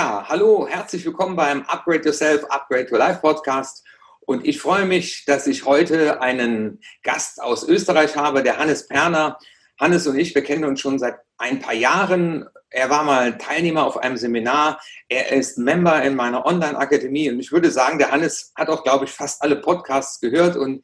Ja, 0.00 0.24
hallo, 0.26 0.66
herzlich 0.66 1.04
willkommen 1.04 1.36
beim 1.36 1.60
Upgrade 1.64 2.06
Yourself, 2.06 2.44
Upgrade 2.44 2.90
Your 2.90 2.96
Life 2.96 3.20
Podcast. 3.20 3.86
Und 4.20 4.46
ich 4.46 4.58
freue 4.58 4.86
mich, 4.86 5.26
dass 5.26 5.46
ich 5.46 5.66
heute 5.66 6.22
einen 6.22 6.80
Gast 7.02 7.42
aus 7.42 7.68
Österreich 7.68 8.16
habe, 8.16 8.42
der 8.42 8.56
Hannes 8.56 8.88
Perner. 8.88 9.36
Hannes 9.78 10.06
und 10.06 10.18
ich, 10.18 10.34
wir 10.34 10.42
kennen 10.42 10.64
uns 10.64 10.80
schon 10.80 10.98
seit 10.98 11.16
ein 11.36 11.60
paar 11.60 11.74
Jahren. 11.74 12.48
Er 12.70 12.88
war 12.88 13.04
mal 13.04 13.36
Teilnehmer 13.36 13.84
auf 13.84 13.98
einem 13.98 14.16
Seminar. 14.16 14.80
Er 15.10 15.32
ist 15.32 15.58
Member 15.58 16.02
in 16.02 16.16
meiner 16.16 16.46
Online-Akademie. 16.46 17.28
Und 17.28 17.38
ich 17.38 17.52
würde 17.52 17.70
sagen, 17.70 17.98
der 17.98 18.10
Hannes 18.10 18.52
hat 18.54 18.70
auch, 18.70 18.82
glaube 18.84 19.04
ich, 19.04 19.10
fast 19.10 19.42
alle 19.42 19.56
Podcasts 19.56 20.18
gehört. 20.18 20.56
Und 20.56 20.82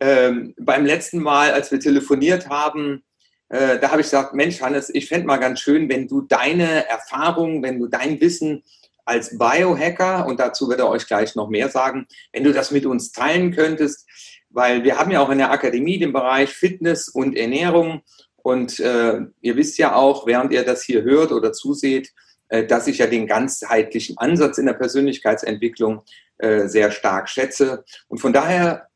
ähm, 0.00 0.54
beim 0.58 0.86
letzten 0.86 1.18
Mal, 1.18 1.52
als 1.52 1.70
wir 1.70 1.78
telefoniert 1.78 2.48
haben, 2.48 3.04
äh, 3.48 3.78
da 3.78 3.90
habe 3.90 4.00
ich 4.00 4.06
gesagt, 4.06 4.34
Mensch, 4.34 4.60
Hannes, 4.60 4.90
ich 4.92 5.08
fände 5.08 5.26
mal 5.26 5.36
ganz 5.38 5.60
schön, 5.60 5.88
wenn 5.88 6.08
du 6.08 6.22
deine 6.22 6.88
Erfahrungen, 6.88 7.62
wenn 7.62 7.78
du 7.78 7.86
dein 7.86 8.20
Wissen 8.20 8.62
als 9.04 9.38
Biohacker, 9.38 10.26
und 10.26 10.40
dazu 10.40 10.68
wird 10.68 10.80
er 10.80 10.88
euch 10.88 11.06
gleich 11.06 11.36
noch 11.36 11.48
mehr 11.48 11.68
sagen, 11.68 12.06
wenn 12.32 12.42
du 12.42 12.52
das 12.52 12.72
mit 12.72 12.86
uns 12.86 13.12
teilen 13.12 13.52
könntest, 13.52 14.06
weil 14.50 14.82
wir 14.84 14.98
haben 14.98 15.10
ja 15.10 15.20
auch 15.20 15.30
in 15.30 15.38
der 15.38 15.52
Akademie 15.52 15.98
den 15.98 16.12
Bereich 16.12 16.50
Fitness 16.50 17.08
und 17.08 17.36
Ernährung. 17.36 18.02
Und 18.36 18.80
äh, 18.80 19.20
ihr 19.40 19.56
wisst 19.56 19.78
ja 19.78 19.94
auch, 19.94 20.26
während 20.26 20.52
ihr 20.52 20.64
das 20.64 20.82
hier 20.82 21.02
hört 21.02 21.30
oder 21.30 21.52
zuseht, 21.52 22.12
äh, 22.48 22.64
dass 22.64 22.86
ich 22.86 22.98
ja 22.98 23.06
den 23.06 23.26
ganzheitlichen 23.26 24.18
Ansatz 24.18 24.58
in 24.58 24.66
der 24.66 24.72
Persönlichkeitsentwicklung 24.74 26.02
äh, 26.38 26.66
sehr 26.68 26.90
stark 26.90 27.28
schätze. 27.28 27.84
Und 28.08 28.18
von 28.18 28.32
daher, 28.32 28.88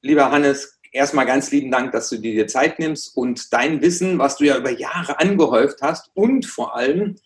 lieber 0.00 0.30
Hannes, 0.30 0.79
erstmal 0.92 1.26
ganz 1.26 1.50
lieben 1.50 1.70
Dank, 1.70 1.92
dass 1.92 2.08
du 2.08 2.18
dir 2.18 2.46
Zeit 2.46 2.78
nimmst 2.78 3.16
und 3.16 3.52
dein 3.52 3.80
Wissen, 3.82 4.18
was 4.18 4.36
du 4.36 4.44
ja 4.44 4.56
über 4.56 4.70
Jahre 4.70 5.18
angehäuft 5.18 5.82
hast 5.82 6.10
und 6.14 6.46
vor 6.46 6.76
allem, 6.76 7.16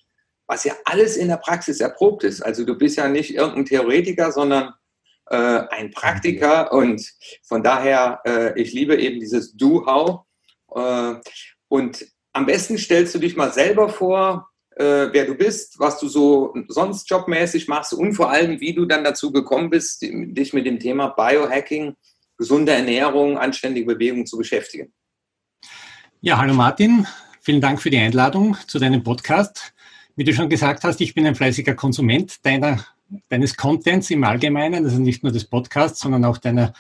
was 0.47 0.65
ja 0.65 0.75
alles 0.85 1.17
in 1.17 1.29
der 1.29 1.39
Praxis 1.39 1.81
erprobt 1.81 2.25
ist. 2.25 2.43
Also 2.43 2.65
du 2.65 2.77
bist 2.77 2.97
ja 2.97 3.09
nicht 3.09 3.35
irgendein 3.35 3.65
Theoretiker, 3.65 4.33
sondern 4.33 4.75
äh, 5.31 5.37
ein 5.37 5.91
Praktiker 5.91 6.73
und 6.73 7.03
von 7.43 7.63
daher, 7.63 8.21
äh, 8.27 8.61
ich 8.61 8.73
liebe 8.73 8.97
eben 8.97 9.21
dieses 9.21 9.57
Do-How. 9.57 10.21
Äh, 10.75 11.15
und 11.69 12.07
am 12.33 12.47
besten 12.47 12.77
stellst 12.77 13.15
du 13.15 13.19
dich 13.19 13.37
mal 13.37 13.53
selber 13.53 13.89
vor, 13.89 14.51
äh, 14.77 15.09
wer 15.13 15.25
du 15.25 15.35
bist, 15.35 15.79
was 15.79 15.99
du 15.99 16.09
so 16.09 16.55
sonst 16.69 17.09
jobmäßig 17.09 17.69
machst 17.69 17.95
und 17.95 18.13
vor 18.15 18.31
allem, 18.31 18.61
wie 18.61 18.75
du 18.75 18.85
dann 18.85 19.05
dazu 19.05 19.33
gekommen 19.33 19.71
bist, 19.71 20.03
dich 20.03 20.53
mit 20.53 20.67
dem 20.67 20.79
Thema 20.79 21.09
Biohacking 21.09 21.97
gesunde 22.37 22.73
Ernährung, 22.73 23.39
anständige 23.39 23.87
Bewegung 23.87 24.27
zu 24.27 24.37
beschäftigen. 24.37 24.93
Ja, 26.21 26.39
hallo 26.39 26.55
Martin, 26.55 27.07
vielen 27.41 27.61
Dank 27.61 27.81
für 27.81 27.91
die 27.91 27.99
Einladung 27.99 28.57
zu 28.67 28.79
deinem 28.79 29.03
Podcast. 29.03 29.75
Wie 30.17 30.25
du 30.25 30.33
schon 30.33 30.49
gesagt 30.49 30.85
hast, 30.85 31.01
ich 31.01 31.15
bin 31.15 31.27
ein 31.27 31.35
fleißiger 31.35 31.75
Konsument 31.75 32.45
deiner, 32.45 32.85
deines 33.29 33.57
Contents 33.57 34.11
im 34.11 34.25
Allgemeinen, 34.25 34.85
also 34.85 34.99
nicht 34.99 35.23
nur 35.23 35.33
des 35.33 35.45
Podcasts, 35.45 36.01
sondern 36.01 36.25
auch 36.25 36.39
deiner 36.39 36.73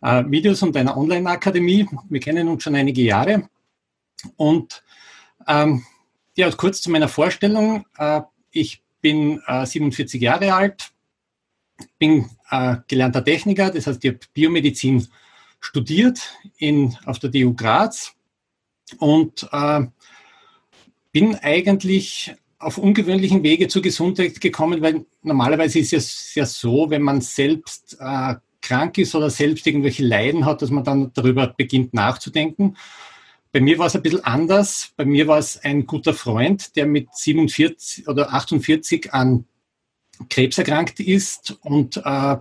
äh, 0.00 0.24
Videos 0.26 0.62
und 0.62 0.74
deiner 0.76 0.96
Online-Akademie. 0.96 1.88
Wir 2.08 2.20
kennen 2.20 2.48
uns 2.48 2.62
schon 2.62 2.76
einige 2.76 3.02
Jahre. 3.02 3.48
Und 4.36 4.82
ähm, 5.46 5.84
ja, 6.36 6.50
kurz 6.52 6.80
zu 6.80 6.90
meiner 6.90 7.08
Vorstellung. 7.08 7.84
Äh, 7.98 8.22
ich 8.50 8.82
bin 9.00 9.42
äh, 9.46 9.66
47 9.66 10.20
Jahre 10.20 10.54
alt, 10.54 10.90
bin 11.98 12.30
äh, 12.50 12.76
gelernter 12.86 13.24
Techniker, 13.24 13.70
das 13.70 13.86
heißt, 13.86 14.04
ich 14.04 14.10
habe 14.10 14.20
Biomedizin 14.32 15.06
studiert 15.60 16.20
in, 16.58 16.96
auf 17.04 17.18
der 17.18 17.32
TU 17.32 17.54
Graz 17.54 18.14
und 18.98 19.48
äh, 19.52 19.86
bin 21.12 21.34
eigentlich 21.36 22.34
auf 22.58 22.78
ungewöhnlichen 22.78 23.42
Wege 23.42 23.68
zur 23.68 23.82
Gesundheit 23.82 24.40
gekommen, 24.40 24.82
weil 24.82 25.04
normalerweise 25.22 25.78
ist 25.78 25.92
es 25.92 26.34
ja 26.34 26.44
so, 26.44 26.90
wenn 26.90 27.02
man 27.02 27.20
selbst 27.20 27.96
äh, 28.00 28.34
krank 28.60 28.98
ist 28.98 29.14
oder 29.14 29.30
selbst 29.30 29.66
irgendwelche 29.66 30.04
Leiden 30.04 30.44
hat, 30.44 30.62
dass 30.62 30.70
man 30.70 30.84
dann 30.84 31.12
darüber 31.14 31.46
beginnt 31.46 31.94
nachzudenken. 31.94 32.76
Bei 33.52 33.60
mir 33.60 33.78
war 33.78 33.86
es 33.86 33.96
ein 33.96 34.02
bisschen 34.02 34.24
anders. 34.24 34.92
Bei 34.96 35.04
mir 35.04 35.26
war 35.26 35.38
es 35.38 35.62
ein 35.64 35.86
guter 35.86 36.12
Freund, 36.12 36.76
der 36.76 36.86
mit 36.86 37.08
47 37.14 38.08
oder 38.08 38.32
48 38.34 39.14
an 39.14 39.46
Krebs 40.28 40.58
erkrankt 40.58 41.00
ist 41.00 41.58
und 41.62 41.96
äh, 41.98 42.36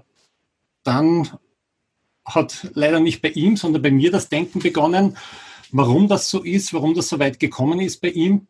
dann 0.83 1.29
hat 2.25 2.69
leider 2.73 2.99
nicht 2.99 3.21
bei 3.21 3.29
ihm, 3.29 3.55
sondern 3.57 3.81
bei 3.81 3.91
mir 3.91 4.11
das 4.11 4.29
Denken 4.29 4.59
begonnen, 4.59 5.17
warum 5.71 6.07
das 6.07 6.29
so 6.29 6.43
ist, 6.43 6.73
warum 6.73 6.93
das 6.93 7.09
so 7.09 7.19
weit 7.19 7.39
gekommen 7.39 7.79
ist 7.79 8.01
bei 8.01 8.09
ihm. 8.09 8.47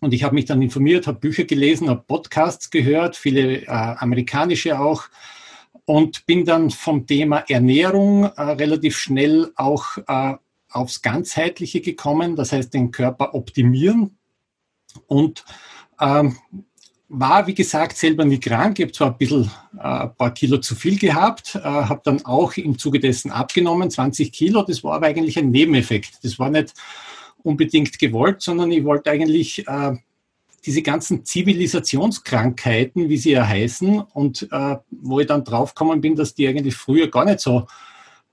Und 0.00 0.12
ich 0.12 0.24
habe 0.24 0.34
mich 0.34 0.46
dann 0.46 0.62
informiert, 0.62 1.06
habe 1.06 1.20
Bücher 1.20 1.44
gelesen, 1.44 1.88
habe 1.88 2.02
Podcasts 2.06 2.70
gehört, 2.70 3.16
viele 3.16 3.62
äh, 3.62 3.66
amerikanische 3.66 4.80
auch 4.80 5.04
und 5.84 6.26
bin 6.26 6.44
dann 6.44 6.70
vom 6.70 7.06
Thema 7.06 7.44
Ernährung 7.48 8.24
äh, 8.24 8.42
relativ 8.42 8.98
schnell 8.98 9.52
auch 9.56 9.98
äh, 10.06 10.34
aufs 10.70 11.02
Ganzheitliche 11.02 11.80
gekommen, 11.80 12.34
das 12.34 12.52
heißt 12.52 12.72
den 12.72 12.90
Körper 12.90 13.34
optimieren 13.34 14.18
und 15.06 15.44
ähm, 16.00 16.36
war, 17.14 17.46
wie 17.46 17.54
gesagt, 17.54 17.98
selber 17.98 18.24
nie 18.24 18.40
krank. 18.40 18.78
Ich 18.78 18.84
habe 18.84 18.92
zwar 18.92 19.08
ein 19.08 19.18
bisschen 19.18 19.50
äh, 19.76 19.82
ein 19.82 20.14
paar 20.16 20.32
Kilo 20.32 20.56
zu 20.58 20.74
viel 20.74 20.98
gehabt, 20.98 21.54
äh, 21.56 21.60
habe 21.60 22.00
dann 22.04 22.24
auch 22.24 22.56
im 22.56 22.78
Zuge 22.78 23.00
dessen 23.00 23.30
abgenommen, 23.30 23.90
20 23.90 24.32
Kilo. 24.32 24.62
Das 24.62 24.82
war 24.82 24.94
aber 24.94 25.08
eigentlich 25.08 25.38
ein 25.38 25.50
Nebeneffekt. 25.50 26.24
Das 26.24 26.38
war 26.38 26.48
nicht 26.48 26.72
unbedingt 27.42 27.98
gewollt, 27.98 28.40
sondern 28.40 28.72
ich 28.72 28.84
wollte 28.84 29.10
eigentlich 29.10 29.68
äh, 29.68 29.96
diese 30.64 30.80
ganzen 30.80 31.22
Zivilisationskrankheiten, 31.26 33.10
wie 33.10 33.18
sie 33.18 33.32
ja 33.32 33.46
heißen, 33.46 34.00
und 34.00 34.48
äh, 34.50 34.76
wo 34.90 35.20
ich 35.20 35.26
dann 35.26 35.44
draufgekommen 35.44 36.00
bin, 36.00 36.16
dass 36.16 36.34
die 36.34 36.48
eigentlich 36.48 36.76
früher 36.76 37.08
gar 37.08 37.26
nicht 37.26 37.40
so 37.40 37.66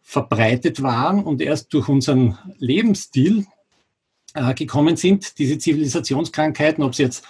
verbreitet 0.01 0.81
waren 0.81 1.22
und 1.22 1.41
erst 1.41 1.73
durch 1.73 1.90
unseren 1.90 2.38
Lebensstil 2.59 3.46
äh, 4.35 4.53
gekommen 4.53 4.96
sind, 4.96 5.38
diese 5.38 5.57
Zivilisationskrankheiten, 5.57 6.81
ob 6.81 6.94
es 6.94 7.00
jetzt 7.00 7.25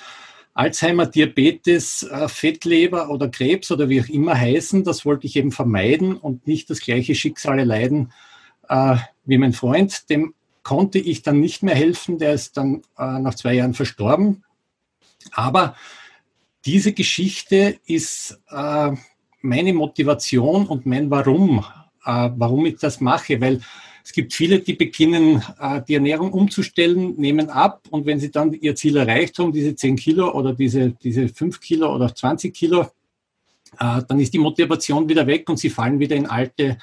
Alzheimer, 0.59 1.05
Diabetes, 1.05 2.03
äh, 2.03 2.27
Fettleber 2.27 3.09
oder 3.09 3.29
Krebs 3.29 3.71
oder 3.71 3.87
wie 3.87 4.01
auch 4.01 4.09
immer 4.09 4.37
heißen, 4.37 4.83
das 4.83 5.05
wollte 5.05 5.25
ich 5.25 5.37
eben 5.37 5.53
vermeiden 5.53 6.17
und 6.17 6.47
nicht 6.47 6.69
das 6.69 6.81
gleiche 6.81 7.15
Schicksal 7.15 7.59
erleiden 7.59 8.11
äh, 8.67 8.97
wie 9.23 9.37
mein 9.37 9.53
Freund. 9.53 10.09
Dem 10.09 10.33
konnte 10.63 10.99
ich 10.99 11.21
dann 11.21 11.39
nicht 11.39 11.63
mehr 11.63 11.75
helfen, 11.75 12.17
der 12.17 12.33
ist 12.33 12.57
dann 12.57 12.81
äh, 12.97 13.19
nach 13.19 13.35
zwei 13.35 13.53
Jahren 13.53 13.73
verstorben. 13.73 14.43
Aber 15.31 15.77
diese 16.65 16.91
Geschichte 16.91 17.79
ist 17.85 18.37
meine 19.41 19.73
Motivation 19.73 20.67
und 20.67 20.85
mein 20.85 21.09
Warum, 21.09 21.65
warum 22.03 22.65
ich 22.65 22.77
das 22.77 22.99
mache, 22.99 23.39
weil 23.39 23.61
es 24.03 24.13
gibt 24.13 24.33
viele, 24.33 24.59
die 24.59 24.73
beginnen, 24.73 25.43
äh, 25.59 25.81
die 25.87 25.95
Ernährung 25.95 26.31
umzustellen, 26.33 27.15
nehmen 27.17 27.49
ab 27.49 27.87
und 27.89 28.05
wenn 28.05 28.19
sie 28.19 28.31
dann 28.31 28.53
ihr 28.53 28.75
Ziel 28.75 28.97
erreicht 28.97 29.37
haben, 29.39 29.51
diese 29.51 29.75
10 29.75 29.95
Kilo 29.95 30.33
oder 30.33 30.53
diese, 30.53 30.91
diese 30.91 31.27
5 31.27 31.59
Kilo 31.59 31.93
oder 31.93 32.13
20 32.13 32.53
Kilo, 32.53 32.81
äh, 33.79 34.01
dann 34.07 34.19
ist 34.19 34.33
die 34.33 34.39
Motivation 34.39 35.07
wieder 35.09 35.27
weg 35.27 35.49
und 35.49 35.57
sie 35.57 35.69
fallen 35.69 35.99
wieder 35.99 36.15
in 36.15 36.25
alte 36.25 36.77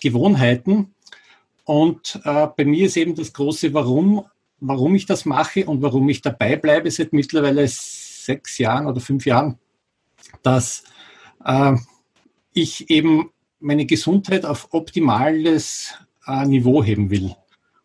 Gewohnheiten. 0.00 0.94
Und 1.64 2.20
äh, 2.24 2.48
bei 2.56 2.64
mir 2.64 2.86
ist 2.86 2.96
eben 2.96 3.14
das 3.14 3.32
große 3.32 3.72
Warum, 3.74 4.24
warum 4.60 4.94
ich 4.94 5.06
das 5.06 5.24
mache 5.24 5.66
und 5.66 5.82
warum 5.82 6.08
ich 6.08 6.22
dabei 6.22 6.56
bleibe 6.56 6.90
seit 6.90 7.12
mittlerweile 7.12 7.66
sechs 7.68 8.58
Jahren 8.58 8.86
oder 8.86 9.00
fünf 9.00 9.26
Jahren, 9.26 9.58
dass 10.42 10.84
ich 12.52 12.88
eben 12.88 13.30
meine 13.58 13.86
Gesundheit 13.86 14.44
auf 14.44 14.68
optimales 14.72 15.94
äh, 16.26 16.46
Niveau 16.46 16.82
heben 16.82 17.10
will 17.10 17.34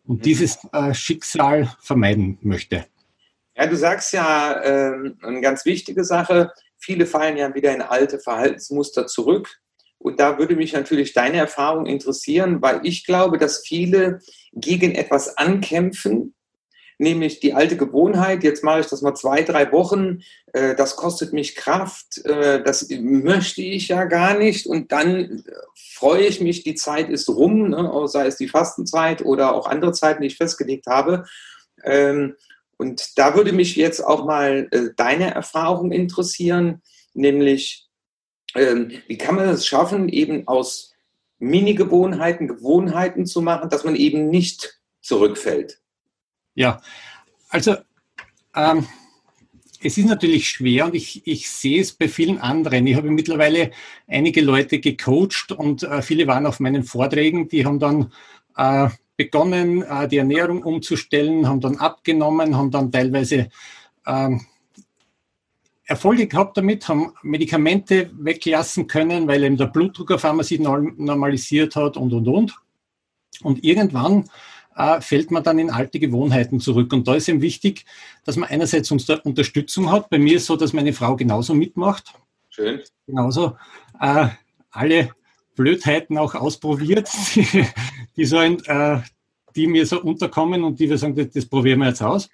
und 0.06 0.18
mhm. 0.18 0.22
dieses 0.22 0.58
äh, 0.72 0.94
Schicksal 0.94 1.74
vermeiden 1.80 2.38
möchte. 2.42 2.86
Ja, 3.56 3.66
du 3.66 3.76
sagst 3.76 4.12
ja 4.12 4.52
äh, 4.52 5.12
eine 5.22 5.40
ganz 5.40 5.64
wichtige 5.64 6.04
Sache. 6.04 6.52
Viele 6.76 7.06
fallen 7.06 7.36
ja 7.36 7.54
wieder 7.54 7.74
in 7.74 7.82
alte 7.82 8.18
Verhaltensmuster 8.20 9.06
zurück. 9.06 9.60
Und 9.98 10.20
da 10.20 10.38
würde 10.38 10.54
mich 10.54 10.72
natürlich 10.72 11.12
deine 11.12 11.38
Erfahrung 11.38 11.86
interessieren, 11.86 12.62
weil 12.62 12.80
ich 12.84 13.04
glaube, 13.04 13.36
dass 13.36 13.66
viele 13.66 14.20
gegen 14.52 14.94
etwas 14.94 15.36
ankämpfen, 15.36 16.34
nämlich 16.98 17.40
die 17.40 17.54
alte 17.54 17.76
Gewohnheit, 17.76 18.42
jetzt 18.42 18.62
mache 18.62 18.80
ich 18.80 18.86
das 18.86 19.02
mal 19.02 19.14
zwei, 19.14 19.42
drei 19.42 19.70
Wochen, 19.72 20.20
äh, 20.52 20.74
das 20.74 20.96
kostet 20.96 21.32
mich 21.32 21.54
Kraft, 21.54 22.24
äh, 22.26 22.62
das 22.62 22.88
möchte 22.90 23.62
ich 23.62 23.88
ja 23.88 24.04
gar 24.04 24.36
nicht 24.36 24.66
und 24.66 24.92
dann 24.92 25.44
freue 25.74 26.26
ich 26.26 26.40
mich, 26.40 26.64
die 26.64 26.74
Zeit 26.74 27.08
ist 27.08 27.28
rum, 27.28 27.70
ne, 27.70 28.02
sei 28.06 28.26
es 28.26 28.36
die 28.36 28.48
Fastenzeit 28.48 29.24
oder 29.24 29.54
auch 29.54 29.66
andere 29.66 29.92
Zeiten, 29.92 30.22
die 30.22 30.28
ich 30.28 30.36
festgelegt 30.36 30.86
habe. 30.86 31.24
Ähm, 31.84 32.34
und 32.76 33.18
da 33.18 33.34
würde 33.34 33.52
mich 33.52 33.76
jetzt 33.76 34.00
auch 34.00 34.24
mal 34.24 34.68
äh, 34.70 34.90
deine 34.96 35.34
Erfahrung 35.34 35.90
interessieren, 35.90 36.82
nämlich 37.14 37.88
ähm, 38.54 38.90
wie 39.06 39.18
kann 39.18 39.36
man 39.36 39.48
es 39.48 39.66
schaffen, 39.66 40.08
eben 40.08 40.46
aus 40.48 40.94
Mini-Gewohnheiten 41.38 42.48
Gewohnheiten 42.48 43.26
zu 43.26 43.42
machen, 43.42 43.70
dass 43.70 43.84
man 43.84 43.94
eben 43.94 44.30
nicht 44.30 44.80
zurückfällt? 45.00 45.80
Ja, 46.58 46.80
also 47.50 47.76
ähm, 48.56 48.84
es 49.80 49.96
ist 49.96 50.06
natürlich 50.06 50.48
schwer 50.48 50.86
und 50.86 50.96
ich, 50.96 51.24
ich 51.24 51.48
sehe 51.48 51.80
es 51.80 51.92
bei 51.92 52.08
vielen 52.08 52.38
anderen. 52.38 52.84
Ich 52.88 52.96
habe 52.96 53.12
mittlerweile 53.12 53.70
einige 54.08 54.40
Leute 54.40 54.80
gecoacht 54.80 55.52
und 55.52 55.84
äh, 55.84 56.02
viele 56.02 56.26
waren 56.26 56.46
auf 56.46 56.58
meinen 56.58 56.82
Vorträgen, 56.82 57.48
die 57.48 57.64
haben 57.64 57.78
dann 57.78 58.12
äh, 58.56 58.88
begonnen, 59.16 59.82
äh, 59.82 60.08
die 60.08 60.16
Ernährung 60.16 60.64
umzustellen, 60.64 61.46
haben 61.46 61.60
dann 61.60 61.76
abgenommen, 61.76 62.56
haben 62.56 62.72
dann 62.72 62.90
teilweise 62.90 63.50
ähm, 64.04 64.44
Erfolge 65.84 66.26
gehabt 66.26 66.56
damit, 66.56 66.88
haben 66.88 67.12
Medikamente 67.22 68.10
weglassen 68.14 68.88
können, 68.88 69.28
weil 69.28 69.44
eben 69.44 69.56
der 69.56 69.66
Blutdruck 69.66 70.10
auf 70.10 70.24
einmal 70.24 70.44
sich 70.44 70.58
normalisiert 70.58 71.76
hat 71.76 71.96
und, 71.96 72.12
und, 72.12 72.26
und. 72.26 72.56
Und 73.42 73.62
irgendwann 73.62 74.28
äh, 74.78 75.00
fällt 75.00 75.30
man 75.30 75.42
dann 75.42 75.58
in 75.58 75.70
alte 75.70 75.98
Gewohnheiten 75.98 76.60
zurück. 76.60 76.92
Und 76.92 77.08
da 77.08 77.16
ist 77.16 77.28
eben 77.28 77.42
wichtig, 77.42 77.84
dass 78.24 78.36
man 78.36 78.48
einerseits 78.48 78.90
Unterstützung 78.90 79.90
hat. 79.90 80.08
Bei 80.08 80.18
mir 80.18 80.36
ist 80.36 80.46
so, 80.46 80.56
dass 80.56 80.72
meine 80.72 80.92
Frau 80.92 81.16
genauso 81.16 81.52
mitmacht. 81.52 82.14
Schön. 82.48 82.80
Genauso 83.06 83.56
äh, 84.00 84.28
alle 84.70 85.10
Blödheiten 85.56 86.16
auch 86.16 86.36
ausprobiert, 86.36 87.10
die, 87.34 87.66
die, 88.16 88.24
so 88.24 88.38
ein, 88.38 88.64
äh, 88.66 89.00
die 89.56 89.66
mir 89.66 89.84
so 89.84 90.00
unterkommen 90.00 90.62
und 90.62 90.78
die 90.78 90.88
wir 90.88 90.96
sagen, 90.96 91.16
das, 91.16 91.30
das 91.30 91.46
probieren 91.46 91.80
wir 91.80 91.88
jetzt 91.88 92.02
aus. 92.02 92.30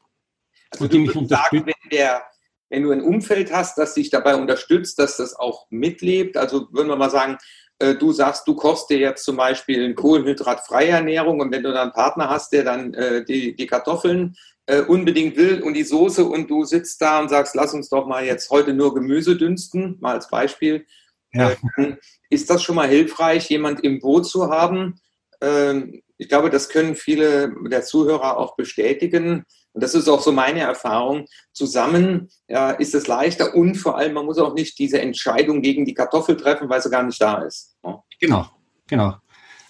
Also 0.71 0.85
und 0.85 0.93
die 0.93 0.99
mich 0.99 1.13
sagen, 1.29 1.65
wenn, 1.65 1.91
der, 1.91 2.23
wenn 2.69 2.83
du 2.83 2.91
ein 2.91 3.01
Umfeld 3.01 3.53
hast, 3.53 3.79
das 3.79 3.95
dich 3.95 4.11
dabei 4.11 4.37
unterstützt, 4.37 4.99
dass 4.99 5.17
das 5.17 5.35
auch 5.35 5.67
mitlebt, 5.71 6.37
also 6.37 6.69
würden 6.73 6.89
wir 6.89 6.97
mal 6.97 7.11
sagen, 7.11 7.39
äh, 7.79 7.95
du 7.95 8.13
sagst, 8.13 8.47
du 8.47 8.55
kochst 8.55 8.91
dir 8.91 8.99
jetzt 8.99 9.25
zum 9.25 9.37
Beispiel 9.37 9.85
eine 9.85 9.95
kohlenhydratfreie 9.95 10.91
Ernährung 10.91 11.41
und 11.41 11.53
wenn 11.53 11.63
du 11.63 11.73
dann 11.73 11.83
einen 11.83 11.93
Partner 11.93 12.29
hast, 12.29 12.53
der 12.53 12.65
dann 12.65 12.95
äh, 12.95 13.25
die, 13.25 13.57
die 13.57 13.67
Kartoffeln 13.67 14.37
äh, 14.67 14.81
unbedingt 14.83 15.37
will 15.37 15.63
und 15.63 15.75
die 15.75 15.83
Soße 15.83 16.25
und 16.25 16.49
du 16.51 16.65
sitzt 16.65 17.01
da 17.01 17.21
und 17.21 17.29
sagst, 17.29 17.55
lass 17.55 17.75
uns 17.75 17.89
doch 17.89 18.07
mal 18.07 18.25
jetzt 18.25 18.51
heute 18.51 18.73
nur 18.73 18.95
Gemüse 18.95 19.37
dünsten, 19.37 19.97
mal 20.01 20.15
als 20.15 20.29
Beispiel, 20.29 20.87
ja. 21.33 21.51
äh, 21.77 21.97
ist 22.31 22.49
das 22.49 22.63
schon 22.63 22.77
mal 22.77 22.89
hilfreich, 22.89 23.51
jemand 23.51 23.83
im 23.85 24.01
Boot 24.01 24.27
zu 24.27 24.51
haben. 24.51 25.01
Ähm, 25.41 26.01
ich 26.17 26.29
glaube, 26.29 26.51
das 26.51 26.69
können 26.69 26.95
viele 26.95 27.53
der 27.69 27.83
Zuhörer 27.83 28.39
auch 28.39 28.57
bestätigen 28.57 29.45
und 29.75 29.83
das 29.83 29.95
ist 29.95 30.09
auch 30.09 30.23
so 30.23 30.31
meine 30.31 30.61
Erfahrung. 30.61 31.27
Zusammen 31.53 32.31
ja, 32.49 32.71
ist 32.71 32.95
es 32.95 33.09
leichter 33.09 33.55
und 33.55 33.75
vor 33.75 33.99
allem, 33.99 34.15
man 34.15 34.25
muss 34.25 34.39
auch 34.39 34.55
nicht 34.55 34.79
diese 34.79 35.01
Entscheidung 35.01 35.63
gegen 35.63 35.85
die 35.85 35.95
Kartoffel 35.95 36.37
treffen, 36.37 36.69
weil 36.69 36.81
sie 36.81 36.91
gar 36.91 37.03
nicht 37.03 37.21
da 37.21 37.43
ist. 37.43 37.75
Ja. 37.85 38.03
Genau, 38.21 38.47
genau. 38.87 39.17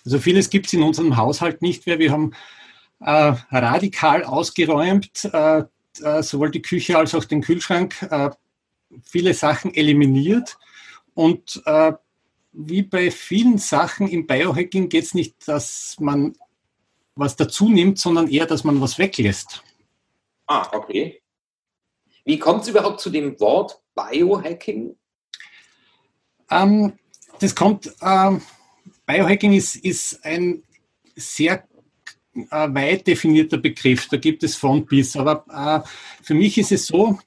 Also 0.05 0.19
vieles 0.19 0.51
gibt 0.51 0.67
es 0.67 0.75
in 0.75 0.83
unserem 0.83 1.17
Haushalt 1.17 1.63
nicht 1.63 1.87
mehr. 1.87 1.99
Wir 1.99 2.13
haben 2.13 2.33
äh, 3.01 3.35
radikal 3.51 4.25
ausgeräumt, 4.25 5.25
äh, 5.33 5.65
äh, 6.03 6.23
sowohl 6.23 6.51
die 6.51 6.63
Küche 6.63 6.99
als 6.99 7.15
auch 7.15 7.25
den 7.25 7.41
Kühlschrank, 7.41 8.07
äh, 8.11 8.29
viele 9.05 9.33
Sachen 9.33 9.73
eliminiert. 9.73 10.59
Und 11.15 11.63
äh, 11.65 11.93
wie 12.53 12.83
bei 12.83 13.11
vielen 13.11 13.57
Sachen 13.57 14.07
im 14.09 14.27
Biohacking 14.27 14.91
geht 14.91 15.05
es 15.05 15.15
nicht, 15.15 15.49
dass 15.49 15.97
man 15.99 16.35
was 17.17 17.37
dazu 17.37 17.71
nimmt, 17.71 17.99
sondern 17.99 18.29
eher, 18.29 18.45
dass 18.45 18.65
man 18.65 18.83
was 18.83 18.99
weglässt. 18.99 19.64
Ah, 20.47 20.69
okay. 20.73 21.23
Wie 22.25 22.39
kommt 22.39 22.63
es 22.63 22.69
überhaupt 22.69 23.01
zu 23.01 23.11
dem 23.11 23.39
Wort 23.41 23.81
Biohacking? 23.95 24.97
Ähm, 26.51 26.99
das 27.41 27.55
kommt, 27.55 27.93
ähm, 28.03 28.43
Biohacking 29.07 29.53
ist, 29.53 29.77
ist 29.77 30.25
ein 30.25 30.63
sehr 31.17 31.67
äh, 32.35 32.75
weit 32.75 33.07
definierter 33.07 33.59
Begriff. 33.59 34.09
Da 34.09 34.17
gibt 34.17 34.43
es 34.43 34.57
von 34.57 34.87
bis. 34.87 35.17
Aber 35.17 35.45
äh, 35.51 35.89
für 36.23 36.35
mich 36.35 36.59
ist 36.59 36.73
es 36.73 36.87
so, 36.87 37.19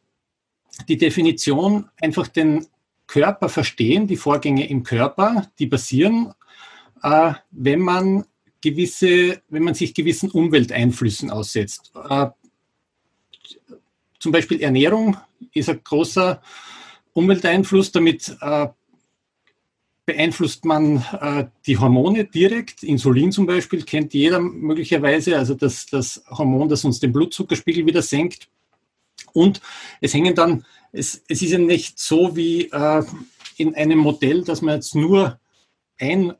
die 0.87 0.97
Definition 0.97 1.89
einfach 2.01 2.27
den 2.27 2.67
Körper 3.07 3.49
verstehen, 3.49 4.07
die 4.07 4.17
Vorgänge 4.17 4.67
im 4.69 4.83
Körper, 4.83 5.49
die 5.59 5.67
passieren, 5.67 6.33
äh, 7.01 7.33
wenn 7.51 7.79
man 7.79 8.25
gewisse, 8.61 9.41
wenn 9.49 9.63
man 9.63 9.75
sich 9.75 9.93
gewissen 9.93 10.29
Umwelteinflüssen 10.29 11.31
aussetzt. 11.31 11.91
Äh, 12.09 12.27
zum 14.27 14.33
Beispiel 14.33 14.59
Ernährung 14.59 15.15
ist 15.53 15.69
ein 15.69 15.79
großer 15.81 16.41
Umwelteinfluss. 17.13 17.93
Damit 17.93 18.35
äh, 18.41 18.67
beeinflusst 20.05 20.65
man 20.65 20.97
äh, 21.21 21.45
die 21.65 21.77
Hormone 21.77 22.25
direkt. 22.25 22.83
Insulin 22.83 23.31
zum 23.31 23.45
Beispiel 23.45 23.83
kennt 23.83 24.13
jeder 24.13 24.41
möglicherweise, 24.41 25.37
also 25.37 25.53
das, 25.53 25.85
das 25.85 26.21
Hormon, 26.29 26.67
das 26.67 26.83
uns 26.83 26.99
den 26.99 27.13
Blutzuckerspiegel 27.13 27.85
wieder 27.85 28.01
senkt. 28.01 28.49
Und 29.31 29.61
es 30.01 30.13
hängen 30.13 30.35
dann, 30.35 30.65
es, 30.91 31.23
es 31.29 31.41
ist 31.41 31.51
ja 31.51 31.57
nicht 31.57 31.97
so 31.97 32.35
wie 32.35 32.63
äh, 32.63 33.03
in 33.55 33.75
einem 33.75 33.99
Modell, 33.99 34.43
dass 34.43 34.61
man 34.61 34.75
jetzt 34.75 34.93
nur 34.93 35.39
ein 36.01 36.33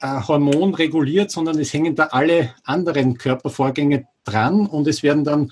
Hormon 0.00 0.72
reguliert, 0.74 1.32
sondern 1.32 1.58
es 1.58 1.72
hängen 1.72 1.96
da 1.96 2.04
alle 2.04 2.54
anderen 2.62 3.18
Körpervorgänge 3.18 4.06
dran 4.22 4.68
und 4.68 4.86
es 4.86 5.02
werden 5.02 5.24
dann 5.24 5.50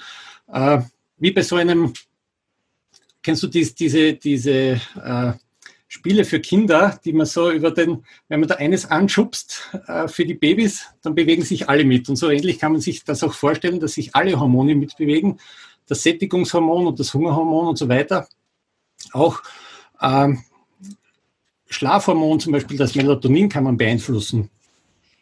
wie 1.19 1.31
bei 1.31 1.43
so 1.43 1.57
einem, 1.57 1.93
kennst 3.23 3.43
du 3.43 3.47
dies, 3.47 3.75
diese, 3.75 4.15
diese 4.15 4.81
äh, 5.03 5.33
Spiele 5.89 6.25
für 6.25 6.41
Kinder, 6.41 7.01
die 7.05 7.13
man 7.13 7.27
so 7.27 7.51
über 7.51 7.71
den, 7.71 8.05
wenn 8.29 8.41
man 8.41 8.49
da 8.49 8.57
eines 8.57 8.91
anschubst 8.91 9.71
äh, 9.87 10.09
für 10.09 10.27
die 10.27 10.35
Babys, 10.35 10.87
dann 11.03 11.15
bewegen 11.15 11.43
sich 11.43 11.69
alle 11.69 11.85
mit. 11.85 12.09
Und 12.09 12.17
so 12.17 12.29
ähnlich 12.29 12.59
kann 12.59 12.73
man 12.73 12.81
sich 12.81 13.05
das 13.05 13.23
auch 13.23 13.33
vorstellen, 13.33 13.81
dass 13.81 13.95
sich 13.95 14.15
alle 14.15 14.39
Hormone 14.39 14.75
mitbewegen, 14.75 15.39
das 15.87 16.03
Sättigungshormon 16.03 16.89
und 16.89 16.99
das 16.99 17.15
Hungerhormon 17.15 17.69
und 17.69 17.79
so 17.79 17.89
weiter. 17.89 18.29
Auch 19.12 19.43
ähm, 20.03 20.43
Schlafhormon, 21.69 22.41
zum 22.41 22.53
Beispiel 22.53 22.77
das 22.77 22.95
Melatonin, 22.95 23.49
kann 23.49 23.65
man 23.65 23.77
beeinflussen. 23.77 24.51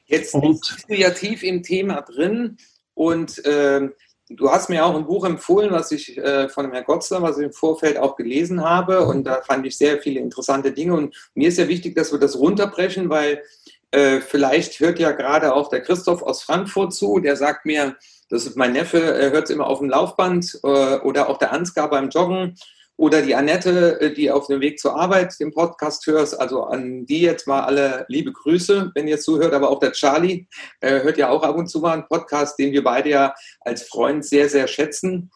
Jetzt 0.06 0.35
und, 0.35 0.61
bist 0.61 0.87
du 0.88 0.94
ja 0.94 1.11
tief 1.11 1.43
im 1.43 1.62
Thema 1.62 2.00
drin 2.02 2.56
und 2.94 3.44
äh, 3.44 3.88
Du 4.31 4.50
hast 4.50 4.71
mir 4.71 4.87
auch 4.87 4.94
ein 4.97 5.05
Buch 5.05 5.26
empfohlen, 5.26 5.71
was 5.71 5.93
ich 5.93 6.17
äh, 6.17 6.49
von 6.49 6.73
Herrn 6.73 6.85
Gotzler, 6.85 7.21
was 7.21 7.37
ich 7.37 7.44
im 7.44 7.53
Vorfeld 7.53 7.99
auch 7.99 8.17
gelesen 8.17 8.62
habe. 8.62 9.05
Und 9.05 9.25
da 9.25 9.43
fand 9.43 9.67
ich 9.67 9.76
sehr 9.76 10.00
viele 10.00 10.21
interessante 10.21 10.73
Dinge. 10.73 10.94
Und 10.94 11.15
mir 11.35 11.49
ist 11.49 11.59
ja 11.59 11.69
wichtig, 11.69 11.94
dass 11.94 12.11
wir 12.11 12.19
das 12.19 12.38
runterbrechen, 12.38 13.11
weil 13.11 13.43
äh, 13.91 14.21
vielleicht 14.21 14.81
hört 14.81 14.99
ja 14.99 15.12
gerade 15.12 15.55
auch 15.55 15.69
der 15.69 15.82
Christoph 15.82 16.23
aus 16.23 16.43
Frankfurt 16.43 16.95
zu. 16.95 17.21
Der 17.21 17.37
sagt 17.37 17.66
mir, 17.66 17.97
das 18.31 18.47
ist 18.47 18.57
mein 18.57 18.73
Neffe, 18.73 18.99
er 18.99 19.31
hört 19.31 19.45
es 19.45 19.50
immer 19.50 19.66
auf 19.66 19.81
dem 19.81 19.90
Laufband 19.90 20.59
äh, 20.62 20.97
oder 21.00 21.28
auch 21.28 21.37
der 21.37 21.52
Ansgar 21.52 21.90
beim 21.90 22.09
Joggen. 22.09 22.57
Oder 22.96 23.22
die 23.22 23.34
Annette, 23.34 24.00
äh, 24.00 24.14
die 24.14 24.30
auf 24.30 24.46
dem 24.46 24.60
Weg 24.60 24.78
zur 24.78 24.98
Arbeit 24.98 25.34
den 25.40 25.52
Podcast 25.52 26.06
hörst. 26.06 26.38
Also 26.40 26.64
an 26.64 27.06
die 27.06 27.22
jetzt 27.22 27.46
mal 27.46 27.62
alle 27.62 28.04
liebe 28.08 28.32
Grüße, 28.32 28.92
wenn 28.94 29.08
ihr 29.08 29.18
zuhört. 29.18 29.52
Aber 29.52 29.70
auch 29.70 29.80
der 29.80 29.92
Charlie 29.92 30.46
äh, 30.80 31.02
hört 31.02 31.18
ja 31.18 31.30
auch 31.30 31.42
ab 31.42 31.56
und 31.56 31.66
zu 31.66 31.80
mal 31.80 31.94
einen 31.94 32.06
Podcast, 32.06 32.58
den 32.58 32.72
wir 32.72 32.84
beide 32.84 33.10
ja 33.10 33.34
als 33.60 33.82
Freund 33.82 34.24
sehr, 34.24 34.48
sehr 34.48 34.68
schätzen. 34.68 35.30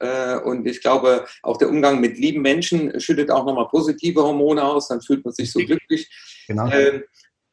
Äh, 0.00 0.38
und 0.38 0.66
ich 0.66 0.80
glaube, 0.80 1.26
auch 1.42 1.56
der 1.56 1.68
Umgang 1.68 2.00
mit 2.00 2.18
lieben 2.18 2.42
Menschen 2.42 2.98
schüttet 3.00 3.30
auch 3.30 3.44
nochmal 3.44 3.68
positive 3.68 4.22
Hormone 4.22 4.62
aus. 4.62 4.88
Dann 4.88 5.00
fühlt 5.00 5.24
man 5.24 5.32
sich 5.32 5.52
so 5.52 5.60
glücklich. 5.60 6.10
Genau. 6.48 6.68
Ähm, 6.70 7.04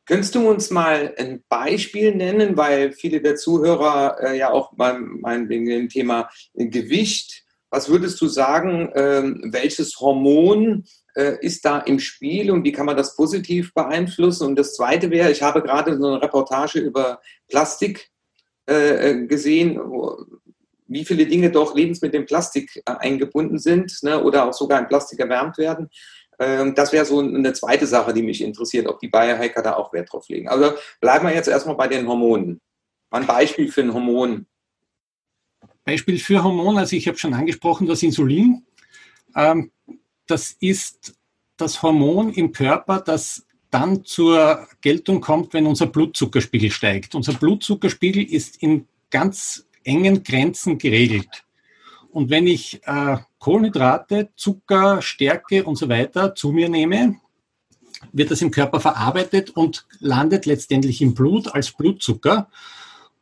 Könntest 0.08 0.36
du 0.36 0.50
uns 0.50 0.72
mal 0.72 1.14
ein 1.18 1.44
Beispiel 1.48 2.14
nennen, 2.14 2.58
weil 2.58 2.92
viele 2.92 3.22
der 3.22 3.36
Zuhörer 3.36 4.18
äh, 4.20 4.38
ja 4.38 4.52
auch 4.52 4.74
beim, 4.74 5.22
wegen 5.48 5.68
dem 5.68 5.90
Thema 5.90 6.30
Gewicht 6.54 7.41
was 7.72 7.90
würdest 7.90 8.22
du 8.22 8.28
sagen, 8.28 8.92
ähm, 8.96 9.50
welches 9.52 10.00
Hormon 10.00 10.84
äh, 11.16 11.38
ist 11.42 11.66
da 11.66 11.80
im 11.80 12.00
Spiel 12.00 12.52
und 12.52 12.64
wie 12.64 12.74
kann 12.74 12.86
man 12.86 12.98
das 12.98 13.16
positiv 13.16 13.74
beeinflussen? 13.74 14.46
Und 14.46 14.60
das 14.60 14.76
Zweite 14.76 15.10
wäre, 15.10 15.32
ich 15.32 15.42
habe 15.42 15.62
gerade 15.62 15.98
so 15.98 16.06
eine 16.06 16.22
Reportage 16.22 16.80
über 16.80 17.22
Plastik 17.50 18.12
äh, 18.70 19.12
äh, 19.12 19.26
gesehen, 19.26 19.80
wie 20.88 21.06
viele 21.06 21.26
Dinge 21.26 21.50
doch 21.50 21.74
Lebensmittel 21.74 22.20
in 22.20 22.26
Plastik 22.26 22.82
eingebunden 22.86 23.58
sind 23.58 23.98
ne, 24.04 24.22
oder 24.22 24.46
auch 24.46 24.54
sogar 24.54 24.80
in 24.80 24.88
Plastik 24.88 25.20
erwärmt 25.20 25.58
werden. 25.58 25.90
Ähm, 26.40 26.76
das 26.76 26.92
wäre 26.92 27.06
so 27.06 27.20
eine 27.20 27.54
zweite 27.54 27.88
Sache, 27.88 28.14
die 28.14 28.24
mich 28.24 28.42
interessiert, 28.42 28.88
ob 28.88 29.00
die 29.00 29.08
Biohacker 29.08 29.62
da 29.62 29.76
auch 29.76 29.94
Wert 29.94 30.12
drauf 30.12 30.28
legen. 30.28 30.50
Also 30.50 30.74
bleiben 31.00 31.26
wir 31.26 31.34
jetzt 31.34 31.48
erstmal 31.48 31.76
bei 31.76 31.88
den 31.88 32.08
Hormonen. 32.08 32.60
Ein 33.12 33.28
Beispiel 33.28 33.72
für 33.72 33.82
ein 33.82 33.94
Hormon. 33.94 34.48
Beispiel 35.84 36.20
für 36.20 36.44
Hormone, 36.44 36.80
also 36.80 36.96
ich 36.96 37.08
habe 37.08 37.18
schon 37.18 37.34
angesprochen, 37.34 37.88
das 37.88 38.04
Insulin. 38.04 38.64
Ähm, 39.36 39.72
das 40.28 40.56
ist 40.60 41.16
das 41.58 41.82
Hormon 41.82 42.32
im 42.34 42.52
Körper, 42.52 43.00
das 43.00 43.46
dann 43.70 44.04
zur 44.04 44.68
Geltung 44.82 45.22
kommt, 45.22 45.54
wenn 45.54 45.66
unser 45.66 45.88
Blutzuckerspiegel 45.88 46.72
steigt. 46.72 47.16
Unser 47.16 47.34
Blutzuckerspiegel 47.34 48.24
ist 48.24 48.62
in 48.62 48.88
ganz 49.10 49.66
engen 49.84 50.24
Grenzen 50.24 50.78
geregelt. 50.78 51.46
Und 52.12 52.30
wenn 52.30 52.48
ich 52.48 52.82
äh, 52.86 53.18
Kohlenhydrate, 53.40 54.30
Zucker, 54.36 55.02
Stärke 55.02 55.64
und 55.64 55.78
so 55.78 55.88
weiter 55.88 56.36
zu 56.36 56.52
mir 56.52 56.68
nehme, 56.68 57.18
wird 58.12 58.32
das 58.32 58.42
im 58.42 58.52
Körper 58.52 58.80
verarbeitet 58.80 59.52
und 59.52 59.86
landet 60.00 60.46
letztendlich 60.46 61.02
im 61.02 61.14
Blut 61.14 61.54
als 61.54 61.72
Blutzucker. 61.72 62.50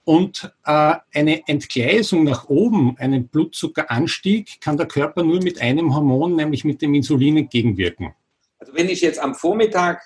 Und 0.09 0.51
äh, 0.65 0.95
eine 1.13 1.47
Entgleisung 1.47 2.23
nach 2.23 2.49
oben, 2.49 2.95
einen 2.97 3.27
Blutzuckeranstieg, 3.27 4.59
kann 4.59 4.75
der 4.75 4.87
Körper 4.87 5.21
nur 5.21 5.39
mit 5.43 5.61
einem 5.61 5.93
Hormon, 5.93 6.35
nämlich 6.35 6.65
mit 6.65 6.81
dem 6.81 6.95
Insulin, 6.95 7.37
entgegenwirken. 7.37 8.15
Also 8.57 8.73
wenn 8.73 8.89
ich 8.89 9.01
jetzt 9.01 9.19
am 9.19 9.35
Vormittag 9.35 10.01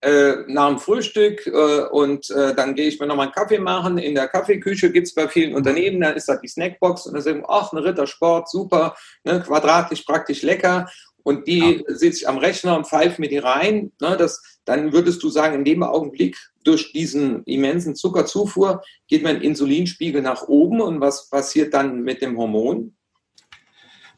äh, 0.00 0.38
nach 0.48 0.70
dem 0.70 0.80
Frühstück 0.80 1.46
äh, 1.46 1.84
und 1.84 2.28
äh, 2.30 2.52
dann 2.56 2.74
gehe 2.74 2.88
ich 2.88 2.98
mir 2.98 3.06
nochmal 3.06 3.26
einen 3.26 3.32
Kaffee 3.32 3.60
machen. 3.60 3.98
In 3.98 4.16
der 4.16 4.26
Kaffeeküche 4.26 4.90
gibt 4.90 5.06
es 5.06 5.14
bei 5.14 5.28
vielen 5.28 5.54
Unternehmen, 5.54 6.00
dann 6.00 6.16
ist 6.16 6.28
da 6.28 6.34
die 6.34 6.48
Snackbox 6.48 7.06
und 7.06 7.14
dann 7.14 7.22
sagen, 7.22 7.44
ach, 7.46 7.72
ein 7.72 7.78
Rittersport, 7.78 8.50
super, 8.50 8.96
ne, 9.22 9.40
quadratisch, 9.40 10.02
praktisch 10.02 10.42
lecker. 10.42 10.90
Und 11.22 11.46
die 11.46 11.84
ja. 11.86 11.94
sitze 11.94 12.22
ich 12.22 12.28
am 12.28 12.38
Rechner 12.38 12.76
und 12.76 12.88
pfeife 12.88 13.20
mir 13.20 13.28
die 13.28 13.38
rein. 13.38 13.92
Ne, 14.00 14.16
das, 14.16 14.42
dann 14.64 14.92
würdest 14.92 15.22
du 15.22 15.28
sagen, 15.28 15.54
in 15.54 15.64
dem 15.64 15.84
Augenblick 15.84 16.36
durch 16.64 16.92
diesen 16.92 17.44
immensen 17.44 17.94
Zuckerzufuhr 17.94 18.82
geht 19.06 19.22
mein 19.22 19.40
Insulinspiegel 19.40 20.22
nach 20.22 20.48
oben 20.48 20.80
und 20.80 21.00
was 21.00 21.28
passiert 21.28 21.74
dann 21.74 22.02
mit 22.02 22.22
dem 22.22 22.36
Hormon? 22.36 22.96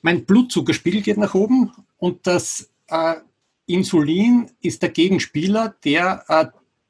Mein 0.03 0.25
Blutzuckerspiegel 0.25 1.03
geht 1.03 1.19
nach 1.19 1.35
oben 1.35 1.73
und 1.99 2.27
das 2.27 2.71
äh, 2.89 3.17
Insulin 3.67 4.51
ist 4.61 4.83
der 4.83 4.91
Gegenspieler, 4.91 5.75
der 5.85 6.25
äh, 6.29 6.47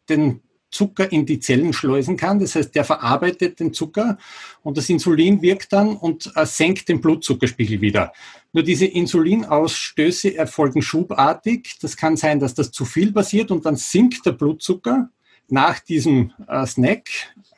den 0.08 0.42
Zucker 0.70 1.10
in 1.10 1.24
die 1.24 1.40
Zellen 1.40 1.72
schleusen 1.72 2.16
kann. 2.16 2.38
Das 2.38 2.54
heißt, 2.54 2.74
der 2.74 2.84
verarbeitet 2.84 3.60
den 3.60 3.72
Zucker 3.72 4.18
und 4.62 4.76
das 4.76 4.90
Insulin 4.90 5.40
wirkt 5.40 5.72
dann 5.72 5.96
und 5.96 6.30
äh, 6.34 6.44
senkt 6.44 6.88
den 6.88 7.00
Blutzuckerspiegel 7.00 7.80
wieder. 7.80 8.12
Nur 8.52 8.62
diese 8.62 8.86
Insulinausstöße 8.86 10.36
erfolgen 10.36 10.82
schubartig. 10.82 11.78
Das 11.80 11.96
kann 11.96 12.16
sein, 12.16 12.40
dass 12.40 12.54
das 12.54 12.72
zu 12.72 12.84
viel 12.84 13.12
passiert 13.12 13.50
und 13.50 13.64
dann 13.64 13.76
sinkt 13.76 14.26
der 14.26 14.32
Blutzucker 14.32 15.10
nach 15.48 15.80
diesem 15.80 16.32
äh, 16.48 16.66
Snack 16.66 17.08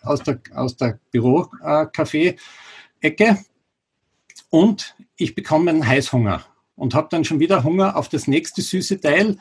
aus 0.02 0.22
der, 0.22 0.40
aus 0.54 0.76
der 0.76 1.00
Bürokaffee-Ecke 1.10 3.38
und 4.50 4.94
ich 5.16 5.34
bekomme 5.34 5.70
einen 5.70 5.86
Heißhunger 5.86 6.44
und 6.76 6.94
habe 6.94 7.08
dann 7.10 7.24
schon 7.24 7.40
wieder 7.40 7.64
Hunger 7.64 7.96
auf 7.96 8.08
das 8.08 8.26
nächste 8.26 8.62
süße 8.62 9.00
Teil. 9.00 9.36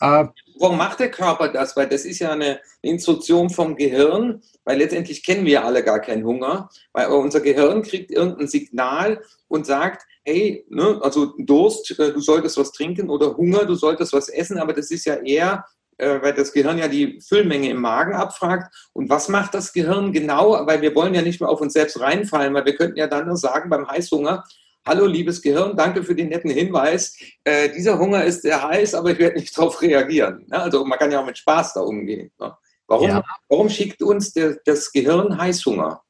Äh, 0.00 0.26
Warum 0.58 0.78
macht 0.78 1.00
der 1.00 1.10
Körper 1.10 1.48
das? 1.48 1.76
Weil 1.76 1.88
das 1.88 2.06
ist 2.06 2.20
ja 2.20 2.32
eine 2.32 2.60
Instruktion 2.80 3.50
vom 3.50 3.76
Gehirn, 3.76 4.40
weil 4.64 4.78
letztendlich 4.78 5.24
kennen 5.24 5.44
wir 5.44 5.64
alle 5.64 5.82
gar 5.82 6.00
keinen 6.00 6.24
Hunger, 6.24 6.70
weil 6.92 7.08
unser 7.08 7.40
Gehirn 7.40 7.82
kriegt 7.82 8.10
irgendein 8.10 8.48
Signal 8.48 9.22
und 9.48 9.66
sagt, 9.66 10.06
hey, 10.24 10.64
ne, 10.68 10.98
also 11.02 11.34
Durst, 11.38 11.98
äh, 11.98 12.12
du 12.12 12.20
solltest 12.20 12.56
was 12.56 12.72
trinken 12.72 13.10
oder 13.10 13.36
Hunger, 13.36 13.64
du 13.64 13.74
solltest 13.74 14.12
was 14.12 14.28
essen, 14.28 14.58
aber 14.58 14.72
das 14.72 14.90
ist 14.90 15.04
ja 15.04 15.16
eher 15.16 15.64
äh, 15.98 16.20
weil 16.20 16.34
das 16.34 16.52
Gehirn 16.52 16.78
ja 16.78 16.88
die 16.88 17.20
Füllmenge 17.20 17.70
im 17.70 17.80
Magen 17.80 18.14
abfragt. 18.14 18.74
Und 18.92 19.08
was 19.08 19.28
macht 19.28 19.54
das 19.54 19.72
Gehirn 19.72 20.12
genau? 20.12 20.66
Weil 20.66 20.82
wir 20.82 20.94
wollen 20.94 21.14
ja 21.14 21.22
nicht 21.22 21.40
mehr 21.40 21.48
auf 21.48 21.60
uns 21.60 21.72
selbst 21.72 22.00
reinfallen, 22.00 22.54
weil 22.54 22.64
wir 22.64 22.76
könnten 22.76 22.98
ja 22.98 23.06
dann 23.06 23.26
nur 23.26 23.36
sagen 23.36 23.70
beim 23.70 23.88
Heißhunger, 23.88 24.44
Hallo, 24.86 25.04
liebes 25.04 25.42
Gehirn, 25.42 25.76
danke 25.76 26.04
für 26.04 26.14
den 26.14 26.28
netten 26.28 26.50
Hinweis. 26.50 27.18
Äh, 27.42 27.70
dieser 27.70 27.98
Hunger 27.98 28.22
ist 28.22 28.42
sehr 28.42 28.62
heiß, 28.62 28.94
aber 28.94 29.10
ich 29.10 29.18
werde 29.18 29.40
nicht 29.40 29.56
darauf 29.58 29.82
reagieren. 29.82 30.44
Ne? 30.46 30.62
Also 30.62 30.84
man 30.84 30.96
kann 30.96 31.10
ja 31.10 31.20
auch 31.20 31.26
mit 31.26 31.36
Spaß 31.36 31.74
da 31.74 31.80
umgehen. 31.80 32.30
Ne? 32.38 32.56
Warum, 32.86 33.08
ja. 33.08 33.24
warum 33.48 33.68
schickt 33.68 34.00
uns 34.00 34.32
der, 34.32 34.58
das 34.64 34.92
Gehirn 34.92 35.36
Heißhunger? 35.36 36.00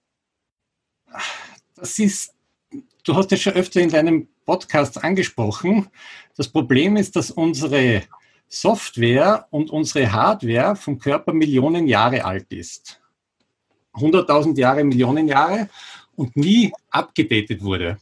Das 1.75 1.99
ist, 1.99 2.35
du 3.03 3.15
hast 3.15 3.33
es 3.33 3.41
schon 3.41 3.55
öfter 3.55 3.81
in 3.81 3.89
deinem 3.89 4.29
Podcast 4.45 5.03
angesprochen. 5.03 5.89
Das 6.37 6.49
Problem 6.49 6.99
ist, 6.99 7.17
dass 7.17 7.31
unsere 7.31 8.03
Software 8.49 9.47
und 9.51 9.71
unsere 9.71 10.13
Hardware 10.13 10.77
vom 10.77 10.99
Körper 10.99 11.33
Millionen 11.33 11.87
Jahre 11.87 12.25
alt 12.25 12.53
ist. 12.53 13.01
100.000 13.95 14.59
Jahre, 14.59 14.85
Millionen 14.85 15.27
Jahre 15.27 15.69
und 16.15 16.37
nie 16.37 16.73
abgedatet 16.91 17.63
wurde. 17.63 17.99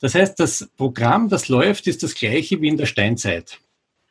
Das 0.00 0.14
heißt, 0.14 0.38
das 0.38 0.68
Programm, 0.76 1.28
das 1.28 1.48
läuft, 1.48 1.86
ist 1.86 2.02
das 2.02 2.14
gleiche 2.14 2.60
wie 2.60 2.68
in 2.68 2.76
der 2.76 2.86
Steinzeit. 2.86 3.58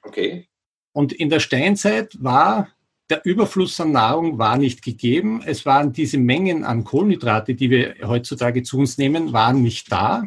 Okay. 0.01 0.47
Und 0.93 1.13
in 1.13 1.29
der 1.29 1.39
Steinzeit 1.39 2.15
war 2.19 2.69
der 3.09 3.23
Überfluss 3.23 3.79
an 3.79 3.91
Nahrung 3.91 4.39
war 4.39 4.57
nicht 4.57 4.81
gegeben. 4.81 5.43
Es 5.45 5.65
waren 5.65 5.93
diese 5.93 6.17
Mengen 6.17 6.63
an 6.63 6.83
Kohlenhydrate, 6.83 7.53
die 7.53 7.69
wir 7.69 7.95
heutzutage 8.03 8.63
zu 8.63 8.79
uns 8.79 8.97
nehmen, 8.97 9.31
waren 9.31 9.61
nicht 9.61 9.91
da. 9.91 10.23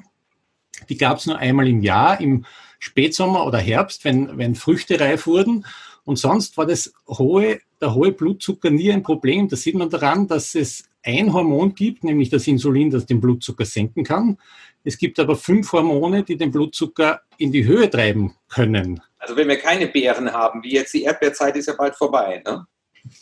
Die 0.89 0.97
gab 0.97 1.19
es 1.19 1.27
nur 1.27 1.39
einmal 1.39 1.67
im 1.67 1.83
Jahr, 1.83 2.21
im 2.21 2.45
Spätsommer 2.79 3.47
oder 3.47 3.59
Herbst, 3.59 4.05
wenn, 4.05 4.39
wenn 4.39 4.55
Früchte 4.55 5.01
reif 5.01 5.27
wurden. 5.27 5.67
Und 6.05 6.17
sonst 6.19 6.57
war 6.57 6.67
das 6.67 6.93
hohe, 7.07 7.61
der 7.81 7.95
hohe 7.95 8.13
Blutzucker 8.13 8.71
nie 8.71 8.93
ein 8.93 9.03
Problem. 9.03 9.49
Das 9.49 9.63
sieht 9.63 9.75
man 9.75 9.91
daran, 9.91 10.27
dass 10.27 10.55
es 10.55 10.85
ein 11.05 11.33
Hormon 11.33 11.75
gibt, 11.75 12.05
nämlich 12.05 12.31
das 12.31 12.47
Insulin, 12.47 12.91
das 12.91 13.07
den 13.07 13.21
Blutzucker 13.21 13.65
senken 13.65 14.05
kann. 14.05 14.39
Es 14.85 14.99
gibt 14.99 15.19
aber 15.21 15.37
fünf 15.37 15.73
Hormone, 15.73 16.23
die 16.23 16.37
den 16.37 16.51
Blutzucker 16.51 17.21
in 17.37 17.53
die 17.53 17.65
Höhe 17.65 17.91
treiben 17.91 18.35
können. 18.49 19.01
Also 19.19 19.37
wenn 19.37 19.49
wir 19.49 19.59
keine 19.59 19.89
Beeren 19.89 20.33
haben, 20.33 20.63
wie 20.63 20.73
jetzt 20.73 20.95
die 20.95 21.03
Erdbeerzeit 21.03 21.57
ist 21.57 21.67
ja 21.67 21.75
bald 21.75 21.95
vorbei, 21.97 22.43
ne? 22.45 22.67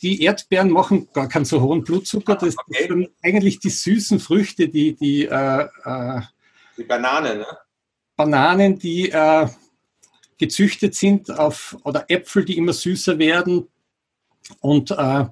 Die 0.02 0.22
Erdbeeren 0.22 0.70
machen 0.70 1.08
gar 1.12 1.28
keinen 1.28 1.44
so 1.44 1.60
hohen 1.60 1.84
Blutzucker. 1.84 2.34
Das 2.34 2.56
okay. 2.58 2.88
sind 2.88 3.10
eigentlich 3.22 3.60
die 3.60 3.70
süßen 3.70 4.18
Früchte, 4.18 4.68
die 4.68 4.94
die, 4.94 5.26
äh, 5.26 5.66
äh, 5.84 6.20
die 6.76 6.84
Banane, 6.84 7.36
ne? 7.36 7.46
Bananen, 8.16 8.78
die 8.78 9.10
äh, 9.10 9.46
gezüchtet 10.38 10.94
sind 10.94 11.30
auf 11.30 11.76
oder 11.84 12.04
Äpfel, 12.08 12.44
die 12.44 12.56
immer 12.56 12.72
süßer 12.72 13.18
werden 13.18 13.68
und 14.60 14.90
äh, 14.90 15.26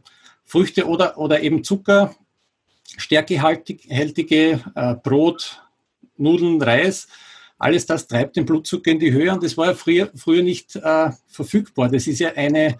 Früchte 0.44 0.86
oder 0.86 1.18
oder 1.18 1.42
eben 1.42 1.64
Zucker, 1.64 2.14
stärkehaltige 2.96 4.60
äh, 4.74 4.94
Brot, 4.94 5.62
Nudeln, 6.16 6.60
Reis, 6.60 7.08
alles 7.58 7.86
das 7.86 8.06
treibt 8.06 8.36
den 8.36 8.46
Blutzucker 8.46 8.90
in 8.90 8.98
die 8.98 9.12
Höhe 9.12 9.32
und 9.32 9.42
das 9.42 9.56
war 9.56 9.68
ja 9.68 9.74
früher, 9.74 10.10
früher 10.14 10.42
nicht 10.42 10.76
äh, 10.76 11.10
verfügbar. 11.28 11.88
Das 11.88 12.06
ist 12.06 12.18
ja 12.18 12.32
eine, 12.34 12.78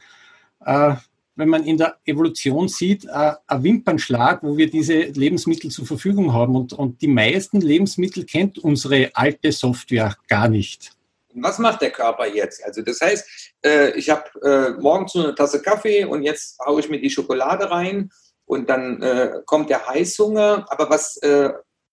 äh, 0.64 0.94
wenn 1.36 1.48
man 1.48 1.64
in 1.64 1.76
der 1.76 1.96
Evolution 2.04 2.68
sieht, 2.68 3.04
äh, 3.04 3.32
ein 3.46 3.62
Wimpernschlag, 3.62 4.42
wo 4.42 4.56
wir 4.56 4.70
diese 4.70 4.94
Lebensmittel 4.94 5.70
zur 5.70 5.86
Verfügung 5.86 6.32
haben. 6.32 6.54
Und, 6.56 6.72
und 6.72 7.00
die 7.02 7.08
meisten 7.08 7.60
Lebensmittel 7.60 8.24
kennt 8.24 8.58
unsere 8.58 9.10
alte 9.14 9.52
Software 9.52 10.16
gar 10.28 10.48
nicht. 10.48 10.92
Was 11.34 11.58
macht 11.58 11.82
der 11.82 11.90
Körper 11.90 12.26
jetzt? 12.26 12.64
Also 12.64 12.82
das 12.82 13.00
heißt, 13.00 13.54
äh, 13.64 13.90
ich 13.98 14.08
habe 14.08 14.24
äh, 14.42 14.80
morgens 14.80 15.16
eine 15.16 15.34
Tasse 15.34 15.60
Kaffee 15.60 16.04
und 16.04 16.22
jetzt 16.22 16.58
haue 16.64 16.80
ich 16.80 16.88
mir 16.88 17.00
die 17.00 17.10
Schokolade 17.10 17.70
rein 17.70 18.10
und 18.46 18.68
dann 18.68 19.00
kommt 19.46 19.70
der 19.70 19.86
Heißhunger. 19.86 20.66
Aber 20.68 20.90
was 20.90 21.18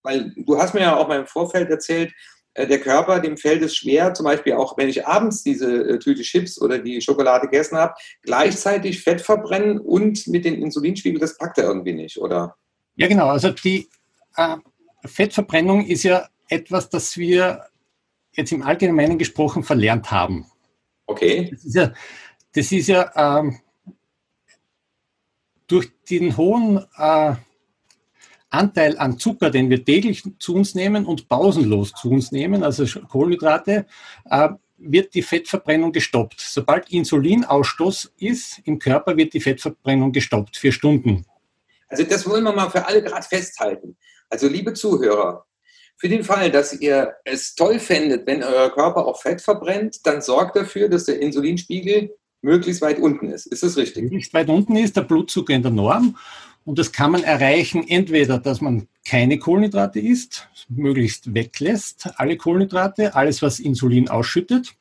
weil 0.02 0.32
du 0.36 0.58
hast 0.58 0.74
mir 0.74 0.80
ja 0.80 0.96
auch 0.96 1.08
mal 1.08 1.20
im 1.20 1.26
Vorfeld 1.26 1.70
erzählt, 1.70 2.10
äh, 2.10 2.14
der 2.56 2.80
Körper, 2.80 3.20
dem 3.20 3.36
fällt 3.36 3.62
es 3.62 3.76
schwer, 3.76 4.12
zum 4.14 4.24
Beispiel 4.24 4.52
auch 4.54 4.76
wenn 4.76 4.88
ich 4.88 5.06
abends 5.06 5.42
diese 5.42 5.88
äh, 5.88 5.98
Tüte 5.98 6.22
Chips 6.22 6.60
oder 6.60 6.78
die 6.78 7.00
Schokolade 7.00 7.46
gegessen 7.46 7.78
habe, 7.78 7.94
gleichzeitig 8.22 9.02
Fett 9.02 9.20
verbrennen 9.20 9.78
und 9.78 10.26
mit 10.26 10.44
dem 10.44 10.54
Insulinspiegel, 10.54 11.18
das 11.18 11.38
packt 11.38 11.58
er 11.58 11.64
irgendwie 11.64 11.94
nicht, 11.94 12.18
oder? 12.18 12.56
Ja, 12.96 13.08
genau. 13.08 13.28
Also 13.28 13.50
die 13.50 13.88
äh, 14.36 14.56
Fettverbrennung 15.04 15.86
ist 15.86 16.02
ja 16.02 16.28
etwas, 16.48 16.90
das 16.90 17.16
wir 17.16 17.64
jetzt 18.32 18.52
im 18.52 18.62
Allgemeinen 18.62 19.18
gesprochen 19.18 19.62
verlernt 19.62 20.10
haben. 20.10 20.46
Okay. 21.06 21.48
Das 21.50 21.64
ist 21.64 21.74
ja, 21.74 21.92
das 22.54 22.72
ist 22.72 22.88
ja 22.88 23.38
ähm, 23.40 23.58
durch 25.66 25.90
den 26.10 26.36
hohen 26.36 26.84
äh, 26.98 27.34
Anteil 28.52 28.98
an 28.98 29.18
Zucker, 29.18 29.50
den 29.50 29.70
wir 29.70 29.84
täglich 29.84 30.22
zu 30.38 30.54
uns 30.54 30.74
nehmen 30.74 31.06
und 31.06 31.28
pausenlos 31.28 31.92
zu 31.92 32.10
uns 32.10 32.32
nehmen, 32.32 32.62
also 32.62 32.84
Kohlenhydrate, 33.08 33.86
äh, 34.30 34.48
wird 34.78 35.14
die 35.14 35.22
Fettverbrennung 35.22 35.92
gestoppt. 35.92 36.40
Sobald 36.40 36.90
Insulinausstoß 36.90 38.12
ist 38.18 38.60
im 38.64 38.78
Körper, 38.78 39.16
wird 39.16 39.32
die 39.32 39.40
Fettverbrennung 39.40 40.12
gestoppt 40.12 40.56
für 40.56 40.72
Stunden. 40.72 41.24
Also 41.88 42.04
das 42.04 42.28
wollen 42.28 42.44
wir 42.44 42.52
mal 42.52 42.70
für 42.70 42.86
alle 42.86 43.02
gerade 43.02 43.26
festhalten. 43.26 43.96
Also 44.28 44.48
liebe 44.48 44.72
Zuhörer, 44.72 45.46
für 45.96 46.08
den 46.08 46.24
Fall, 46.24 46.50
dass 46.50 46.80
ihr 46.80 47.14
es 47.24 47.54
toll 47.54 47.78
fändet, 47.78 48.26
wenn 48.26 48.42
euer 48.42 48.70
Körper 48.70 49.06
auch 49.06 49.20
Fett 49.20 49.40
verbrennt, 49.40 50.04
dann 50.04 50.20
sorgt 50.20 50.56
dafür, 50.56 50.88
dass 50.88 51.04
der 51.04 51.20
Insulinspiegel 51.20 52.16
möglichst 52.40 52.82
weit 52.82 52.98
unten 52.98 53.28
ist. 53.30 53.46
Ist 53.46 53.62
das 53.62 53.76
richtig? 53.76 54.04
Möglichst 54.04 54.34
weit 54.34 54.48
unten 54.48 54.74
ist 54.76 54.96
der 54.96 55.02
Blutzucker 55.02 55.54
in 55.54 55.62
der 55.62 55.70
Norm 55.70 56.16
und 56.64 56.78
das 56.78 56.92
kann 56.92 57.12
man 57.12 57.24
erreichen, 57.24 57.86
entweder, 57.88 58.38
dass 58.38 58.60
man 58.60 58.88
keine 59.04 59.38
Kohlenhydrate 59.38 60.00
isst, 60.00 60.48
möglichst 60.68 61.34
weglässt, 61.34 62.08
alle 62.16 62.36
Kohlenhydrate, 62.36 63.14
alles, 63.14 63.42
was 63.42 63.58
Insulin 63.58 64.08
ausschüttet, 64.08 64.74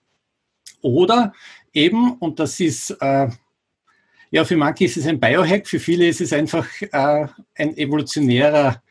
oder 0.82 1.34
eben, 1.74 2.14
und 2.14 2.40
das 2.40 2.60
ist, 2.60 2.92
äh, 3.02 3.30
ja, 4.32 4.46
für 4.46 4.58
manche 4.58 4.86
ist 4.86 4.98
es 4.98 5.08
ein 5.08 5.20
Biohack, 5.20 5.68
für 5.68 5.80
viele 5.80 6.08
ist 6.08 6.22
es 6.22 6.34
einfach 6.34 6.68
äh, 6.82 7.28
ein 7.56 7.78
evolutionärer 7.78 8.82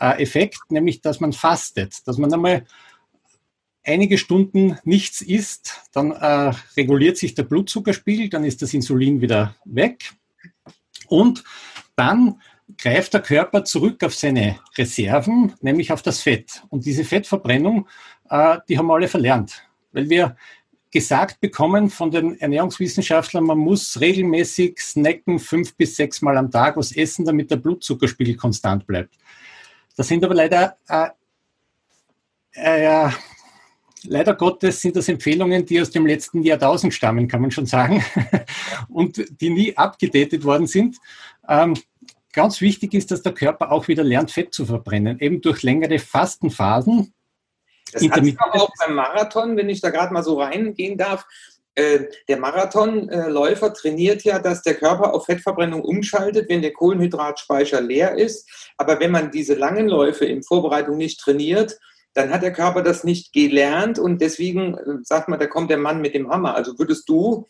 äh, 0.00 0.22
Effekt, 0.22 0.70
nämlich, 0.70 1.00
dass 1.00 1.20
man 1.20 1.32
fastet, 1.32 2.06
dass 2.06 2.18
man 2.18 2.32
einmal 2.32 2.64
einige 3.84 4.18
Stunden 4.18 4.78
nichts 4.84 5.20
isst, 5.20 5.82
dann 5.92 6.10
äh, 6.10 6.52
reguliert 6.76 7.16
sich 7.16 7.34
der 7.34 7.44
Blutzuckerspiegel, 7.44 8.28
dann 8.28 8.44
ist 8.44 8.62
das 8.62 8.74
Insulin 8.74 9.20
wieder 9.20 9.54
weg. 9.64 10.12
Und 11.08 11.44
dann 11.96 12.40
greift 12.78 13.14
der 13.14 13.22
Körper 13.22 13.64
zurück 13.64 14.02
auf 14.04 14.14
seine 14.14 14.58
Reserven, 14.76 15.54
nämlich 15.60 15.92
auf 15.92 16.02
das 16.02 16.22
Fett. 16.22 16.62
Und 16.68 16.84
diese 16.84 17.04
Fettverbrennung, 17.04 17.88
äh, 18.28 18.58
die 18.68 18.78
haben 18.78 18.86
wir 18.86 18.94
alle 18.94 19.08
verlernt, 19.08 19.62
weil 19.92 20.08
wir 20.08 20.36
gesagt 20.90 21.40
bekommen 21.40 21.90
von 21.90 22.10
den 22.10 22.38
Ernährungswissenschaftlern, 22.40 23.44
man 23.44 23.58
muss 23.58 24.00
regelmäßig 24.00 24.78
snacken, 24.78 25.38
fünf 25.38 25.74
bis 25.76 25.96
sechs 25.96 26.22
Mal 26.22 26.36
am 26.36 26.50
Tag 26.50 26.76
was 26.76 26.94
essen, 26.94 27.24
damit 27.24 27.50
der 27.50 27.56
Blutzuckerspiegel 27.56 28.36
konstant 28.36 28.86
bleibt. 28.86 29.14
Das 29.96 30.08
sind 30.08 30.24
aber 30.24 30.34
leider, 30.34 30.76
äh, 30.88 31.08
äh, 32.52 33.10
leider 34.08 34.34
Gottes 34.34 34.80
sind 34.80 34.96
das 34.96 35.08
Empfehlungen, 35.08 35.66
die 35.66 35.80
aus 35.80 35.90
dem 35.90 36.06
letzten 36.06 36.42
Jahrtausend 36.42 36.94
stammen, 36.94 37.28
kann 37.28 37.40
man 37.40 37.50
schon 37.50 37.66
sagen, 37.66 38.04
und 38.88 39.24
die 39.40 39.50
nie 39.50 39.76
abgedatet 39.76 40.44
worden 40.44 40.66
sind. 40.66 40.96
Ähm, 41.48 41.74
ganz 42.32 42.60
wichtig 42.60 42.94
ist, 42.94 43.10
dass 43.10 43.22
der 43.22 43.32
Körper 43.32 43.72
auch 43.72 43.88
wieder 43.88 44.04
lernt, 44.04 44.30
Fett 44.30 44.52
zu 44.52 44.66
verbrennen, 44.66 45.20
eben 45.20 45.40
durch 45.40 45.62
längere 45.62 45.98
Fastenphasen, 45.98 47.12
das 47.92 48.02
hat 48.02 48.22
aber 48.38 48.62
auch 48.62 48.70
beim 48.84 48.94
Marathon, 48.94 49.56
wenn 49.56 49.68
ich 49.68 49.80
da 49.80 49.90
gerade 49.90 50.12
mal 50.12 50.22
so 50.22 50.40
reingehen 50.40 50.98
darf. 50.98 51.24
Äh, 51.74 52.06
der 52.28 52.38
Marathonläufer 52.38 53.72
trainiert 53.74 54.24
ja, 54.24 54.38
dass 54.38 54.62
der 54.62 54.74
Körper 54.74 55.14
auf 55.14 55.26
Fettverbrennung 55.26 55.82
umschaltet, 55.82 56.48
wenn 56.48 56.62
der 56.62 56.72
Kohlenhydratspeicher 56.72 57.80
leer 57.80 58.16
ist. 58.16 58.48
Aber 58.76 58.98
wenn 58.98 59.10
man 59.10 59.30
diese 59.30 59.54
langen 59.54 59.88
Läufe 59.88 60.24
in 60.24 60.42
Vorbereitung 60.42 60.96
nicht 60.96 61.20
trainiert, 61.20 61.78
dann 62.16 62.30
hat 62.30 62.42
der 62.42 62.52
Körper 62.52 62.82
das 62.82 63.04
nicht 63.04 63.34
gelernt 63.34 63.98
und 63.98 64.22
deswegen 64.22 64.74
äh, 64.74 64.98
sagt 65.02 65.28
man, 65.28 65.38
da 65.38 65.46
kommt 65.46 65.70
der 65.70 65.76
Mann 65.76 66.00
mit 66.00 66.14
dem 66.14 66.30
Hammer. 66.30 66.54
Also 66.54 66.78
würdest 66.78 67.06
du 67.10 67.46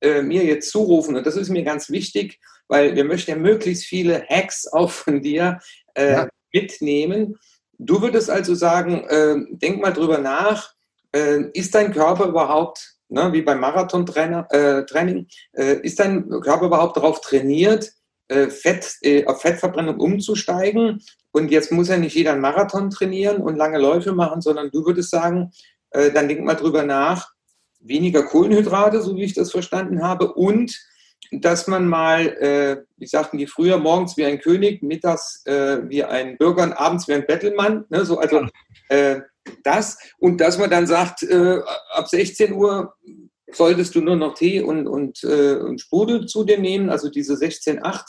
äh, 0.00 0.22
mir 0.22 0.44
jetzt 0.44 0.70
zurufen, 0.70 1.16
und 1.16 1.24
das 1.24 1.36
ist 1.36 1.50
mir 1.50 1.62
ganz 1.62 1.88
wichtig, 1.88 2.40
weil 2.66 2.96
wir 2.96 3.04
möchten 3.04 3.30
ja 3.30 3.36
möglichst 3.36 3.84
viele 3.84 4.24
Hacks 4.28 4.66
auch 4.66 4.90
von 4.90 5.22
dir 5.22 5.60
äh, 5.94 6.12
ja. 6.12 6.28
mitnehmen. 6.52 7.38
Du 7.78 8.02
würdest 8.02 8.28
also 8.28 8.56
sagen, 8.56 9.04
äh, 9.08 9.36
denk 9.50 9.80
mal 9.80 9.92
drüber 9.92 10.18
nach, 10.18 10.74
äh, 11.12 11.44
ist 11.54 11.76
dein 11.76 11.92
Körper 11.92 12.26
überhaupt, 12.26 12.96
ne, 13.08 13.32
wie 13.32 13.42
beim 13.42 13.60
Marathon-Training, 13.60 15.26
äh, 15.54 15.80
ist 15.82 16.00
dein 16.00 16.28
Körper 16.28 16.66
überhaupt 16.66 16.96
darauf 16.96 17.20
trainiert, 17.20 17.92
Fett, 18.30 18.98
auf 19.24 19.40
Fettverbrennung 19.40 19.98
umzusteigen? 20.00 21.02
Und 21.38 21.50
jetzt 21.50 21.72
muss 21.72 21.88
ja 21.88 21.96
nicht 21.96 22.14
jeder 22.14 22.32
einen 22.32 22.40
Marathon 22.40 22.90
trainieren 22.90 23.38
und 23.38 23.56
lange 23.56 23.78
Läufe 23.78 24.12
machen, 24.12 24.40
sondern 24.40 24.70
du 24.70 24.84
würdest 24.84 25.10
sagen, 25.10 25.52
dann 25.90 26.28
denk 26.28 26.44
mal 26.44 26.54
drüber 26.54 26.82
nach, 26.82 27.32
weniger 27.80 28.24
Kohlenhydrate, 28.24 29.00
so 29.00 29.16
wie 29.16 29.24
ich 29.24 29.34
das 29.34 29.50
verstanden 29.50 30.02
habe, 30.02 30.34
und 30.34 30.76
dass 31.30 31.66
man 31.66 31.86
mal, 31.86 32.26
äh, 32.26 32.84
wie 32.96 33.06
sagten 33.06 33.38
die 33.38 33.46
früher, 33.46 33.78
morgens 33.78 34.16
wie 34.16 34.24
ein 34.24 34.40
König, 34.40 34.82
mittags 34.82 35.44
äh, 35.44 35.78
wie 35.88 36.04
ein 36.04 36.38
Bürger 36.38 36.62
und 36.62 36.72
abends 36.72 37.06
wie 37.06 37.14
ein 37.14 37.26
Bettelmann. 37.26 37.84
Ne? 37.90 38.04
So, 38.04 38.18
also 38.18 38.46
äh, 38.88 39.20
das. 39.62 39.98
Und 40.18 40.40
dass 40.40 40.58
man 40.58 40.70
dann 40.70 40.86
sagt, 40.86 41.22
äh, 41.22 41.58
ab 41.92 42.08
16 42.08 42.52
Uhr 42.52 42.94
solltest 43.52 43.94
du 43.94 44.00
nur 44.00 44.16
noch 44.16 44.34
Tee 44.34 44.60
und, 44.60 44.86
und, 44.86 45.22
äh, 45.24 45.56
und 45.56 45.80
Sprudel 45.80 46.26
zu 46.26 46.44
dir 46.44 46.58
nehmen, 46.58 46.88
also 46.88 47.10
diese 47.10 47.34
16,8 47.34 48.04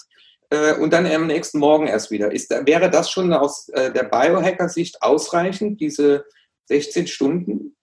äh, 0.49 0.73
und 0.75 0.93
dann 0.93 1.05
am 1.05 1.27
nächsten 1.27 1.59
Morgen 1.59 1.87
erst 1.87 2.11
wieder. 2.11 2.31
Ist, 2.31 2.49
wäre 2.49 2.89
das 2.89 3.11
schon 3.11 3.31
aus 3.33 3.65
der 3.67 4.03
Biohacker-Sicht 4.03 5.01
ausreichend, 5.01 5.79
diese 5.79 6.25
16 6.65 7.07
Stunden? 7.07 7.75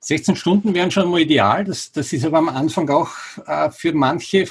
16 0.00 0.36
Stunden 0.36 0.74
wären 0.74 0.90
schon 0.90 1.10
mal 1.10 1.20
ideal. 1.20 1.64
Das, 1.64 1.92
das 1.92 2.12
ist 2.12 2.24
aber 2.24 2.38
am 2.38 2.48
Anfang 2.48 2.88
auch 2.88 3.10
äh, 3.46 3.70
für 3.70 3.92
manche 3.92 4.46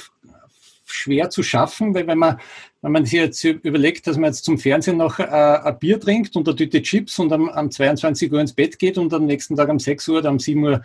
schwer 0.86 1.30
zu 1.30 1.42
schaffen, 1.42 1.94
weil 1.94 2.06
wenn 2.06 2.18
man, 2.18 2.40
wenn 2.82 2.92
man 2.92 3.04
sich 3.04 3.14
jetzt 3.14 3.44
überlegt, 3.44 4.06
dass 4.06 4.16
man 4.16 4.30
jetzt 4.30 4.44
zum 4.44 4.58
Fernsehen 4.58 4.96
noch 4.96 5.18
äh, 5.18 5.24
ein 5.24 5.78
Bier 5.78 6.00
trinkt 6.00 6.36
und 6.36 6.48
eine 6.48 6.56
Tüte 6.56 6.82
Chips 6.82 7.18
und 7.18 7.32
am, 7.32 7.48
am 7.48 7.70
22 7.70 8.32
Uhr 8.32 8.40
ins 8.40 8.52
Bett 8.52 8.78
geht 8.78 8.98
und 8.98 9.12
am 9.12 9.26
nächsten 9.26 9.56
Tag 9.56 9.68
um 9.68 9.78
6 9.78 10.08
Uhr 10.08 10.18
oder 10.18 10.30
um 10.30 10.38
7 10.38 10.62
Uhr 10.62 10.82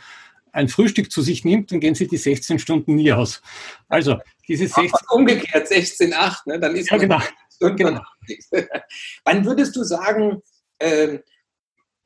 ein 0.55 0.69
Frühstück 0.69 1.11
zu 1.11 1.21
sich 1.21 1.43
nimmt, 1.43 1.71
dann 1.71 1.79
gehen 1.79 1.95
sie 1.95 2.07
die 2.07 2.17
16 2.17 2.59
Stunden 2.59 2.95
nie 2.95 3.11
aus. 3.11 3.41
Also 3.89 4.17
diese 4.47 4.67
16... 4.67 4.89
umgekehrt, 5.09 5.67
16, 5.67 6.13
8, 6.13 6.47
ne? 6.47 6.59
dann 6.59 6.75
ist 6.75 6.89
ja, 6.89 6.97
genau. 6.97 7.19
genau. 7.59 8.01
Wann 9.25 9.45
würdest 9.45 9.75
du 9.75 9.83
sagen, 9.83 10.41
äh, 10.79 11.19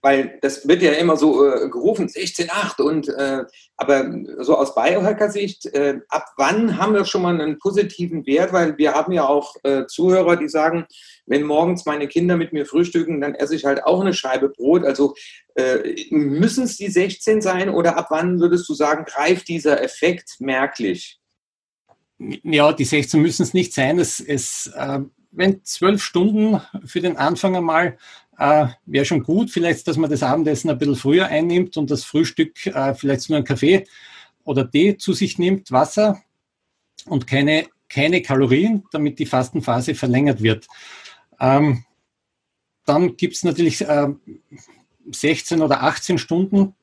weil 0.01 0.39
das 0.41 0.67
wird 0.67 0.81
ja 0.81 0.93
immer 0.93 1.17
so 1.17 1.45
äh, 1.45 1.69
gerufen, 1.69 2.07
16,8 2.07 2.81
und 2.81 3.09
äh, 3.09 3.43
aber 3.75 4.09
so 4.39 4.57
aus 4.57 4.73
Biohacker-Sicht, 4.73 5.65
äh, 5.67 5.99
ab 6.07 6.25
wann 6.37 6.77
haben 6.77 6.93
wir 6.93 7.05
schon 7.05 7.21
mal 7.21 7.39
einen 7.39 7.59
positiven 7.59 8.25
Wert? 8.25 8.53
Weil 8.53 8.77
wir 8.77 8.93
haben 8.93 9.11
ja 9.11 9.27
auch 9.27 9.55
äh, 9.63 9.85
Zuhörer, 9.87 10.37
die 10.37 10.47
sagen, 10.47 10.85
wenn 11.29 11.43
morgens 11.43 11.85
meine 11.85 12.07
Kinder 12.07 12.35
mit 12.35 12.51
mir 12.53 12.65
frühstücken, 12.65 13.21
dann 13.21 13.35
esse 13.35 13.55
ich 13.55 13.63
halt 13.63 13.83
auch 13.85 14.01
eine 14.01 14.13
Scheibe 14.13 14.49
Brot. 14.49 14.83
Also 14.83 15.15
äh, 15.55 16.07
müssen 16.09 16.63
es 16.63 16.75
die 16.75 16.89
16 16.89 17.41
sein 17.41 17.69
oder 17.69 17.97
ab 17.97 18.07
wann 18.09 18.39
würdest 18.39 18.67
du 18.67 18.73
sagen, 18.73 19.05
greift 19.05 19.47
dieser 19.47 19.81
Effekt 19.81 20.37
merklich? 20.39 21.19
Ja, 22.17 22.73
die 22.73 22.83
16 22.83 23.21
müssen 23.21 23.43
es 23.43 23.53
nicht 23.53 23.73
sein. 23.73 23.99
Es, 23.99 24.19
es, 24.19 24.71
äh, 24.75 24.99
wenn 25.31 25.63
zwölf 25.63 26.03
Stunden 26.03 26.59
für 26.83 26.99
den 26.99 27.15
Anfang 27.15 27.55
einmal 27.55 27.97
äh, 28.39 28.67
wäre 28.85 29.05
schon 29.05 29.23
gut. 29.23 29.51
Vielleicht, 29.51 29.87
dass 29.87 29.97
man 29.97 30.09
das 30.09 30.23
Abendessen 30.23 30.71
ein 30.71 30.79
bisschen 30.79 30.95
früher 30.95 31.27
einnimmt 31.27 31.77
und 31.77 31.91
das 31.91 32.05
Frühstück 32.05 32.65
äh, 32.65 32.95
vielleicht 32.95 33.29
nur 33.29 33.37
einen 33.37 33.45
Kaffee 33.45 33.85
oder 34.43 34.69
Tee 34.69 34.97
zu 34.97 35.13
sich 35.13 35.37
nimmt, 35.37 35.71
Wasser 35.71 36.23
und 37.05 37.27
keine, 37.27 37.67
keine 37.87 38.23
Kalorien, 38.23 38.83
damit 38.91 39.19
die 39.19 39.27
Fastenphase 39.27 39.93
verlängert 39.93 40.41
wird. 40.41 40.67
Ähm, 41.39 41.85
dann 42.85 43.17
gibt 43.17 43.35
es 43.35 43.43
natürlich 43.43 43.81
äh, 43.81 44.07
16 45.11 45.61
oder 45.61 45.83
18 45.83 46.17
Stunden. 46.17 46.75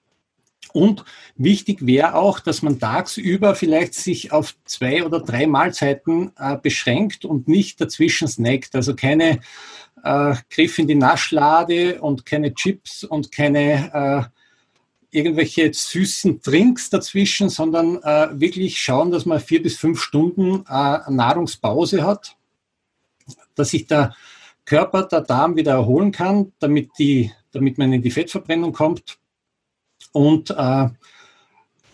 Und 0.73 1.05
wichtig 1.37 1.87
wäre 1.87 2.15
auch, 2.15 2.41
dass 2.41 2.63
man 2.63 2.79
tagsüber 2.79 3.55
vielleicht 3.55 3.95
sich 3.95 4.33
auf 4.33 4.55
zwei 4.65 5.05
oder 5.05 5.21
drei 5.21 5.47
Mahlzeiten 5.47 6.33
äh, 6.39 6.57
beschränkt 6.57 7.25
und 7.25 7.49
nicht 7.49 7.81
dazwischen 7.81 8.29
snackt. 8.29 8.75
Also 8.75 8.95
keine 8.95 9.41
äh, 10.03 10.35
Griff 10.51 10.79
in 10.79 10.87
die 10.87 10.95
Naschlade 10.95 12.01
und 12.01 12.27
keine 12.27 12.55
Chips 12.55 13.05
und 13.05 13.33
keine 13.33 14.31
äh, 14.31 15.17
irgendwelche 15.17 15.73
süßen 15.73 16.43
Drinks 16.43 16.91
dazwischen, 16.91 17.49
sondern 17.49 18.03
äh, 18.03 18.29
wirklich 18.39 18.79
schauen, 18.79 19.11
dass 19.11 19.25
man 19.25 19.41
vier 19.41 19.63
bis 19.63 19.79
fünf 19.79 20.01
Stunden 20.01 20.65
äh, 20.69 21.11
Nahrungspause 21.11 22.05
hat, 22.05 22.37
dass 23.55 23.71
sich 23.71 23.87
der 23.87 24.15
Körper, 24.67 25.05
der 25.05 25.23
Darm 25.23 25.57
wieder 25.57 25.73
erholen 25.73 26.13
kann, 26.13 26.53
damit, 26.59 26.91
die, 26.99 27.33
damit 27.53 27.79
man 27.79 27.93
in 27.93 28.03
die 28.03 28.11
Fettverbrennung 28.11 28.73
kommt 28.73 29.19
und 30.13 30.51
äh, 30.51 30.89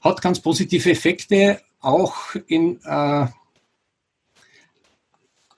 hat 0.02 0.22
ganz 0.22 0.40
positive 0.40 0.90
Effekte 0.90 1.60
auch 1.80 2.34
in 2.46 2.80
äh, 2.84 3.26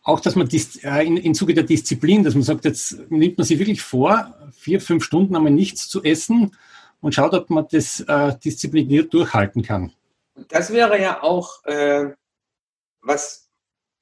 auch, 0.05 0.21
dass 0.21 0.37
man 0.37 0.47
dies, 0.47 0.77
äh, 0.85 1.03
in, 1.03 1.17
in 1.17 1.35
Zuge 1.35 1.55
der 1.55 1.65
Disziplin, 1.65 2.23
dass 2.23 2.35
man 2.35 2.43
sagt, 2.43 2.67
jetzt 2.67 3.11
nimmt 3.11 3.39
man 3.39 3.47
sich 3.47 3.59
wirklich 3.59 3.81
vor, 3.81 4.35
vier, 4.53 4.81
fünf 4.81 5.03
Stunden 5.03 5.35
einmal 5.35 5.51
nichts 5.51 5.89
zu 5.89 6.03
essen 6.05 6.55
und 7.01 7.15
schaut, 7.15 7.33
ob 7.33 7.49
man 7.49 7.67
das 7.71 8.01
äh, 8.01 8.37
diszipliniert 8.39 9.13
durchhalten 9.15 9.63
kann. 9.63 9.93
Das 10.49 10.73
wäre 10.73 11.01
ja 11.01 11.23
auch, 11.23 11.65
äh, 11.65 12.13
was, 13.01 13.44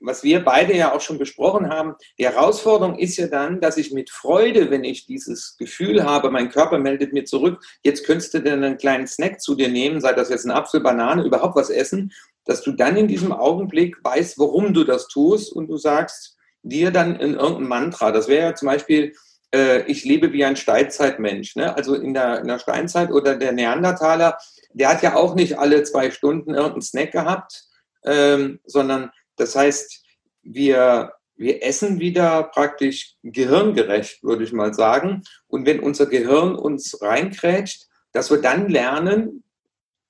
was 0.02 0.22
wir 0.22 0.44
beide 0.44 0.76
ja 0.76 0.94
auch 0.94 1.00
schon 1.00 1.18
besprochen 1.18 1.68
haben. 1.68 1.94
Die 2.18 2.26
Herausforderung 2.26 2.98
ist 2.98 3.16
ja 3.16 3.28
dann, 3.28 3.60
dass 3.60 3.76
ich 3.76 3.92
mit 3.92 4.10
Freude, 4.10 4.70
wenn 4.70 4.84
ich 4.84 5.06
dieses 5.06 5.56
Gefühl 5.56 6.04
habe, 6.04 6.30
mein 6.30 6.50
Körper 6.50 6.78
meldet 6.78 7.12
mir 7.12 7.24
zurück, 7.24 7.62
jetzt 7.84 8.04
könntest 8.04 8.34
du 8.34 8.40
denn 8.40 8.64
einen 8.64 8.78
kleinen 8.78 9.06
Snack 9.06 9.40
zu 9.40 9.54
dir 9.54 9.68
nehmen, 9.68 10.00
sei 10.00 10.12
das 10.12 10.28
jetzt 10.28 10.44
ein 10.44 10.50
Apfel, 10.50 10.80
Banane, 10.80 11.24
überhaupt 11.24 11.56
was 11.56 11.70
essen 11.70 12.12
dass 12.44 12.62
du 12.62 12.72
dann 12.72 12.96
in 12.96 13.08
diesem 13.08 13.32
Augenblick 13.32 13.96
weißt, 14.02 14.38
warum 14.38 14.74
du 14.74 14.84
das 14.84 15.08
tust 15.08 15.52
und 15.52 15.68
du 15.68 15.76
sagst 15.76 16.36
dir 16.62 16.90
dann 16.90 17.16
in 17.16 17.34
irgendein 17.34 17.68
Mantra. 17.68 18.12
Das 18.12 18.28
wäre 18.28 18.48
ja 18.48 18.54
zum 18.54 18.66
Beispiel, 18.66 19.14
äh, 19.54 19.82
ich 19.82 20.04
lebe 20.04 20.32
wie 20.32 20.44
ein 20.44 20.56
Steinzeitmensch. 20.56 21.56
Ne? 21.56 21.74
Also 21.74 21.94
in 21.94 22.14
der, 22.14 22.40
in 22.40 22.48
der 22.48 22.58
Steinzeit 22.58 23.10
oder 23.10 23.36
der 23.36 23.52
Neandertaler, 23.52 24.38
der 24.72 24.88
hat 24.88 25.02
ja 25.02 25.16
auch 25.16 25.34
nicht 25.34 25.58
alle 25.58 25.82
zwei 25.84 26.10
Stunden 26.10 26.54
irgendeinen 26.54 26.82
Snack 26.82 27.12
gehabt, 27.12 27.64
ähm, 28.04 28.60
sondern 28.64 29.10
das 29.36 29.56
heißt, 29.56 30.04
wir, 30.42 31.12
wir 31.36 31.62
essen 31.62 32.00
wieder 32.00 32.44
praktisch 32.44 33.16
gehirngerecht, 33.22 34.22
würde 34.22 34.44
ich 34.44 34.52
mal 34.52 34.74
sagen. 34.74 35.22
Und 35.46 35.66
wenn 35.66 35.80
unser 35.80 36.06
Gehirn 36.06 36.54
uns 36.54 37.00
reinkrätscht, 37.00 37.86
dass 38.12 38.30
wir 38.30 38.38
dann 38.38 38.68
lernen, 38.68 39.42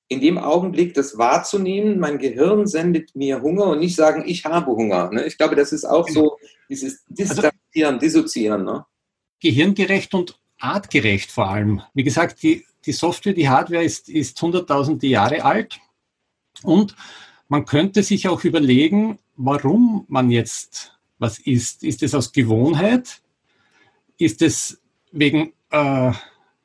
in 0.09 0.21
dem 0.21 0.37
Augenblick 0.37 0.93
das 0.93 1.17
wahrzunehmen, 1.17 1.99
mein 1.99 2.19
Gehirn 2.19 2.67
sendet 2.67 3.15
mir 3.15 3.41
Hunger 3.41 3.69
und 3.69 3.79
nicht 3.81 3.97
sagen, 3.97 4.25
ich 4.27 4.45
habe 4.45 4.73
Hunger. 4.73 5.11
Ne? 5.11 5.25
Ich 5.25 5.39
glaube, 5.39 5.57
das 5.57 5.73
ist 5.73 5.87
auch 5.87 6.07
so 6.09 6.37
dieses 6.69 7.03
Distanzieren, 7.09 7.99
Dissoziieren. 7.99 8.65
Ne? 8.65 8.85
Gehirngerecht 9.41 10.13
und 10.13 10.39
artgerecht 10.59 11.33
vor 11.33 11.49
allem. 11.49 11.81
Wie 11.95 12.03
gesagt, 12.03 12.43
die, 12.43 12.67
die 12.85 12.93
Software, 12.93 13.33
die 13.33 13.49
Hardware 13.49 13.83
ist, 13.83 14.11
ist 14.11 14.41
hunderttausende 14.43 15.07
Jahre 15.07 15.45
alt 15.45 15.81
und 16.63 16.95
man 17.53 17.67
könnte 17.67 18.03
sich 18.03 18.29
auch 18.29 18.45
überlegen, 18.45 19.19
warum 19.37 20.07
man 20.09 20.31
jetzt 20.31 20.99
was 21.19 21.39
isst? 21.39 21.85
Ist 21.85 22.03
es 22.03 22.15
aus 22.15 22.33
Gewohnheit? 22.33 23.21
Ist 24.17 24.41
es 24.41 24.81
wegen 25.11 25.53
äh, 25.71 26.13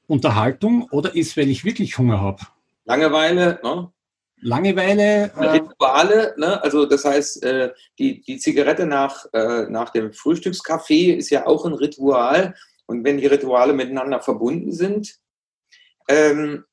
Unterhaltung 0.07 0.87
oder 0.89 1.13
ist, 1.13 1.35
weil 1.35 1.49
ich 1.49 1.65
wirklich 1.65 1.97
Hunger 1.97 2.21
habe? 2.21 2.41
Langeweile, 2.85 3.59
ne? 3.61 3.91
Langeweile. 4.39 5.29
Äh, 5.35 5.45
Rituale, 5.59 6.33
ne? 6.37 6.63
also 6.63 6.85
das 6.85 7.03
heißt, 7.03 7.43
äh, 7.43 7.73
die, 7.99 8.21
die 8.21 8.37
Zigarette 8.37 8.85
nach, 8.85 9.25
äh, 9.33 9.63
nach 9.63 9.89
dem 9.89 10.13
Frühstückskaffee 10.13 11.11
ist 11.11 11.31
ja 11.31 11.47
auch 11.47 11.65
ein 11.65 11.73
Ritual. 11.73 12.55
Und 12.85 13.03
wenn 13.03 13.17
die 13.17 13.27
Rituale 13.27 13.73
miteinander 13.73 14.21
verbunden 14.21 14.71
sind, 14.71 15.17
ähm, 16.07 16.63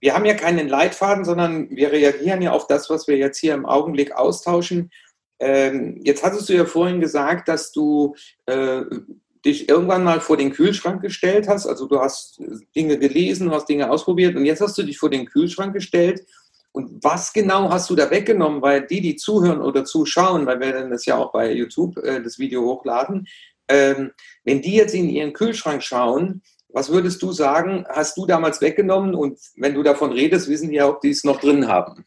wir 0.00 0.14
haben 0.14 0.24
ja 0.24 0.34
keinen 0.34 0.68
Leitfaden, 0.68 1.24
sondern 1.24 1.70
wir 1.70 1.92
reagieren 1.92 2.42
ja 2.42 2.52
auf 2.52 2.66
das, 2.66 2.88
was 2.90 3.08
wir 3.08 3.16
jetzt 3.16 3.38
hier 3.38 3.54
im 3.54 3.66
Augenblick 3.66 4.12
austauschen. 4.12 4.90
Ähm, 5.40 6.00
jetzt 6.04 6.24
hattest 6.24 6.48
du 6.48 6.54
ja 6.54 6.64
vorhin 6.64 7.00
gesagt, 7.00 7.48
dass 7.48 7.72
du 7.72 8.14
äh, 8.46 8.82
dich 9.44 9.68
irgendwann 9.68 10.04
mal 10.04 10.20
vor 10.20 10.36
den 10.36 10.52
Kühlschrank 10.52 11.00
gestellt 11.00 11.48
hast. 11.48 11.66
Also 11.66 11.86
du 11.86 12.00
hast 12.00 12.40
Dinge 12.74 12.98
gelesen, 12.98 13.48
du 13.48 13.54
hast 13.54 13.68
Dinge 13.68 13.90
ausprobiert 13.90 14.36
und 14.36 14.44
jetzt 14.44 14.60
hast 14.60 14.76
du 14.78 14.82
dich 14.82 14.98
vor 14.98 15.10
den 15.10 15.26
Kühlschrank 15.26 15.72
gestellt. 15.72 16.24
Und 16.72 17.02
was 17.02 17.32
genau 17.32 17.70
hast 17.70 17.88
du 17.90 17.96
da 17.96 18.10
weggenommen? 18.10 18.62
Weil 18.62 18.86
die, 18.86 19.00
die 19.00 19.16
zuhören 19.16 19.60
oder 19.60 19.84
zuschauen, 19.84 20.46
weil 20.46 20.60
wir 20.60 20.72
dann 20.72 20.90
das 20.90 21.06
ja 21.06 21.16
auch 21.16 21.32
bei 21.32 21.52
YouTube 21.52 21.96
äh, 21.98 22.22
das 22.22 22.38
Video 22.38 22.62
hochladen, 22.62 23.26
ähm, 23.68 24.12
wenn 24.44 24.62
die 24.62 24.74
jetzt 24.74 24.94
in 24.94 25.08
ihren 25.08 25.32
Kühlschrank 25.32 25.82
schauen, 25.82 26.42
was 26.70 26.90
würdest 26.90 27.22
du 27.22 27.32
sagen, 27.32 27.84
hast 27.88 28.16
du 28.16 28.26
damals 28.26 28.60
weggenommen? 28.60 29.14
Und 29.14 29.38
wenn 29.56 29.74
du 29.74 29.82
davon 29.82 30.12
redest, 30.12 30.48
wissen 30.48 30.70
ja, 30.70 30.86
ob 30.86 31.00
die 31.00 31.10
es 31.10 31.24
noch 31.24 31.40
drin 31.40 31.66
haben. 31.68 32.04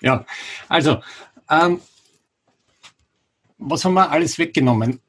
Ja, 0.00 0.24
also, 0.68 1.00
ähm, 1.50 1.80
was 3.58 3.84
haben 3.84 3.94
wir 3.94 4.10
alles 4.10 4.38
weggenommen? 4.38 5.00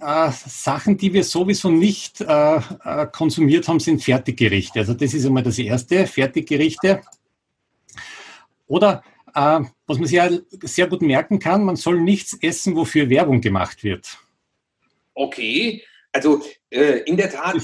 Äh, 0.00 0.30
Sachen, 0.32 0.96
die 0.96 1.12
wir 1.12 1.24
sowieso 1.24 1.70
nicht 1.70 2.20
äh, 2.20 2.56
äh, 2.56 3.06
konsumiert 3.12 3.68
haben, 3.68 3.80
sind 3.80 4.02
Fertiggerichte. 4.02 4.80
Also 4.80 4.94
das 4.94 5.12
ist 5.12 5.26
einmal 5.26 5.42
das 5.42 5.58
Erste, 5.58 6.06
Fertiggerichte. 6.06 7.02
Oder 8.66 9.02
äh, 9.34 9.60
was 9.86 9.98
man 9.98 10.06
sich 10.06 10.16
ja 10.16 10.30
sehr 10.62 10.86
gut 10.86 11.02
merken 11.02 11.38
kann, 11.38 11.64
man 11.64 11.76
soll 11.76 12.00
nichts 12.00 12.34
essen, 12.40 12.76
wofür 12.76 13.10
Werbung 13.10 13.40
gemacht 13.40 13.84
wird. 13.84 14.18
Okay, 15.14 15.82
also 16.12 16.42
äh, 16.70 17.00
in 17.00 17.16
der 17.16 17.30
Tat, 17.30 17.56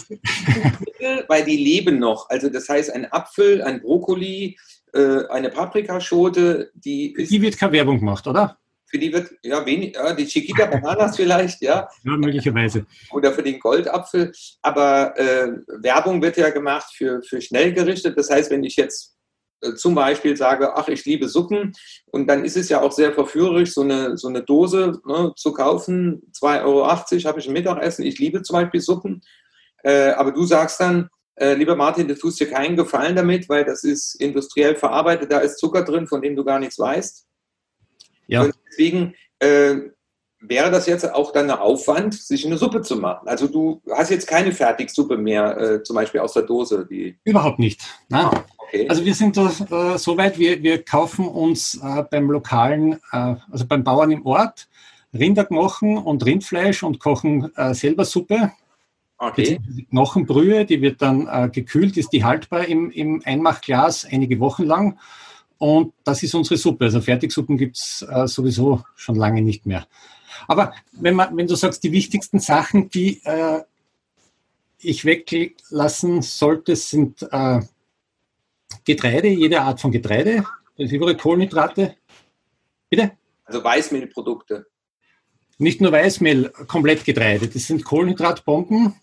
weil 1.28 1.44
die 1.44 1.56
leben 1.56 1.98
noch. 1.98 2.28
Also 2.30 2.48
das 2.48 2.68
heißt, 2.68 2.92
ein 2.92 3.10
Apfel, 3.12 3.62
ein 3.62 3.82
Brokkoli, 3.82 4.56
äh, 4.94 5.26
eine 5.28 5.50
Paprikaschote, 5.50 6.70
die 6.74 7.12
ist, 7.12 7.30
Die 7.30 7.42
wird 7.42 7.58
keine 7.58 7.72
Werbung 7.72 7.98
gemacht, 7.98 8.26
oder? 8.26 8.58
Für 8.88 8.98
die 8.98 9.12
wird, 9.12 9.32
ja, 9.42 9.66
wenig, 9.66 9.96
ja, 9.96 10.14
die 10.14 10.26
Chiquita 10.26 10.66
Bananas 10.66 11.16
vielleicht, 11.16 11.60
ja. 11.60 11.88
Ja, 12.04 12.16
möglicherweise. 12.16 12.86
Oder 13.10 13.32
für 13.32 13.42
den 13.42 13.58
Goldapfel. 13.58 14.32
Aber 14.62 15.18
äh, 15.18 15.48
Werbung 15.82 16.22
wird 16.22 16.36
ja 16.36 16.50
gemacht 16.50 16.94
für, 16.94 17.20
für 17.22 17.40
Schnellgerichte. 17.40 18.12
Das 18.12 18.30
heißt, 18.30 18.50
wenn 18.52 18.62
ich 18.62 18.76
jetzt 18.76 19.15
zum 19.76 19.94
Beispiel 19.94 20.36
sage, 20.36 20.76
ach, 20.76 20.88
ich 20.88 21.04
liebe 21.04 21.28
Suppen, 21.28 21.72
und 22.06 22.26
dann 22.28 22.44
ist 22.44 22.56
es 22.56 22.68
ja 22.68 22.82
auch 22.82 22.92
sehr 22.92 23.12
verführerisch, 23.12 23.72
so 23.72 23.82
eine, 23.82 24.16
so 24.16 24.28
eine 24.28 24.42
Dose 24.42 25.00
ne, 25.06 25.32
zu 25.36 25.52
kaufen, 25.52 26.22
2,80 26.32 26.64
Euro 26.64 26.88
habe 26.88 27.40
ich 27.40 27.46
ein 27.46 27.52
Mittagessen, 27.52 28.04
ich 28.04 28.18
liebe 28.18 28.42
zum 28.42 28.54
Beispiel 28.54 28.80
Suppen, 28.80 29.22
äh, 29.82 30.10
aber 30.10 30.32
du 30.32 30.44
sagst 30.44 30.80
dann, 30.80 31.08
äh, 31.36 31.54
lieber 31.54 31.76
Martin, 31.76 32.08
du 32.08 32.16
tust 32.16 32.40
dir 32.40 32.50
keinen 32.50 32.76
Gefallen 32.76 33.14
damit, 33.14 33.48
weil 33.48 33.64
das 33.64 33.84
ist 33.84 34.14
industriell 34.20 34.74
verarbeitet, 34.74 35.30
da 35.30 35.38
ist 35.38 35.58
Zucker 35.58 35.84
drin, 35.84 36.06
von 36.06 36.22
dem 36.22 36.34
du 36.34 36.44
gar 36.44 36.58
nichts 36.58 36.78
weißt. 36.78 37.26
Ja. 38.26 38.42
Und 38.42 38.54
deswegen 38.70 39.14
äh, 39.38 39.76
wäre 40.40 40.70
das 40.70 40.86
jetzt 40.86 41.12
auch 41.12 41.32
dann 41.32 41.50
ein 41.50 41.58
Aufwand, 41.58 42.14
sich 42.14 42.46
eine 42.46 42.58
Suppe 42.58 42.82
zu 42.82 42.96
machen. 42.96 43.28
Also 43.28 43.48
du 43.48 43.82
hast 43.90 44.10
jetzt 44.10 44.26
keine 44.26 44.52
Fertigsuppe 44.52 45.16
mehr, 45.16 45.56
äh, 45.58 45.82
zum 45.82 45.96
Beispiel 45.96 46.20
aus 46.20 46.32
der 46.32 46.42
Dose. 46.42 46.86
Die 46.88 47.18
Überhaupt 47.24 47.58
nicht. 47.58 47.80
Nein. 48.08 48.30
Okay. 48.68 48.88
Also 48.88 49.04
wir 49.04 49.14
sind 49.14 49.36
da 49.36 49.94
äh, 49.94 49.98
so 49.98 50.16
weit, 50.16 50.38
wir, 50.38 50.62
wir 50.62 50.82
kaufen 50.82 51.28
uns 51.28 51.80
äh, 51.82 52.02
beim 52.10 52.30
lokalen, 52.30 52.94
äh, 53.12 53.36
also 53.50 53.66
beim 53.66 53.84
Bauern 53.84 54.10
im 54.10 54.26
Ort, 54.26 54.68
Rinderknochen 55.14 55.98
und 55.98 56.24
Rindfleisch 56.24 56.82
und 56.82 56.98
kochen 56.98 57.54
äh, 57.56 57.74
selber 57.74 58.04
Suppe. 58.04 58.52
Okay. 59.18 59.60
Knochenbrühe, 59.90 60.66
die 60.66 60.82
wird 60.82 61.00
dann 61.00 61.26
äh, 61.26 61.48
gekühlt, 61.48 61.96
ist 61.96 62.10
die 62.10 62.24
haltbar 62.24 62.66
im, 62.66 62.90
im 62.90 63.22
Einmachglas 63.24 64.04
einige 64.04 64.40
Wochen 64.40 64.64
lang. 64.64 64.98
Und 65.58 65.94
das 66.04 66.22
ist 66.22 66.34
unsere 66.34 66.58
Suppe. 66.58 66.86
Also 66.86 67.00
Fertigsuppen 67.00 67.56
gibt 67.56 67.76
es 67.76 68.06
äh, 68.08 68.26
sowieso 68.26 68.82
schon 68.94 69.14
lange 69.14 69.40
nicht 69.40 69.64
mehr. 69.64 69.86
Aber 70.48 70.74
wenn, 70.92 71.14
man, 71.14 71.34
wenn 71.34 71.46
du 71.46 71.54
sagst, 71.54 71.82
die 71.82 71.92
wichtigsten 71.92 72.40
Sachen, 72.40 72.90
die 72.90 73.22
ich 74.78 75.04
weglassen 75.06 76.20
sollte, 76.20 76.76
sind 76.76 77.26
Getreide, 78.86 79.28
jede 79.28 79.60
Art 79.60 79.80
von 79.80 79.90
Getreide, 79.90 80.44
überall 80.76 81.16
Kohlenhydrate. 81.16 81.96
Bitte? 82.88 83.12
Also 83.44 83.62
Weißmehlprodukte. 83.62 84.66
Nicht 85.58 85.80
nur 85.80 85.92
Weißmehl, 85.92 86.50
komplett 86.68 87.04
Getreide. 87.04 87.48
Das 87.48 87.66
sind 87.66 87.84
Kohlenhydratbomben. 87.84 88.94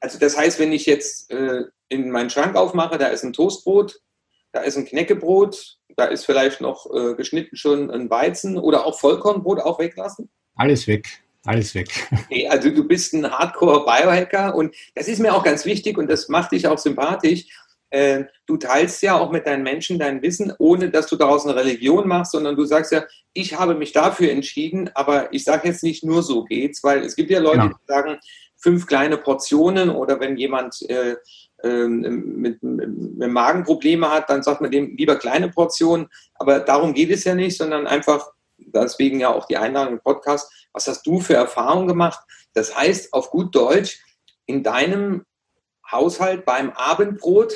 Also 0.00 0.18
das 0.18 0.36
heißt, 0.36 0.58
wenn 0.58 0.72
ich 0.72 0.86
jetzt 0.86 1.30
äh, 1.30 1.64
in 1.88 2.10
meinen 2.10 2.30
Schrank 2.30 2.56
aufmache, 2.56 2.98
da 2.98 3.08
ist 3.08 3.24
ein 3.24 3.32
Toastbrot, 3.32 4.00
da 4.52 4.60
ist 4.60 4.76
ein 4.76 4.86
Knäckebrot, 4.86 5.78
da 5.96 6.06
ist 6.06 6.24
vielleicht 6.24 6.60
noch 6.60 6.86
äh, 6.94 7.14
geschnitten 7.14 7.56
schon 7.56 7.90
ein 7.90 8.08
Weizen 8.10 8.58
oder 8.58 8.86
auch 8.86 8.98
Vollkornbrot 8.98 9.60
auch 9.60 9.78
weglassen? 9.78 10.30
Alles 10.54 10.86
weg. 10.86 11.08
Alles 11.44 11.74
weg. 11.74 11.88
Okay, 12.24 12.48
also 12.48 12.70
du 12.70 12.84
bist 12.84 13.14
ein 13.14 13.30
Hardcore-Biohacker 13.30 14.54
und 14.54 14.74
das 14.94 15.08
ist 15.08 15.20
mir 15.20 15.34
auch 15.34 15.44
ganz 15.44 15.64
wichtig 15.64 15.96
und 15.96 16.08
das 16.08 16.28
macht 16.28 16.52
dich 16.52 16.66
auch 16.66 16.78
sympathisch. 16.78 17.46
Äh, 17.96 18.26
du 18.44 18.58
teilst 18.58 19.02
ja 19.02 19.18
auch 19.18 19.30
mit 19.32 19.46
deinen 19.46 19.62
Menschen 19.62 19.98
dein 19.98 20.20
Wissen, 20.20 20.52
ohne 20.58 20.90
dass 20.90 21.06
du 21.06 21.16
daraus 21.16 21.46
eine 21.46 21.56
Religion 21.56 22.06
machst, 22.06 22.32
sondern 22.32 22.54
du 22.54 22.66
sagst 22.66 22.92
ja, 22.92 23.04
ich 23.32 23.58
habe 23.58 23.74
mich 23.74 23.92
dafür 23.92 24.30
entschieden, 24.30 24.90
aber 24.94 25.32
ich 25.32 25.44
sage 25.44 25.68
jetzt 25.68 25.82
nicht 25.82 26.04
nur 26.04 26.22
so 26.22 26.44
geht's, 26.44 26.84
weil 26.84 27.02
es 27.02 27.16
gibt 27.16 27.30
ja 27.30 27.40
Leute, 27.40 27.60
genau. 27.60 27.68
die 27.68 27.86
sagen, 27.86 28.18
fünf 28.58 28.86
kleine 28.86 29.16
Portionen 29.16 29.88
oder 29.88 30.20
wenn 30.20 30.36
jemand 30.36 30.82
äh, 30.90 31.16
äh, 31.62 31.88
mit, 31.88 32.62
mit, 32.62 33.30
Magenprobleme 33.30 34.10
hat, 34.10 34.28
dann 34.28 34.42
sagt 34.42 34.60
man 34.60 34.70
dem 34.70 34.94
lieber 34.94 35.16
kleine 35.16 35.48
Portionen. 35.48 36.08
Aber 36.34 36.60
darum 36.60 36.92
geht 36.92 37.10
es 37.10 37.24
ja 37.24 37.34
nicht, 37.34 37.56
sondern 37.56 37.86
einfach, 37.86 38.28
deswegen 38.58 39.20
ja 39.20 39.32
auch 39.32 39.46
die 39.46 39.56
Einladung 39.56 39.94
im 39.94 40.00
Podcast, 40.00 40.52
was 40.74 40.86
hast 40.86 41.06
du 41.06 41.18
für 41.20 41.34
Erfahrungen 41.34 41.88
gemacht? 41.88 42.20
Das 42.52 42.76
heißt, 42.76 43.14
auf 43.14 43.30
gut 43.30 43.54
Deutsch, 43.54 44.00
in 44.44 44.62
deinem 44.62 45.24
Haushalt 45.90 46.44
beim 46.44 46.72
Abendbrot 46.72 47.54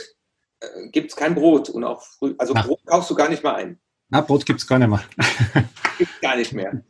gibt 0.91 1.11
es 1.11 1.17
kein 1.17 1.35
Brot 1.35 1.69
und 1.69 1.85
auch 1.85 2.03
früh, 2.03 2.35
also 2.39 2.53
Na. 2.55 2.63
Brot 2.63 2.81
kaufst 2.87 3.11
du 3.11 3.15
gar 3.15 3.29
nicht 3.29 3.43
mehr 3.43 3.55
ein. 3.55 3.79
Na, 4.09 4.21
Brot 4.21 4.45
gibt 4.45 4.61
es 4.61 4.67
gar 4.67 4.79
nicht 4.79 4.89
mehr. 4.89 5.05
gibt 5.99 6.21
gar 6.21 6.37
nicht 6.37 6.53
mehr. 6.53 6.83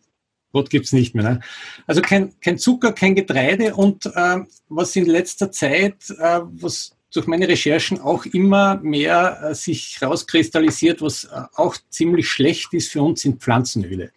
Brot 0.53 0.71
gibt 0.71 0.87
es 0.87 0.93
nicht 0.93 1.15
mehr. 1.15 1.25
Ne? 1.25 1.41
Also 1.87 2.03
kein, 2.03 2.39
kein 2.41 2.59
Zucker, 2.59 2.93
kein 2.93 3.15
Getreide 3.15 3.75
und 3.75 4.07
äh, 4.07 4.39
was 4.69 4.97
in 4.97 5.07
letzter 5.07 5.53
Zeit, 5.53 6.11
äh, 6.19 6.41
was 6.43 6.97
durch 7.13 7.27
meine 7.27 7.49
Recherchen 7.49 8.01
auch 8.01 8.25
immer 8.25 8.77
mehr 8.83 9.41
äh, 9.43 9.55
sich 9.55 10.01
rauskristallisiert, 10.03 11.03
was 11.03 11.25
äh, 11.25 11.43
auch 11.55 11.77
ziemlich 11.89 12.29
schlecht 12.29 12.73
ist 12.73 12.91
für 12.91 13.03
uns, 13.03 13.23
sind 13.23 13.43
Pflanzenöle. 13.43 14.13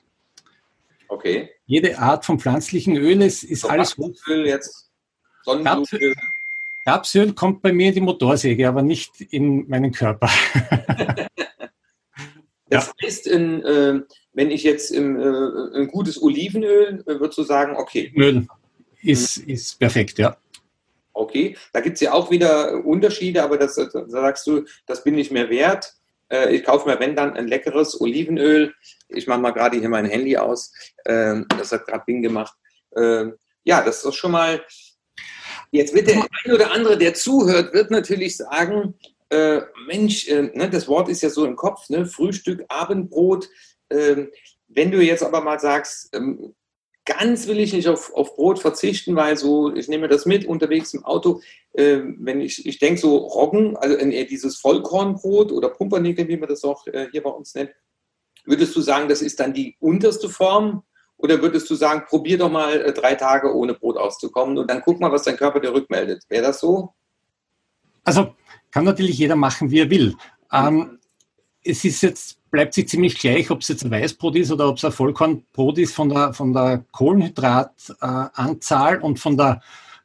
Okay. 1.08 1.50
Jede 1.66 1.98
Art 2.00 2.26
von 2.26 2.40
pflanzlichen 2.40 2.98
Öl 2.98 3.22
ist, 3.22 3.44
ist 3.44 3.62
so 3.62 3.70
alles. 3.70 3.96
Öl 4.28 4.48
jetzt. 4.48 4.90
Sonnenblumenöl. 5.44 6.16
Rapsöl 6.86 7.34
kommt 7.34 7.62
bei 7.62 7.72
mir 7.72 7.90
in 7.90 7.96
die 7.96 8.02
Motorsäge, 8.02 8.68
aber 8.68 8.82
nicht 8.82 9.22
in 9.22 9.68
meinen 9.70 9.92
Körper. 9.92 10.30
das 12.70 12.88
ja. 12.88 12.94
heißt, 13.02 13.28
in, 13.28 13.64
äh, 13.64 14.02
wenn 14.34 14.52
ich 14.52 14.64
jetzt 14.64 14.92
im, 14.92 15.20
äh, 15.20 15.80
ein 15.80 15.88
gutes 15.88 16.22
Olivenöl, 16.22 17.04
äh, 17.08 17.20
würdest 17.20 17.38
du 17.38 17.44
sagen, 17.44 17.76
okay. 17.78 18.12
Öl 18.18 18.48
ist, 19.02 19.38
ist 19.38 19.80
perfekt, 19.80 20.18
ja. 20.18 20.36
Okay, 21.14 21.56
da 21.72 21.80
gibt 21.80 21.96
es 21.96 22.02
ja 22.02 22.14
auch 22.14 22.32
wieder 22.32 22.84
Unterschiede, 22.84 23.44
aber 23.44 23.58
das, 23.58 23.76
da 23.76 24.10
sagst 24.10 24.48
du, 24.48 24.66
das 24.88 25.04
bin 25.04 25.18
ich 25.18 25.30
mir 25.30 25.50
wert. 25.50 25.94
Äh, 26.30 26.56
ich 26.56 26.64
kaufe 26.64 26.90
mir, 26.90 27.00
wenn 27.00 27.16
dann, 27.16 27.34
ein 27.34 27.48
leckeres 27.48 28.02
Olivenöl. 28.02 28.74
Ich 29.10 29.28
mache 29.28 29.40
mal 29.40 29.52
gerade 29.52 29.78
hier 29.78 29.90
mein 29.90 30.06
Handy 30.06 30.36
aus. 30.38 30.74
Ähm, 31.06 31.46
das 31.50 31.72
hat 31.72 31.86
gerade 31.86 32.04
Bing 32.06 32.24
gemacht. 32.24 32.56
Ähm, 32.98 33.36
ja, 33.64 33.84
das 33.84 34.04
ist 34.04 34.16
schon 34.16 34.32
mal 34.32 34.62
Jetzt 35.74 35.96
wird 35.96 36.08
der 36.08 36.22
ein 36.22 36.52
oder 36.54 36.72
andere, 36.72 37.00
der 37.00 37.16
zuhört, 37.16 37.74
wird 37.74 37.90
natürlich 37.90 38.38
sagen, 38.38 38.94
äh, 39.30 39.62
Mensch, 39.88 40.28
äh, 40.28 40.44
ne, 40.54 40.70
das 40.70 40.88
Wort 40.88 41.10
ist 41.10 41.24
ja 41.24 41.32
so 41.32 41.46
im 41.46 41.56
Kopf, 41.56 41.90
ne, 41.90 42.06
Frühstück, 42.06 42.64
Abendbrot. 42.68 43.50
Äh, 43.90 44.28
wenn 44.68 44.92
du 44.92 45.02
jetzt 45.02 45.24
aber 45.24 45.42
mal 45.42 45.60
sagst, 45.60 46.16
ähm, 46.16 46.54
ganz 47.06 47.48
will 47.48 47.60
ich 47.60 47.74
nicht 47.74 47.88
auf, 47.88 48.14
auf 48.14 48.36
Brot 48.36 48.60
verzichten, 48.60 49.16
weil 49.16 49.36
so, 49.36 49.74
ich 49.74 49.88
nehme 49.88 50.08
das 50.08 50.28
mit 50.28 50.46
unterwegs 50.46 50.94
im 50.94 51.04
Auto, 51.06 51.42
ähm, 51.74 52.18
wenn 52.20 52.40
ich, 52.40 52.68
ich 52.68 52.78
denke 52.78 53.02
so 53.02 53.18
Roggen, 53.18 53.76
also 53.76 53.96
äh, 53.98 54.26
dieses 54.26 54.58
Vollkornbrot 54.58 55.52
oder 55.52 55.70
Pumpernickel, 55.70 56.28
wie 56.28 56.38
man 56.38 56.50
das 56.50 56.64
auch 56.64 56.86
äh, 56.86 57.08
hier 57.12 57.24
bei 57.24 57.32
uns 57.32 57.56
nennt, 57.56 57.72
würdest 58.46 58.76
du 58.76 58.82
sagen, 58.82 59.10
das 59.10 59.24
ist 59.24 59.40
dann 59.40 59.56
die 59.56 59.76
unterste 59.80 60.30
Form? 60.30 60.84
Oder 61.24 61.42
würdest 61.42 61.68
du 61.70 61.76
sagen, 61.76 62.04
probier 62.06 62.38
doch 62.38 62.52
mal 62.52 62.82
äh, 62.82 62.92
drei 62.92 63.16
Tage 63.16 63.56
ohne 63.56 63.74
Brot 63.74 63.96
auszukommen 63.98 64.58
und 64.58 64.70
dann 64.70 64.82
guck 64.84 65.00
mal, 65.00 65.10
was 65.10 65.24
dein 65.24 65.38
Körper 65.38 65.62
dir 65.62 65.74
rückmeldet? 65.74 66.26
Wäre 66.28 66.44
das 66.44 66.60
so? 66.60 66.90
Also 68.04 68.36
kann 68.72 68.84
natürlich 68.84 69.18
jeder 69.18 69.38
machen, 69.38 69.72
wie 69.72 69.80
er 69.80 69.90
will. 69.90 70.18
Ähm, 70.52 71.00
es 71.64 71.86
ist 71.86 72.02
jetzt, 72.02 72.42
bleibt 72.52 72.74
sich 72.74 72.90
ziemlich 72.90 73.18
gleich, 73.18 73.50
ob 73.52 73.62
es 73.62 73.70
jetzt 73.70 73.86
ein 73.86 73.92
Weißbrot 73.92 74.36
ist 74.36 74.52
oder 74.52 74.68
ob 74.68 74.76
es 74.76 74.84
ein 74.84 74.92
Vollkornbrot 74.92 75.78
ist 75.78 75.96
von 75.96 76.10
der, 76.10 76.34
von 76.34 76.52
der 76.52 76.84
Kohlenhydratanzahl 76.92 78.96
äh, 78.96 79.00
und 79.00 79.18
von 79.18 79.38
der 79.38 79.62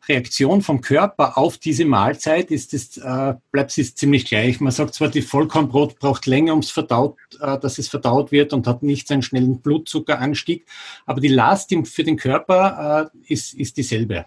Reaktion 0.08 0.62
vom 0.62 0.80
Körper 0.80 1.36
auf 1.36 1.58
diese 1.58 1.84
Mahlzeit 1.84 2.50
ist 2.50 2.74
es, 2.74 2.96
äh, 2.96 3.34
bleibt 3.50 3.76
es 3.76 3.94
ziemlich 3.94 4.24
gleich. 4.24 4.60
Man 4.60 4.72
sagt 4.72 4.94
zwar, 4.94 5.08
die 5.08 5.22
Vollkornbrot 5.22 5.98
braucht 5.98 6.26
länger, 6.26 6.52
ums 6.52 6.70
verdaut, 6.70 7.16
äh, 7.40 7.58
dass 7.58 7.78
es 7.78 7.88
verdaut 7.88 8.32
wird 8.32 8.52
und 8.52 8.66
hat 8.66 8.82
nicht 8.82 9.08
so 9.08 9.14
einen 9.14 9.22
schnellen 9.22 9.60
Blutzuckeranstieg, 9.60 10.66
aber 11.06 11.20
die 11.20 11.28
Last 11.28 11.74
für 11.84 12.04
den 12.04 12.16
Körper 12.16 13.10
äh, 13.14 13.32
ist, 13.32 13.54
ist 13.54 13.76
dieselbe. 13.76 14.26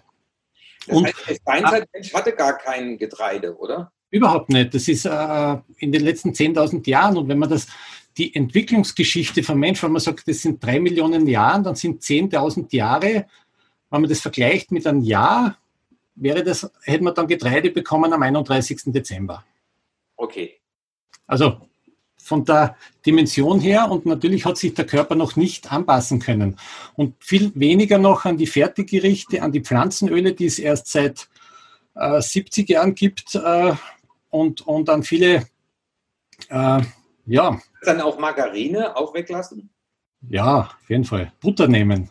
Das 0.86 0.96
und, 0.96 1.06
heißt, 1.06 1.28
der 1.28 1.34
Steinzeitmensch 1.34 2.14
hatte 2.14 2.32
gar 2.32 2.58
kein 2.58 2.98
Getreide, 2.98 3.56
oder? 3.56 3.92
Überhaupt 4.10 4.50
nicht. 4.50 4.74
Das 4.74 4.88
ist 4.88 5.06
äh, 5.06 5.56
in 5.78 5.90
den 5.90 6.02
letzten 6.02 6.30
10.000 6.30 6.88
Jahren 6.88 7.16
und 7.16 7.28
wenn 7.28 7.38
man 7.38 7.48
das 7.48 7.66
die 8.18 8.34
Entwicklungsgeschichte 8.34 9.42
vom 9.42 9.58
Menschen, 9.58 9.84
wenn 9.84 9.92
man 9.92 10.02
sagt, 10.02 10.28
das 10.28 10.42
sind 10.42 10.62
drei 10.62 10.80
Millionen 10.80 11.26
Jahre, 11.26 11.62
dann 11.62 11.74
sind 11.74 12.02
10.000 12.02 12.74
Jahre, 12.74 13.26
wenn 13.90 14.00
man 14.00 14.08
das 14.08 14.20
vergleicht 14.20 14.70
mit 14.70 14.86
einem 14.86 15.02
Jahr, 15.02 15.56
wäre 16.14 16.42
das, 16.42 16.70
hätte 16.82 17.04
man 17.04 17.14
dann 17.14 17.26
Getreide 17.26 17.70
bekommen 17.70 18.12
am 18.12 18.22
31. 18.22 18.82
Dezember. 18.86 19.44
Okay. 20.16 20.60
Also 21.26 21.60
von 22.22 22.44
der 22.44 22.76
Dimension 23.04 23.58
her 23.60 23.90
und 23.90 24.06
natürlich 24.06 24.44
hat 24.44 24.56
sich 24.56 24.74
der 24.74 24.86
Körper 24.86 25.16
noch 25.16 25.34
nicht 25.34 25.72
anpassen 25.72 26.20
können. 26.20 26.56
Und 26.94 27.14
viel 27.18 27.50
weniger 27.54 27.98
noch 27.98 28.24
an 28.24 28.36
die 28.36 28.46
Fertiggerichte, 28.46 29.42
an 29.42 29.50
die 29.50 29.60
Pflanzenöle, 29.60 30.32
die 30.32 30.46
es 30.46 30.58
erst 30.58 30.86
seit 30.86 31.28
äh, 31.94 32.20
70 32.20 32.68
Jahren 32.68 32.94
gibt 32.94 33.34
äh, 33.34 33.74
und, 34.30 34.60
und 34.62 34.88
an 34.88 35.02
viele, 35.02 35.48
äh, 36.48 36.82
ja. 37.26 37.60
Dann 37.82 38.00
auch 38.00 38.18
Margarine 38.18 38.96
auch 38.96 39.12
weglassen? 39.14 39.68
Ja, 40.28 40.60
auf 40.60 40.88
jeden 40.88 41.04
Fall. 41.04 41.32
Butter 41.40 41.66
nehmen. 41.66 42.08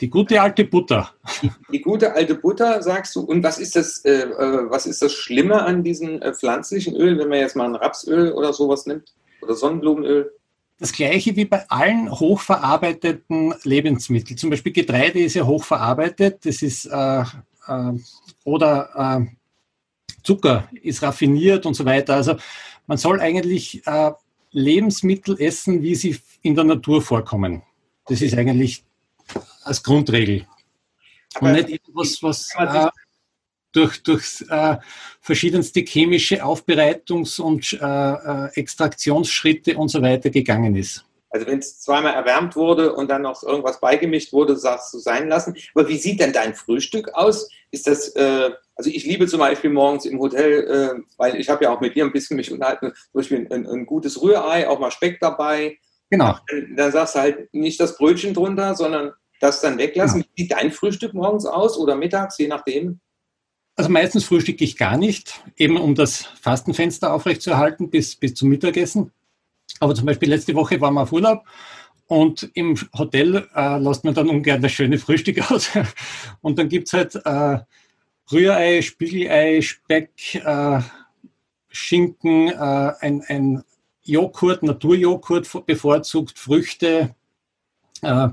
Die 0.00 0.10
gute 0.10 0.40
alte 0.40 0.64
Butter. 0.64 1.10
Die, 1.42 1.50
die, 1.72 1.80
gute 1.80 2.12
alte 2.12 2.34
Butter, 2.34 2.82
sagst 2.82 3.14
du. 3.14 3.20
Und 3.20 3.42
was 3.42 3.58
ist 3.58 3.76
das, 3.76 4.04
äh, 4.04 4.22
äh, 4.22 4.70
was 4.70 4.86
ist 4.86 5.02
das 5.02 5.12
Schlimme 5.12 5.62
an 5.62 5.84
diesen 5.84 6.20
äh, 6.22 6.34
pflanzlichen 6.34 6.96
Ölen, 6.96 7.18
wenn 7.18 7.28
man 7.28 7.38
jetzt 7.38 7.56
mal 7.56 7.66
ein 7.66 7.74
Rapsöl 7.74 8.32
oder 8.32 8.52
sowas 8.52 8.86
nimmt? 8.86 9.14
Oder 9.42 9.54
Sonnenblumenöl? 9.54 10.32
Das 10.78 10.92
gleiche 10.92 11.36
wie 11.36 11.44
bei 11.44 11.68
allen 11.68 12.10
hochverarbeiteten 12.10 13.54
Lebensmitteln. 13.62 14.36
Zum 14.36 14.50
Beispiel 14.50 14.72
Getreide 14.72 15.20
ist 15.20 15.34
ja 15.34 15.46
hochverarbeitet. 15.46 16.44
Das 16.44 16.62
ist 16.62 16.86
äh, 16.86 17.20
äh, 17.20 17.92
oder 18.44 19.20
äh, 19.20 19.26
Zucker 20.24 20.68
ist 20.82 21.02
raffiniert 21.02 21.66
und 21.66 21.74
so 21.74 21.84
weiter. 21.84 22.14
Also 22.14 22.36
man 22.86 22.98
soll 22.98 23.20
eigentlich 23.20 23.82
Lebensmittel 24.52 25.40
essen, 25.40 25.82
wie 25.82 25.94
sie 25.94 26.16
in 26.42 26.54
der 26.54 26.64
Natur 26.64 27.02
vorkommen. 27.02 27.62
Das 28.06 28.22
ist 28.22 28.36
eigentlich 28.36 28.84
als 29.64 29.82
Grundregel. 29.82 30.46
Aber 31.34 31.46
und 31.46 31.52
nicht 31.52 31.70
etwas, 31.70 32.22
was 32.22 32.48
äh, 32.56 32.88
durch, 33.72 34.02
durch 34.02 34.44
äh, 34.48 34.76
verschiedenste 35.20 35.80
chemische 35.80 36.44
Aufbereitungs- 36.44 37.40
und 37.40 37.72
äh, 37.72 37.76
äh, 37.86 38.50
Extraktionsschritte 38.54 39.76
und 39.76 39.88
so 39.88 40.02
weiter 40.02 40.30
gegangen 40.30 40.76
ist. 40.76 41.04
Also 41.30 41.46
wenn 41.46 41.60
es 41.60 41.80
zweimal 41.80 42.12
erwärmt 42.12 42.56
wurde 42.56 42.94
und 42.94 43.10
dann 43.10 43.22
noch 43.22 43.42
irgendwas 43.42 43.80
beigemischt 43.80 44.34
wurde, 44.34 44.54
sagst 44.54 44.92
du 44.92 44.98
sein 44.98 45.28
lassen. 45.28 45.56
Aber 45.74 45.88
wie 45.88 45.96
sieht 45.96 46.20
denn 46.20 46.34
dein 46.34 46.54
Frühstück 46.54 47.14
aus? 47.14 47.48
Ist 47.70 47.86
das, 47.86 48.08
äh, 48.10 48.50
also 48.76 48.90
ich 48.90 49.04
liebe 49.04 49.26
zum 49.26 49.40
Beispiel 49.40 49.70
morgens 49.70 50.04
im 50.04 50.20
Hotel, 50.20 50.68
äh, 50.98 51.02
weil 51.16 51.40
ich 51.40 51.48
habe 51.48 51.64
ja 51.64 51.74
auch 51.74 51.80
mit 51.80 51.96
dir 51.96 52.04
ein 52.04 52.12
bisschen 52.12 52.36
mich 52.36 52.52
unterhalten, 52.52 52.92
zum 52.92 53.18
Beispiel 53.18 53.48
ein, 53.50 53.66
ein 53.66 53.86
gutes 53.86 54.20
Rührei, 54.20 54.68
auch 54.68 54.78
mal 54.78 54.90
Speck 54.90 55.20
dabei. 55.20 55.78
Genau. 56.12 56.36
Dann, 56.76 56.92
sagst 56.92 57.14
du 57.14 57.20
halt 57.20 57.54
nicht 57.54 57.80
das 57.80 57.96
Brötchen 57.96 58.34
drunter, 58.34 58.74
sondern 58.74 59.12
das 59.40 59.62
dann 59.62 59.78
weglassen. 59.78 60.20
Ja. 60.20 60.26
Wie 60.34 60.42
sieht 60.42 60.52
dein 60.52 60.70
Frühstück 60.70 61.14
morgens 61.14 61.46
aus 61.46 61.78
oder 61.78 61.96
mittags, 61.96 62.36
je 62.36 62.48
nachdem? 62.48 63.00
Also 63.76 63.88
meistens 63.88 64.24
frühstücke 64.24 64.62
ich 64.62 64.76
gar 64.76 64.98
nicht, 64.98 65.42
eben 65.56 65.78
um 65.78 65.94
das 65.94 66.26
Fastenfenster 66.38 67.14
aufrechtzuerhalten 67.14 67.88
bis, 67.88 68.14
bis 68.16 68.34
zum 68.34 68.50
Mittagessen. 68.50 69.10
Aber 69.80 69.94
zum 69.94 70.04
Beispiel 70.04 70.28
letzte 70.28 70.54
Woche 70.54 70.82
waren 70.82 70.92
wir 70.92 71.00
auf 71.00 71.12
Urlaub 71.12 71.46
und 72.08 72.50
im 72.52 72.76
Hotel 72.92 73.48
äh, 73.54 73.78
lässt 73.78 74.04
man 74.04 74.12
dann 74.12 74.28
ungern 74.28 74.60
das 74.60 74.72
schöne 74.72 74.98
Frühstück 74.98 75.50
aus. 75.50 75.70
und 76.42 76.58
dann 76.58 76.68
gibt 76.68 76.88
es 76.88 76.92
halt 76.92 77.14
äh, 77.24 77.60
Rührei, 78.30 78.82
Spiegelei, 78.82 79.62
Speck, 79.62 80.34
äh, 80.34 80.80
Schinken, 81.70 82.48
äh, 82.48 82.92
ein, 83.00 83.22
ein 83.28 83.64
Joghurt, 84.04 84.62
Naturjoghurt 84.62 85.66
bevorzugt, 85.66 86.38
Früchte, 86.38 87.14
äh, 88.02 88.28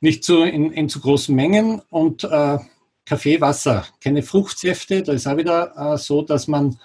nicht 0.00 0.24
so 0.24 0.42
in, 0.42 0.72
in 0.72 0.88
zu 0.88 1.00
großen 1.00 1.34
Mengen 1.34 1.80
und 1.90 2.24
äh, 2.24 2.58
Kaffee, 3.04 3.40
Wasser, 3.40 3.86
keine 4.00 4.22
Fruchtsäfte. 4.22 5.02
Da 5.02 5.12
ist 5.12 5.26
auch 5.26 5.36
wieder 5.36 5.76
äh, 5.76 5.98
so, 5.98 6.22
dass 6.22 6.48
man, 6.48 6.78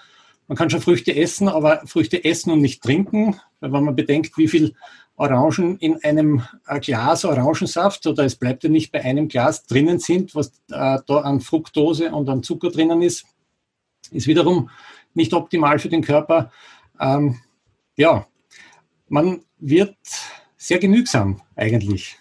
man 0.46 0.56
kann 0.56 0.70
schon 0.70 0.80
Früchte 0.80 1.14
essen, 1.14 1.48
aber 1.48 1.82
Früchte 1.86 2.24
essen 2.24 2.52
und 2.52 2.60
nicht 2.60 2.82
trinken. 2.82 3.40
Weil 3.60 3.72
wenn 3.72 3.84
man 3.84 3.96
bedenkt, 3.96 4.36
wie 4.36 4.48
viel 4.48 4.74
Orangen 5.16 5.78
in 5.78 6.02
einem 6.04 6.42
äh, 6.66 6.78
Glas 6.78 7.24
Orangensaft 7.24 8.06
oder 8.06 8.24
es 8.24 8.36
bleibt 8.36 8.62
ja 8.62 8.70
nicht 8.70 8.92
bei 8.92 9.02
einem 9.04 9.28
Glas 9.28 9.66
drinnen 9.66 9.98
sind, 9.98 10.34
was 10.34 10.48
äh, 10.70 10.98
da 11.04 11.20
an 11.22 11.40
Fructose 11.40 12.12
und 12.12 12.28
an 12.28 12.42
Zucker 12.42 12.70
drinnen 12.70 13.02
ist, 13.02 13.26
ist 14.10 14.28
wiederum 14.28 14.70
nicht 15.14 15.32
optimal 15.32 15.78
für 15.80 15.88
den 15.88 16.02
Körper. 16.02 16.52
Ähm, 17.00 17.40
ja, 17.98 18.26
man 19.08 19.42
wird 19.58 19.96
sehr 20.56 20.78
genügsam 20.78 21.42
eigentlich. 21.56 22.16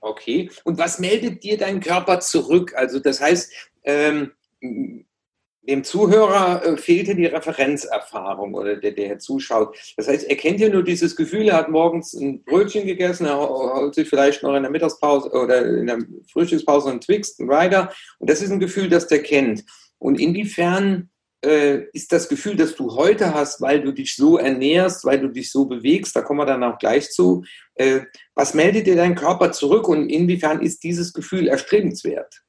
Okay. 0.00 0.50
Und 0.64 0.78
was 0.78 0.98
meldet 0.98 1.42
dir 1.42 1.58
dein 1.58 1.80
Körper 1.80 2.20
zurück? 2.20 2.72
Also 2.74 2.98
das 2.98 3.20
heißt, 3.20 3.52
ähm, 3.84 4.32
dem 5.68 5.84
Zuhörer 5.84 6.64
äh, 6.64 6.76
fehlte 6.78 7.14
die 7.14 7.26
Referenzerfahrung 7.26 8.54
oder 8.54 8.76
der, 8.76 8.92
der 8.92 9.18
zuschaut. 9.18 9.76
Das 9.98 10.08
heißt, 10.08 10.24
er 10.24 10.36
kennt 10.36 10.60
ja 10.60 10.70
nur 10.70 10.82
dieses 10.82 11.14
Gefühl, 11.14 11.48
er 11.48 11.56
hat 11.56 11.68
morgens 11.68 12.14
ein 12.14 12.42
Brötchen 12.44 12.86
gegessen, 12.86 13.26
er 13.26 13.38
holt 13.38 13.94
sich 13.94 14.08
vielleicht 14.08 14.42
noch 14.42 14.54
in 14.54 14.62
der 14.62 14.72
Mittagspause 14.72 15.30
oder 15.30 15.64
in 15.66 15.86
der 15.86 15.98
Frühstückspause 16.32 16.90
einen 16.90 17.02
Twix, 17.02 17.38
einen 17.38 17.50
Rider. 17.50 17.92
Und 18.18 18.30
das 18.30 18.40
ist 18.40 18.50
ein 18.50 18.60
Gefühl, 18.60 18.88
das 18.88 19.08
der 19.08 19.22
kennt. 19.22 19.64
Und 19.98 20.18
inwiefern 20.18 21.10
äh, 21.44 21.84
ist 21.92 22.12
das 22.12 22.28
Gefühl, 22.28 22.56
das 22.56 22.74
du 22.74 22.94
heute 22.94 23.32
hast, 23.34 23.60
weil 23.60 23.80
du 23.80 23.92
dich 23.92 24.16
so 24.16 24.38
ernährst, 24.38 25.04
weil 25.04 25.20
du 25.20 25.28
dich 25.28 25.50
so 25.50 25.66
bewegst, 25.66 26.16
da 26.16 26.22
kommen 26.22 26.40
wir 26.40 26.46
dann 26.46 26.64
auch 26.64 26.78
gleich 26.78 27.10
zu, 27.10 27.44
äh, 27.74 28.00
was 28.34 28.54
meldet 28.54 28.86
dir 28.86 28.96
dein 28.96 29.14
Körper 29.14 29.52
zurück 29.52 29.88
und 29.88 30.08
inwiefern 30.08 30.60
ist 30.60 30.82
dieses 30.82 31.12
Gefühl 31.12 31.48
erstrebenswert? 31.48 32.42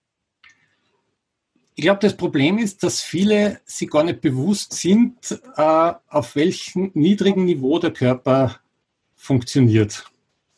Ich 1.75 1.83
glaube, 1.83 1.99
das 2.01 2.17
Problem 2.17 2.57
ist, 2.57 2.83
dass 2.83 3.01
viele 3.01 3.61
sich 3.63 3.89
gar 3.89 4.03
nicht 4.03 4.21
bewusst 4.21 4.73
sind, 4.73 5.39
äh, 5.55 5.93
auf 6.09 6.35
welchem 6.35 6.91
niedrigen 6.93 7.45
Niveau 7.45 7.79
der 7.79 7.91
Körper 7.91 8.59
funktioniert. 9.15 10.03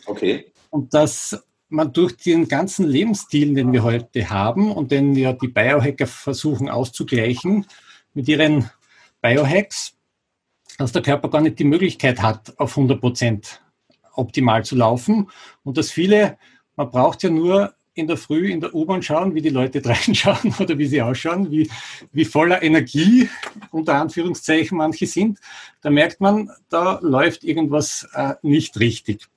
Okay. 0.06 0.52
Und 0.72 0.94
dass 0.94 1.38
man 1.70 1.94
durch 1.94 2.18
den 2.18 2.48
ganzen 2.48 2.88
Lebensstil, 2.88 3.54
den 3.54 3.72
wir 3.72 3.84
heute 3.84 4.30
haben 4.30 4.72
und 4.72 4.92
den 4.92 5.16
ja 5.16 5.34
die 5.34 5.48
Biohacker 5.48 6.08
versuchen 6.08 6.70
auszugleichen, 6.70 7.66
mit 8.14 8.28
ihren 8.28 8.70
Biohacks, 9.22 9.94
dass 10.78 10.92
der 10.92 11.02
Körper 11.02 11.30
gar 11.30 11.42
nicht 11.42 11.60
die 11.60 11.64
Möglichkeit 11.64 12.22
hat, 12.22 12.58
auf 12.58 12.72
100 12.72 13.00
Prozent 13.00 13.62
optimal 14.14 14.66
zu 14.66 14.76
laufen 14.76 15.30
und 15.64 15.78
dass 15.78 15.92
viele, 15.92 16.38
man 16.76 16.90
braucht 16.90 17.24
ja 17.24 17.30
nur 17.30 17.74
in 17.94 18.08
der 18.08 18.18
Früh 18.18 18.50
in 18.50 18.62
der 18.62 18.74
U-Bahn 18.74 19.02
schauen, 19.02 19.36
wie 19.36 19.42
die 19.42 19.50
Leute 19.50 19.82
reinschauen 19.86 20.56
oder 20.60 20.78
wie 20.78 20.86
sie 20.86 21.02
ausschauen, 21.02 21.52
wie, 21.52 21.70
wie 22.12 22.26
voller 22.26 22.62
Energie 22.64 23.30
unter 23.72 23.96
Anführungszeichen 23.96 24.78
manche 24.78 25.08
sind, 25.08 25.40
da 25.82 25.90
merkt 25.90 26.22
man, 26.22 26.50
da 26.70 27.00
läuft 27.02 27.44
irgendwas 27.44 28.08
äh, 28.14 28.36
nicht 28.42 28.80
richtig. 28.80 29.28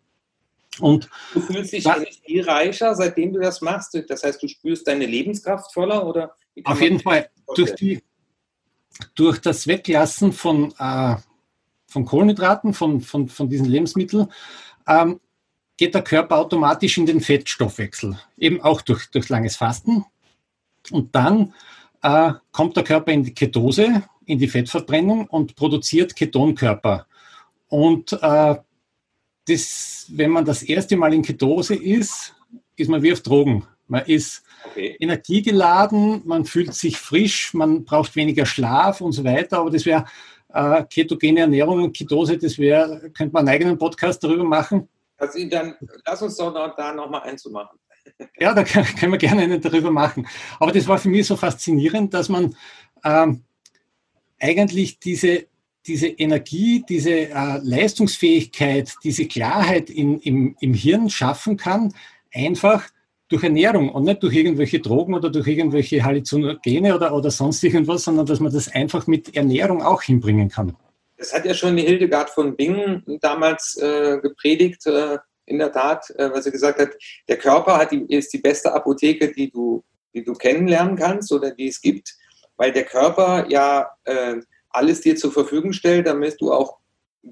Und 0.81 1.09
du 1.33 1.41
fühlst 1.41 1.73
dich 1.73 1.87
energiereicher, 1.87 2.97
seitdem 2.97 3.33
du 3.33 3.41
das 3.41 3.61
machst. 3.61 3.97
Das 4.09 4.25
heißt, 4.25 4.43
du 4.43 4.49
spürst 4.49 4.87
deine 4.89 5.07
Lebenskraft 5.07 5.73
voller 5.73 6.05
oder? 6.05 6.35
Auf 6.65 6.81
jeden 6.81 6.99
Fall. 6.99 7.31
Durch 7.55 7.75
die, 7.77 8.03
durch 9.15 9.39
das 9.39 9.67
Weglassen 9.67 10.33
von, 10.33 10.73
äh, 10.79 11.17
von 11.87 12.05
Kohlenhydraten, 12.05 12.75
von, 12.75 13.01
von, 13.01 13.29
von 13.29 13.49
diesen 13.49 13.67
Lebensmitteln, 13.67 14.29
ähm, 14.87 15.21
geht 15.77 15.95
der 15.95 16.03
Körper 16.03 16.39
automatisch 16.39 16.99
in 16.99 17.07
den 17.07 17.21
Fettstoffwechsel, 17.21 18.19
eben 18.39 18.61
auch 18.61 18.81
durch, 18.81 19.11
durch 19.11 19.29
langes 19.29 19.57
Fasten. 19.57 20.05
Und 20.91 21.15
dann 21.15 21.55
äh, 22.03 22.33
kommt 22.53 22.77
der 22.77 22.85
Körper 22.85 23.13
in 23.13 23.25
die 23.25 23.35
Ketose, 23.35 24.03
in 24.27 24.39
die 24.39 24.49
Fettverbrennung 24.49 25.27
und 25.27 25.57
produziert 25.57 26.15
Ketonkörper. 26.15 27.07
Und 27.69 28.13
äh, 28.13 28.57
das, 29.47 30.07
wenn 30.11 30.31
man 30.31 30.45
das 30.45 30.63
erste 30.63 30.97
Mal 30.97 31.13
in 31.13 31.23
Ketose 31.23 31.75
ist, 31.75 32.35
ist 32.77 32.89
man 32.89 33.03
wie 33.03 33.13
auf 33.13 33.21
Drogen. 33.21 33.67
Man 33.87 34.05
ist 34.07 34.43
okay. 34.71 34.97
energiegeladen, 34.99 36.23
man 36.25 36.45
fühlt 36.45 36.75
sich 36.75 36.99
frisch, 36.99 37.53
man 37.55 37.85
braucht 37.85 38.17
weniger 38.17 38.47
Schlaf 38.47 39.01
und 39.01 39.13
so 39.13 39.25
weiter. 39.25 39.59
Aber 39.59 39.71
das 39.71 39.85
wäre 39.85 40.07
äh, 40.55 40.85
ketogene 40.85 41.41
Ernährung 41.41 41.83
und 41.83 41.97
Ketose, 41.97 42.39
das 42.39 42.59
wäre, 42.59 43.11
könnte 43.11 43.33
man 43.33 43.41
einen 43.41 43.55
eigenen 43.55 43.79
Podcast 43.79 44.23
darüber 44.23 44.45
machen. 44.45 44.89
Also 45.19 45.39
dann 45.49 45.77
lass 46.07 46.23
uns 46.23 46.37
doch 46.37 46.53
noch, 46.53 46.75
da 46.77 46.93
nochmal 46.93 47.23
einzumachen. 47.23 47.79
Ja, 48.39 48.53
da 48.53 48.65
können 48.65 49.13
wir 49.13 49.19
gerne 49.19 49.43
einen 49.43 49.61
darüber 49.61 49.91
machen. 49.91 50.29
Aber 50.61 50.73
das 50.73 50.87
war 50.87 50.99
für 50.99 51.09
mich 51.09 51.27
so 51.27 51.37
faszinierend, 51.37 52.13
dass 52.13 52.29
man 52.29 52.55
ähm, 53.03 53.45
eigentlich 54.39 55.01
diese, 55.01 55.47
diese 55.87 56.09
Energie, 56.09 56.85
diese 56.87 57.31
äh, 57.31 57.59
Leistungsfähigkeit, 57.63 58.95
diese 59.03 59.27
Klarheit 59.27 59.89
in, 59.89 60.21
im, 60.21 60.55
im 60.61 60.75
Hirn 60.75 61.09
schaffen 61.09 61.57
kann, 61.57 61.95
einfach 62.33 62.85
durch 63.35 63.43
Ernährung 63.43 63.89
und 63.89 64.05
nicht 64.05 64.23
durch 64.23 64.35
irgendwelche 64.35 64.79
Drogen 64.79 65.13
oder 65.15 65.29
durch 65.29 65.49
irgendwelche 65.49 66.05
Halluzinogene 66.05 66.95
oder, 66.95 67.13
oder 67.13 67.33
sonst 67.33 67.65
irgendwas, 67.65 68.05
sondern 68.05 68.27
dass 68.27 68.39
man 68.39 68.53
das 68.53 68.73
einfach 68.73 69.09
mit 69.09 69.35
Ernährung 69.35 69.83
auch 69.83 70.03
hinbringen 70.03 70.49
kann. 70.49 70.77
Das 71.17 71.35
hat 71.35 71.45
ja 71.45 71.53
schon 71.53 71.77
die 71.77 71.83
Hildegard 71.83 72.31
von 72.31 72.55
Bingen 72.55 73.03
damals 73.21 73.77
äh, 73.77 74.19
gepredigt, 74.23 74.87
äh, 74.87 75.19
in 75.47 75.59
der 75.59 75.73
Tat, 75.73 76.09
äh, 76.11 76.31
weil 76.31 76.43
sie 76.43 76.53
gesagt 76.53 76.79
hat, 76.79 76.91
der 77.29 77.37
Körper 77.37 77.85
die, 77.87 78.05
ist 78.15 78.33
die 78.33 78.39
beste 78.39 78.73
Apotheke, 78.73 79.33
die 79.33 79.51
du, 79.51 79.83
die 80.15 80.23
du 80.23 80.33
kennenlernen 80.35 80.97
kannst 80.97 81.33
oder 81.33 81.51
die 81.51 81.67
es 81.67 81.81
gibt, 81.81 82.15
weil 82.57 82.71
der 82.71 82.85
Körper 82.85 83.47
ja 83.49 83.89
äh, 84.05 84.37
alles 84.71 85.01
dir 85.01 85.17
zur 85.17 85.33
Verfügung 85.33 85.73
stellt, 85.73 86.07
damit 86.07 86.41
du 86.41 86.53
auch 86.53 86.79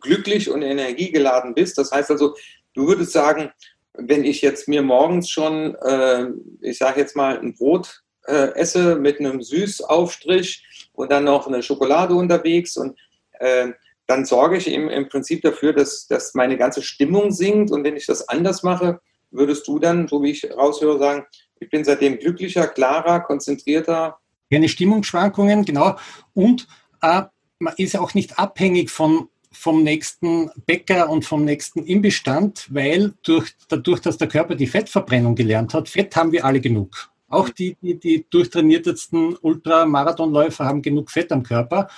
glücklich 0.00 0.50
und 0.50 0.62
energiegeladen 0.62 1.54
bist. 1.54 1.78
Das 1.78 1.92
heißt 1.92 2.10
also, 2.10 2.34
du 2.74 2.88
würdest 2.88 3.12
sagen, 3.12 3.52
wenn 3.94 4.24
ich 4.24 4.42
jetzt 4.42 4.68
mir 4.68 4.82
morgens 4.82 5.28
schon, 5.28 5.74
äh, 5.76 6.26
ich 6.60 6.78
sage 6.78 7.00
jetzt 7.00 7.16
mal, 7.16 7.38
ein 7.38 7.54
Brot 7.54 8.02
äh, 8.26 8.54
esse 8.54 8.96
mit 8.96 9.20
einem 9.20 9.42
Süßaufstrich 9.42 10.64
und 10.92 11.12
dann 11.12 11.24
noch 11.24 11.46
eine 11.46 11.62
Schokolade 11.62 12.14
unterwegs 12.14 12.76
und 12.76 12.98
äh, 13.38 13.72
dann 14.06 14.24
sorge 14.24 14.56
ich 14.56 14.68
im, 14.68 14.88
im 14.88 15.08
Prinzip 15.08 15.42
dafür, 15.42 15.72
dass, 15.72 16.06
dass 16.06 16.34
meine 16.34 16.56
ganze 16.56 16.82
Stimmung 16.82 17.30
sinkt. 17.30 17.70
Und 17.70 17.84
wenn 17.84 17.96
ich 17.96 18.06
das 18.06 18.28
anders 18.28 18.62
mache, 18.62 19.00
würdest 19.30 19.66
du 19.66 19.78
dann, 19.78 20.08
so 20.08 20.22
wie 20.22 20.32
ich 20.32 20.44
raushöre, 20.50 20.98
sagen, 20.98 21.24
ich 21.60 21.70
bin 21.70 21.84
seitdem 21.84 22.18
glücklicher, 22.18 22.66
klarer, 22.66 23.20
konzentrierter. 23.20 24.18
Keine 24.50 24.68
Stimmungsschwankungen, 24.68 25.64
genau. 25.64 25.96
Und 26.34 26.66
äh, 27.00 27.22
man 27.58 27.74
ist 27.76 27.96
auch 27.96 28.14
nicht 28.14 28.38
abhängig 28.38 28.90
von 28.90 29.28
vom 29.52 29.82
nächsten 29.82 30.50
Bäcker 30.66 31.08
und 31.08 31.24
vom 31.24 31.44
nächsten 31.44 31.84
Imbestand, 31.84 32.66
weil 32.70 33.14
durch, 33.22 33.52
dadurch, 33.68 34.00
dass 34.00 34.18
der 34.18 34.28
Körper 34.28 34.54
die 34.54 34.66
Fettverbrennung 34.66 35.34
gelernt 35.34 35.74
hat, 35.74 35.88
Fett 35.88 36.14
haben 36.16 36.32
wir 36.32 36.44
alle 36.44 36.60
genug. 36.60 37.10
Auch 37.28 37.48
die, 37.48 37.76
die, 37.80 37.98
die 37.98 38.26
durchtrainiertesten 38.28 39.36
Ultramarathonläufer 39.40 40.64
haben 40.64 40.82
genug 40.82 41.10
Fett 41.10 41.32
am 41.32 41.42
Körper. 41.42 41.88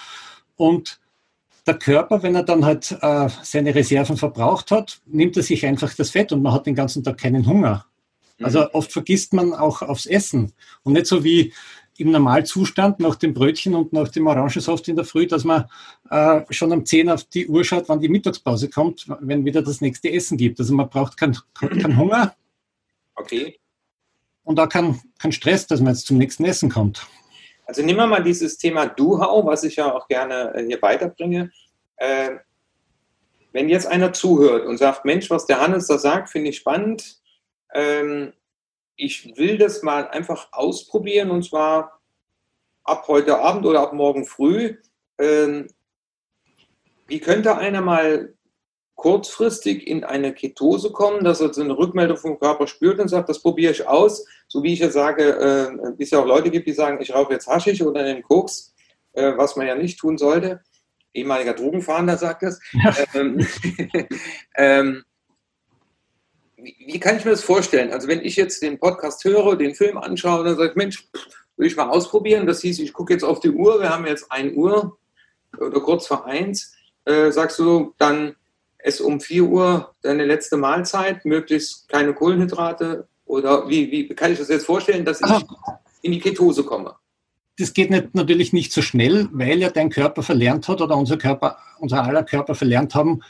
Und 0.57 1.01
der 1.67 1.75
Körper, 1.75 2.23
wenn 2.23 2.35
er 2.35 2.45
dann 2.45 2.65
halt 2.65 2.97
äh, 3.01 3.29
seine 3.43 3.75
Reserven 3.75 4.17
verbraucht 4.17 4.71
hat, 4.71 5.01
nimmt 5.07 5.37
er 5.37 5.43
sich 5.43 5.67
einfach 5.67 5.95
das 5.95 6.11
Fett 6.11 6.31
und 6.33 6.43
man 6.43 6.53
hat 6.53 6.67
den 6.67 6.75
ganzen 6.75 7.03
Tag 7.03 7.19
keinen 7.19 7.47
Hunger. 7.47 7.87
Also 8.43 8.61
mhm. 8.61 8.69
oft 8.73 8.93
vergisst 8.93 9.33
man 9.33 9.55
auch 9.55 9.83
aufs 9.83 10.07
Essen. 10.07 10.53
Und 10.83 10.95
nicht 10.95 11.07
so 11.07 11.25
wie 11.25 11.53
im 11.99 12.11
Normalzustand 12.11 13.01
nach 13.01 13.17
dem 13.17 13.35
Brötchen 13.35 13.75
und 13.75 13.93
nach 13.93 14.09
dem 14.09 14.27
Orangensaft 14.27 14.89
in 14.89 14.97
der 14.97 15.05
Früh, 15.05 15.27
dass 15.27 15.45
man 15.45 15.67
äh, 16.11 16.41
schon 16.51 16.73
um 16.73 16.85
10 16.85 17.11
auf 17.11 17.25
die 17.25 17.47
Uhr 17.47 17.65
schaut, 17.65 17.89
wann 17.89 18.01
die 18.01 18.09
Mittagspause 18.09 18.69
kommt, 18.69 19.07
wenn 19.21 19.45
wieder 19.45 19.63
das 19.63 19.81
nächste 19.81 20.11
Essen 20.13 20.37
gibt. 20.37 20.59
Also 20.59 20.75
man 20.75 20.89
braucht 20.89 21.17
keinen 21.17 21.37
kein 21.55 21.97
Hunger. 21.97 22.35
Okay. 23.15 23.59
Und 24.43 24.61
auch 24.61 24.69
keinen 24.69 25.01
kein 25.19 25.33
Stress, 25.33 25.67
dass 25.67 25.81
man 25.81 25.95
jetzt 25.95 26.07
zum 26.07 26.19
nächsten 26.19 26.45
Essen 26.45 26.69
kommt. 26.69 27.07
Also 27.67 27.83
nehmen 27.83 27.99
wir 27.99 28.07
mal 28.07 28.23
dieses 28.23 28.59
Thema 28.59 28.87
Duhau, 28.87 29.47
was 29.47 29.65
ich 29.65 29.77
ja 29.77 29.93
auch 29.93 30.07
gerne 30.09 30.53
äh, 30.55 30.67
hier 30.67 30.83
weiterbringe. 30.83 31.51
Äh, 31.97 32.37
wenn 33.53 33.69
jetzt 33.69 33.87
einer 33.87 34.13
zuhört 34.13 34.67
und 34.67 34.79
sagt, 34.79 35.05
Mensch, 35.05 35.31
was 35.31 35.47
der 35.47 35.61
Hannes 35.61 35.87
da 35.87 35.97
sagt, 35.97 36.29
finde 36.29 36.51
ich 36.51 36.57
spannend. 36.57 37.21
Ähm, 37.73 38.33
ich 38.97 39.37
will 39.37 39.59
das 39.59 39.83
mal 39.83 40.09
einfach 40.09 40.49
ausprobieren 40.53 41.31
und 41.31 41.45
zwar 41.45 42.01
ab 42.85 43.09
heute 43.09 43.39
Abend 43.39 43.67
oder 43.67 43.81
ab 43.81 43.93
morgen 43.93 44.25
früh. 44.25 44.77
Ähm, 45.19 45.69
wie 47.07 47.21
könnte 47.21 47.57
einer 47.57 47.81
mal 47.81 48.35
kurzfristig 48.95 49.87
in 49.87 50.05
eine 50.05 50.33
Ketose 50.33 50.91
kommen, 50.91 51.25
dass 51.25 51.41
er 51.41 51.53
so 51.53 51.63
eine 51.63 51.77
Rückmeldung 51.77 52.17
vom 52.17 52.39
Körper 52.39 52.67
spürt 52.67 53.01
und 53.01 53.09
sagt, 53.09 53.29
das 53.29 53.43
probiere 53.43 53.73
ich 53.73 53.87
aus, 53.87 54.25
so 54.47 54.63
wie 54.63 54.73
ich 54.73 54.79
ja 54.79 54.91
sage, 54.91 55.25
äh, 55.99 56.03
es 56.03 56.11
ja 56.11 56.21
auch 56.21 56.27
Leute 56.27 56.51
gibt, 56.51 56.67
die 56.67 56.73
sagen, 56.73 57.01
ich 57.01 57.13
rauche 57.13 57.33
jetzt 57.33 57.49
Haschig 57.49 57.83
oder 57.83 58.01
einen 58.01 58.23
Koks, 58.23 58.75
äh, 59.13 59.37
was 59.37 59.57
man 59.57 59.67
ja 59.67 59.75
nicht 59.75 59.99
tun 59.99 60.17
sollte. 60.17 60.63
Ehemaliger 61.13 61.55
Drogenfahnder 61.55 62.17
sagt 62.17 62.43
das. 62.45 62.61
Ja. 62.73 62.95
Ähm, 63.15 63.47
ähm, 64.57 65.05
wie, 66.65 66.77
wie, 66.87 66.99
kann 66.99 67.17
ich 67.17 67.25
mir 67.25 67.33
das 67.33 67.45
vorstellen? 67.45 67.93
Also 67.93 68.09
wenn 68.09 68.25
ich 68.25 68.37
jetzt 68.37 68.63
den 68.63 68.79
Podcast 68.79 69.25
höre, 69.25 69.57
den 69.57 69.75
Film 69.75 69.99
anschaue, 69.99 70.45
dann 70.45 70.57
sage 70.57 70.71
ich, 70.71 70.77
Mensch, 70.77 71.09
will 71.57 71.67
ich 71.67 71.77
mal 71.77 71.89
ausprobieren. 71.89 72.47
Das 72.47 72.61
hieß, 72.63 72.81
ich 72.81 72.93
gucke 72.93 73.13
jetzt 73.13 73.25
auf 73.25 73.41
die 73.41 73.51
Uhr, 73.51 73.81
wir 73.81 73.91
haben 73.91 74.07
jetzt 74.07 74.31
1 74.31 74.57
Uhr 74.57 74.97
oder 75.59 75.81
kurz 75.81 76.07
vor 76.07 76.27
1. 76.27 76.75
Äh, 77.05 77.31
sagst 77.31 77.59
du, 77.59 77.95
dann 77.99 78.35
ess 78.79 79.01
um 79.01 79.21
4 79.21 79.45
Uhr 79.45 79.95
deine 80.03 80.25
letzte 80.25 80.57
Mahlzeit, 80.57 81.25
möglichst 81.25 81.89
keine 81.89 82.15
Kohlenhydrate? 82.15 83.07
Oder 83.27 83.69
wie, 83.69 83.91
wie 83.91 84.09
kann 84.09 84.33
ich 84.33 84.39
das 84.39 84.49
jetzt 84.49 84.67
vorstellen, 84.67 85.05
dass 85.05 85.21
ich 85.21 85.45
in 86.03 86.13
die 86.13 86.21
Ketose 86.21 86.63
komme? 86.63 86.95
Das 87.57 87.73
geht 87.73 87.91
nicht, 87.91 88.15
natürlich 88.15 88.53
nicht 88.53 88.73
so 88.73 88.83
schnell, 88.83 89.29
weil 89.33 89.61
ja 89.61 89.71
dein 89.71 89.89
Körper 89.89 90.23
verlernt 90.23 90.67
hat 90.69 90.81
oder 90.81 90.97
unser 90.97 91.17
Körper, 91.17 91.57
unser 91.79 92.03
aller 92.03 92.25
Körper 92.25 92.55
verlernt 92.55 92.95
haben, 92.95 93.23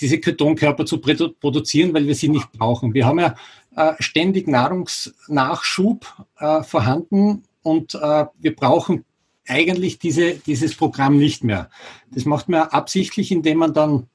diese 0.00 0.18
Ketonkörper 0.18 0.86
zu 0.86 0.98
produzieren, 1.00 1.92
weil 1.92 2.06
wir 2.06 2.14
sie 2.14 2.28
nicht 2.28 2.50
brauchen. 2.52 2.94
Wir 2.94 3.06
haben 3.06 3.18
ja 3.18 3.34
äh, 3.76 3.94
ständig 3.98 4.48
Nahrungsnachschub 4.48 6.06
äh, 6.38 6.62
vorhanden 6.62 7.44
und 7.62 7.92
wir 7.92 8.56
brauchen 8.56 9.04
eigentlich 9.46 9.98
diese, 9.98 10.34
dieses 10.34 10.74
Programm 10.74 11.18
nicht 11.18 11.44
mehr. 11.44 11.68
Das 12.10 12.24
macht 12.24 12.48
man 12.48 12.62
absichtlich, 12.62 13.30
indem 13.30 13.58
man 13.58 13.74
dann, 13.74 14.06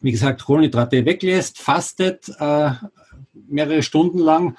wie 0.00 0.10
gesagt, 0.10 0.44
Kohlenhydrate 0.44 1.04
weglässt, 1.04 1.60
fastet, 1.60 2.28
mehrere 3.32 3.82
Stunden 3.82 4.18
lang. 4.18 4.56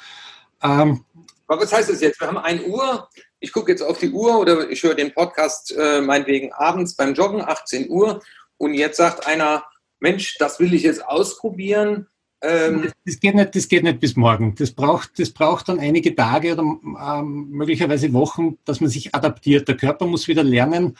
Ähm, 0.62 1.03
Aber 1.47 1.62
was 1.62 1.73
heißt 1.73 1.89
das 1.89 2.01
jetzt? 2.01 2.19
Wir 2.21 2.27
haben 2.27 2.38
1 2.38 2.65
Uhr, 2.67 3.09
ich 3.39 3.51
gucke 3.51 3.71
jetzt 3.71 3.81
auf 3.81 3.99
die 3.99 4.12
Uhr 4.12 4.39
oder 4.39 4.69
ich 4.69 4.81
höre 4.83 4.95
den 4.95 5.13
Podcast 5.13 5.75
äh, 5.77 6.01
meinetwegen 6.01 6.53
abends 6.53 6.95
beim 6.95 7.13
Joggen, 7.13 7.41
18 7.41 7.89
Uhr, 7.89 8.21
und 8.57 8.73
jetzt 8.73 8.97
sagt 8.97 9.27
einer, 9.27 9.65
Mensch, 10.03 10.35
das 10.37 10.59
will 10.59 10.73
ich 10.73 10.83
jetzt 10.83 11.03
ausprobieren. 11.07 12.07
Ähm 12.41 12.91
das, 13.05 13.19
geht 13.21 13.35
nicht, 13.35 13.55
das 13.55 13.69
geht 13.69 13.83
nicht 13.83 14.01
bis 14.01 14.17
morgen. 14.17 14.53
Das 14.55 14.71
braucht, 14.71 15.17
das 15.17 15.31
braucht 15.31 15.69
dann 15.69 15.79
einige 15.79 16.13
Tage 16.13 16.51
oder 16.51 16.61
ähm, 16.61 17.47
möglicherweise 17.49 18.11
Wochen, 18.11 18.57
dass 18.65 18.81
man 18.81 18.89
sich 18.89 19.15
adaptiert. 19.15 19.67
Der 19.69 19.77
Körper 19.77 20.05
muss 20.05 20.27
wieder 20.27 20.43
lernen, 20.43 20.97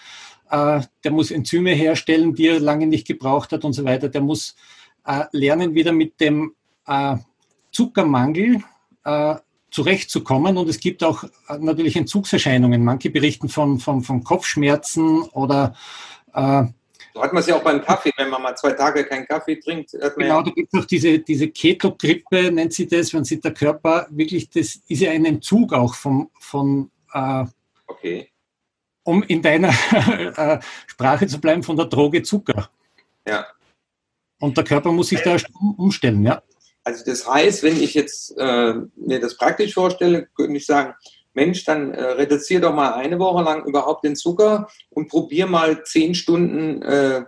äh, 0.50 0.82
der 1.04 1.12
muss 1.12 1.32
Enzyme 1.32 1.72
herstellen, 1.72 2.34
die 2.34 2.48
er 2.48 2.62
lange 2.62 2.88
nicht 2.88 3.06
gebraucht 3.06 3.52
hat 3.52 3.66
und 3.66 3.74
so 3.74 3.84
weiter. 3.84 4.08
Der 4.08 4.22
muss 4.22 4.56
äh, 5.06 5.26
lernen, 5.34 5.76
wieder 5.76 5.92
mit 5.92 6.22
dem 6.22 6.54
äh, 6.88 7.18
Zuckermangel 7.72 8.64
äh, 9.04 9.36
zurechtzukommen. 9.70 10.58
Und 10.58 10.70
es 10.70 10.80
gibt 10.80 11.04
auch 11.04 11.26
äh, 11.26 11.58
natürlich 11.60 11.98
Entzugserscheinungen. 11.98 12.86
Manche 12.86 13.10
berichten 13.10 13.50
von, 13.50 13.80
von, 13.80 14.02
von 14.02 14.24
Kopfschmerzen 14.24 15.24
oder 15.24 15.76
äh, 16.34 16.64
so 17.14 17.22
hat 17.22 17.32
man 17.32 17.42
es 17.42 17.48
ja 17.48 17.56
auch 17.56 17.64
beim 17.64 17.82
Kaffee, 17.82 18.12
wenn 18.18 18.30
man 18.30 18.42
mal 18.42 18.56
zwei 18.56 18.72
Tage 18.72 19.06
keinen 19.06 19.28
Kaffee 19.28 19.60
trinkt. 19.60 19.92
genau, 20.18 20.42
da 20.42 20.52
gibt 20.52 20.74
es 20.74 20.80
auch 20.80 20.86
diese, 20.86 21.20
diese 21.20 21.48
Keto-Grippe, 21.48 22.52
nennt 22.52 22.74
sie 22.74 22.88
das, 22.88 23.14
wenn 23.14 23.24
sich 23.24 23.40
der 23.40 23.54
Körper 23.54 24.08
wirklich, 24.10 24.50
das 24.50 24.80
ist 24.88 25.00
ja 25.02 25.12
ein 25.12 25.26
Entzug 25.26 25.74
auch 25.74 25.94
vom, 25.94 26.32
von, 26.40 26.90
äh, 27.14 27.46
okay. 27.86 28.30
um 29.04 29.22
in 29.24 29.42
deiner 29.44 29.70
äh, 30.38 30.60
Sprache 30.88 31.28
zu 31.28 31.40
bleiben, 31.40 31.62
von 31.62 31.78
der 31.78 31.86
Droge 31.86 32.24
Zucker. 32.24 32.70
Ja. 33.28 33.46
Und 34.40 34.58
der 34.58 34.64
Körper 34.64 34.92
muss 34.92 35.10
sich 35.10 35.22
da 35.22 35.38
umstellen, 35.78 36.26
ja. 36.26 36.42
Also 36.84 37.06
das 37.06 37.28
heißt, 37.28 37.64
wenn 37.64 37.82
ich 37.82 37.94
jetzt 37.94 38.36
äh, 38.38 38.74
mir 38.96 39.20
das 39.22 39.38
praktisch 39.38 39.74
vorstelle, 39.74 40.28
könnte 40.36 40.58
ich 40.58 40.66
sagen, 40.66 40.96
Mensch, 41.34 41.66
dann 41.66 41.94
äh, 41.94 42.04
reduziere 42.04 42.62
doch 42.62 42.74
mal 42.74 42.94
eine 42.94 43.20
Woche 43.20 43.44
lang 43.44 43.66
überhaupt 43.66 44.04
den 44.04 44.16
Zucker 44.16 44.68
und 44.90 45.10
probier 45.10 45.48
mal 45.48 45.84
zehn 45.84 46.16
Stunden 46.16 46.82
äh, 46.82 47.24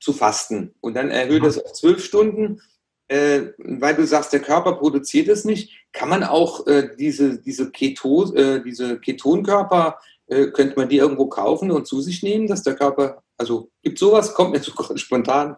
zu 0.00 0.12
fasten. 0.12 0.74
Und 0.80 0.94
dann 0.94 1.10
erhöhe 1.10 1.40
das 1.40 1.58
auf 1.58 1.72
zwölf 1.72 2.04
Stunden, 2.04 2.60
äh, 3.08 3.52
weil 3.58 3.94
du 3.94 4.06
sagst, 4.06 4.32
der 4.32 4.40
Körper 4.40 4.74
produziert 4.74 5.28
es 5.28 5.44
nicht. 5.44 5.72
Kann 5.92 6.08
man 6.08 6.24
auch 6.24 6.66
äh, 6.66 6.90
diese, 6.98 7.40
diese, 7.40 7.70
Keto, 7.70 8.32
äh, 8.34 8.62
diese 8.62 8.98
Ketonkörper, 9.00 9.98
äh, 10.26 10.46
könnte 10.48 10.76
man 10.76 10.88
die 10.88 10.96
irgendwo 10.96 11.26
kaufen 11.26 11.70
und 11.70 11.86
zu 11.86 12.00
sich 12.00 12.22
nehmen, 12.22 12.46
dass 12.46 12.62
der 12.62 12.74
Körper, 12.74 13.22
also 13.36 13.70
gibt 13.82 13.98
sowas, 13.98 14.34
kommt 14.34 14.52
mir 14.52 14.60
so 14.62 14.72
spontan. 14.96 15.56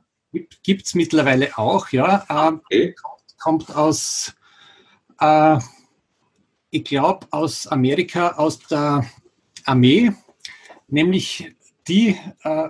gibt 0.62 0.86
es 0.86 0.94
mittlerweile 0.94 1.56
auch, 1.56 1.88
ja. 1.90 2.24
Äh, 2.28 2.52
okay. 2.52 2.94
Kommt 3.38 3.74
aus, 3.76 4.34
äh, 5.20 5.58
ich 6.70 6.84
glaube, 6.84 7.26
aus 7.30 7.66
Amerika, 7.66 8.32
aus 8.32 8.58
der 8.58 9.06
Armee, 9.64 10.12
nämlich 10.88 11.52
die 11.88 12.16
äh, 12.42 12.68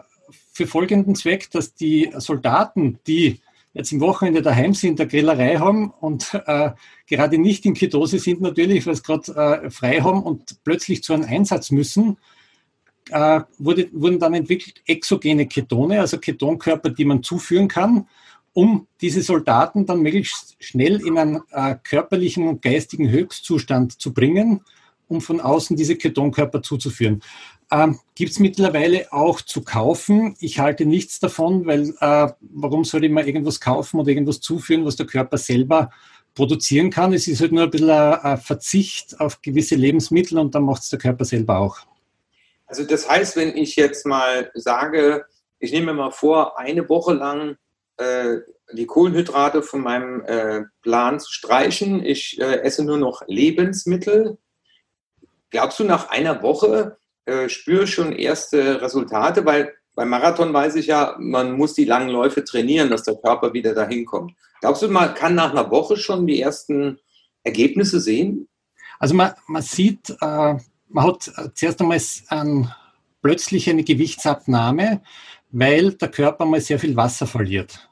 für 0.52 0.66
folgenden 0.66 1.14
Zweck, 1.14 1.50
dass 1.50 1.74
die 1.74 2.10
Soldaten, 2.16 2.98
die 3.06 3.40
jetzt 3.72 3.92
im 3.92 4.00
Wochenende 4.00 4.40
daheim 4.40 4.72
sind, 4.72 4.98
der 4.98 5.06
Grillerei 5.06 5.56
haben 5.58 5.90
und 6.00 6.32
äh, 6.46 6.70
gerade 7.06 7.38
nicht 7.38 7.66
in 7.66 7.74
Ketose 7.74 8.18
sind 8.18 8.40
natürlich, 8.40 8.86
weil 8.86 8.94
sie 8.94 9.02
gerade 9.02 9.64
äh, 9.64 9.70
frei 9.70 10.00
haben 10.00 10.22
und 10.22 10.64
plötzlich 10.64 11.02
zu 11.02 11.12
einem 11.12 11.24
Einsatz 11.24 11.70
müssen, 11.70 12.16
äh, 13.10 13.40
wurde, 13.58 13.88
wurden 13.92 14.18
dann 14.18 14.32
entwickelt 14.32 14.82
exogene 14.86 15.46
Ketone, 15.46 16.00
also 16.00 16.18
Ketonkörper, 16.18 16.90
die 16.90 17.04
man 17.04 17.22
zuführen 17.22 17.68
kann, 17.68 18.08
um 18.56 18.86
diese 19.02 19.20
Soldaten 19.20 19.84
dann 19.84 20.00
möglichst 20.00 20.56
schnell 20.60 21.06
in 21.06 21.18
einen 21.18 21.42
äh, 21.50 21.74
körperlichen 21.84 22.48
und 22.48 22.62
geistigen 22.62 23.10
Höchstzustand 23.10 24.00
zu 24.00 24.14
bringen, 24.14 24.64
um 25.08 25.20
von 25.20 25.42
außen 25.42 25.76
diese 25.76 25.96
Ketonkörper 25.96 26.62
zuzuführen. 26.62 27.22
Ähm, 27.70 27.98
Gibt 28.14 28.30
es 28.30 28.38
mittlerweile 28.38 29.12
auch 29.12 29.42
zu 29.42 29.60
kaufen. 29.60 30.36
Ich 30.40 30.58
halte 30.58 30.86
nichts 30.86 31.20
davon, 31.20 31.66
weil 31.66 31.90
äh, 32.00 32.32
warum 32.40 32.84
soll 32.84 33.04
ich 33.04 33.10
mal 33.10 33.26
irgendwas 33.26 33.60
kaufen 33.60 34.00
oder 34.00 34.08
irgendwas 34.08 34.40
zuführen, 34.40 34.86
was 34.86 34.96
der 34.96 35.04
Körper 35.04 35.36
selber 35.36 35.90
produzieren 36.34 36.88
kann? 36.88 37.12
Es 37.12 37.28
ist 37.28 37.42
halt 37.42 37.52
nur 37.52 37.64
ein 37.64 37.70
bisschen 37.70 37.90
ein 37.90 38.38
Verzicht 38.38 39.20
auf 39.20 39.42
gewisse 39.42 39.74
Lebensmittel 39.74 40.38
und 40.38 40.54
dann 40.54 40.62
macht 40.62 40.82
es 40.82 40.88
der 40.88 40.98
Körper 40.98 41.26
selber 41.26 41.58
auch. 41.58 41.76
Also 42.66 42.84
das 42.84 43.06
heißt, 43.06 43.36
wenn 43.36 43.54
ich 43.54 43.76
jetzt 43.76 44.06
mal 44.06 44.50
sage, 44.54 45.26
ich 45.58 45.72
nehme 45.72 45.92
mir 45.92 46.04
mal 46.04 46.10
vor, 46.10 46.58
eine 46.58 46.88
Woche 46.88 47.12
lang 47.12 47.58
äh, 47.98 48.38
die 48.72 48.86
Kohlenhydrate 48.86 49.62
von 49.62 49.80
meinem 49.80 50.22
äh, 50.24 50.62
Plan 50.82 51.20
zu 51.20 51.32
streichen, 51.32 52.04
ich 52.04 52.40
äh, 52.40 52.60
esse 52.60 52.84
nur 52.84 52.98
noch 52.98 53.22
Lebensmittel. 53.26 54.38
Glaubst 55.50 55.78
du, 55.78 55.84
nach 55.84 56.08
einer 56.08 56.42
Woche 56.42 56.98
äh, 57.24 57.48
spüre 57.48 57.86
schon 57.86 58.12
erste 58.12 58.80
Resultate, 58.80 59.44
weil 59.44 59.72
beim 59.94 60.10
Marathon 60.10 60.52
weiß 60.52 60.74
ich 60.76 60.86
ja, 60.86 61.16
man 61.18 61.52
muss 61.52 61.74
die 61.74 61.84
langen 61.84 62.10
Läufe 62.10 62.44
trainieren, 62.44 62.90
dass 62.90 63.04
der 63.04 63.16
Körper 63.16 63.52
wieder 63.52 63.74
dahin 63.74 64.04
kommt. 64.04 64.34
Glaubst 64.60 64.82
du, 64.82 64.88
man 64.88 65.14
kann 65.14 65.34
nach 65.34 65.52
einer 65.52 65.70
Woche 65.70 65.96
schon 65.96 66.26
die 66.26 66.40
ersten 66.40 66.98
Ergebnisse 67.44 68.00
sehen? 68.00 68.48
Also 68.98 69.14
man, 69.14 69.32
man 69.46 69.62
sieht, 69.62 70.10
äh, 70.20 70.54
man 70.88 71.04
hat 71.06 71.32
zuerst 71.54 71.80
einmal 71.80 72.00
ein, 72.28 72.72
plötzlich 73.22 73.70
eine 73.70 73.84
Gewichtsabnahme, 73.84 75.02
weil 75.50 75.92
der 75.92 76.08
Körper 76.08 76.44
mal 76.44 76.60
sehr 76.60 76.78
viel 76.78 76.96
Wasser 76.96 77.26
verliert. 77.26 77.88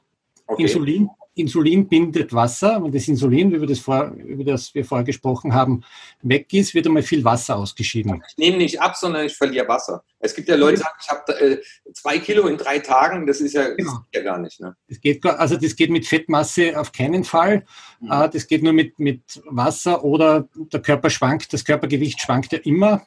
Okay. 0.47 0.63
Insulin 0.63 1.09
Insulin 1.35 1.87
bindet 1.87 2.33
Wasser. 2.33 2.81
Wenn 2.81 2.91
das 2.91 3.07
Insulin, 3.07 3.51
wie 3.51 3.59
wir 3.59 3.67
das, 3.67 3.79
vor, 3.79 4.07
über 4.15 4.43
das 4.43 4.73
wir 4.73 4.85
vorher 4.85 5.03
gesprochen 5.03 5.53
haben, 5.53 5.83
weg 6.21 6.51
ist, 6.53 6.73
wird 6.73 6.87
einmal 6.87 7.03
viel 7.03 7.23
Wasser 7.23 7.57
ausgeschieden. 7.57 8.23
Ich 8.29 8.37
nehme 8.37 8.57
nicht 8.57 8.81
ab, 8.81 8.95
sondern 8.95 9.25
ich 9.25 9.35
verliere 9.35 9.67
Wasser. 9.67 10.03
Es 10.19 10.33
gibt 10.33 10.47
ja 10.47 10.55
Leute, 10.55 10.77
die 10.77 10.81
sagen, 10.81 10.95
ich 11.01 11.09
habe 11.09 11.39
äh, 11.39 11.61
zwei 11.93 12.19
Kilo 12.19 12.47
in 12.47 12.57
drei 12.57 12.79
Tagen. 12.79 13.27
Das 13.27 13.41
ist 13.41 13.53
ja, 13.53 13.67
genau. 13.69 13.91
das 13.91 14.01
ja 14.13 14.21
gar 14.21 14.39
nicht. 14.39 14.61
Ne? 14.61 14.75
Das 14.87 15.01
geht, 15.01 15.25
also 15.25 15.57
das 15.57 15.75
geht 15.75 15.89
mit 15.89 16.07
Fettmasse 16.07 16.79
auf 16.79 16.93
keinen 16.93 17.25
Fall. 17.25 17.65
Mhm. 17.99 18.11
Äh, 18.11 18.29
das 18.29 18.47
geht 18.47 18.63
nur 18.63 18.73
mit, 18.73 18.97
mit 18.97 19.41
Wasser 19.45 20.03
oder 20.03 20.47
der 20.55 20.81
Körper 20.81 21.09
schwankt. 21.09 21.51
Das 21.51 21.65
Körpergewicht 21.65 22.21
schwankt 22.21 22.53
ja 22.53 22.59
immer 22.59 23.05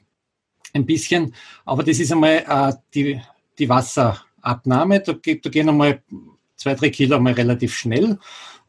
ein 0.74 0.84
bisschen. 0.84 1.34
Aber 1.64 1.82
das 1.82 1.98
ist 1.98 2.12
einmal 2.12 2.44
äh, 2.46 2.72
die, 2.94 3.20
die 3.58 3.68
Wasserabnahme. 4.42 5.00
Da, 5.00 5.12
da 5.12 5.50
gehen 5.50 5.68
einmal 5.68 6.02
zwei, 6.56 6.74
drei 6.74 6.90
Kilo 6.90 7.18
mal 7.20 7.32
relativ 7.32 7.74
schnell. 7.74 8.18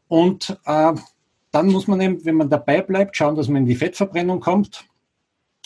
Und 0.08 0.58
äh, 0.64 0.92
dann 1.50 1.66
muss 1.66 1.86
man 1.86 2.00
eben, 2.00 2.24
wenn 2.24 2.36
man 2.36 2.50
dabei 2.50 2.82
bleibt, 2.82 3.16
schauen, 3.16 3.36
dass 3.36 3.48
man 3.48 3.62
in 3.62 3.66
die 3.66 3.76
Fettverbrennung 3.76 4.40
kommt, 4.40 4.84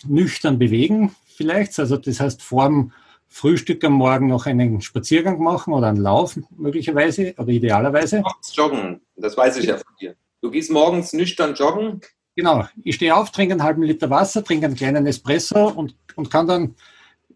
nüchtern 0.07 0.59
bewegen 0.59 1.14
vielleicht. 1.26 1.78
Also 1.78 1.96
das 1.96 2.20
heißt, 2.20 2.42
vor 2.42 2.66
dem 2.68 2.92
Frühstück 3.28 3.82
am 3.84 3.94
Morgen 3.94 4.28
noch 4.28 4.46
einen 4.46 4.80
Spaziergang 4.80 5.42
machen 5.42 5.74
oder 5.74 5.88
einen 5.88 6.00
Lauf 6.00 6.38
möglicherweise 6.57 7.34
oder 7.36 7.48
idealerweise. 7.48 8.22
Joggen, 8.52 9.00
das 9.16 9.36
weiß 9.36 9.57
ich 9.59 9.66
ja 9.66 9.76
von 9.76 9.94
dir. 10.00 10.14
Du 10.40 10.50
gehst 10.50 10.70
morgens 10.70 11.12
nüchtern 11.12 11.55
joggen. 11.55 12.00
Genau, 12.36 12.64
ich 12.82 12.96
stehe 12.96 13.14
auf, 13.14 13.30
trinke 13.30 13.55
einen 13.55 13.62
halben 13.62 13.82
Liter 13.82 14.11
Wasser, 14.11 14.44
trinke 14.44 14.66
einen 14.66 14.74
kleinen 14.74 15.07
Espresso 15.07 15.68
und, 15.68 15.96
und 16.16 16.30
kann 16.30 16.46
dann, 16.46 16.74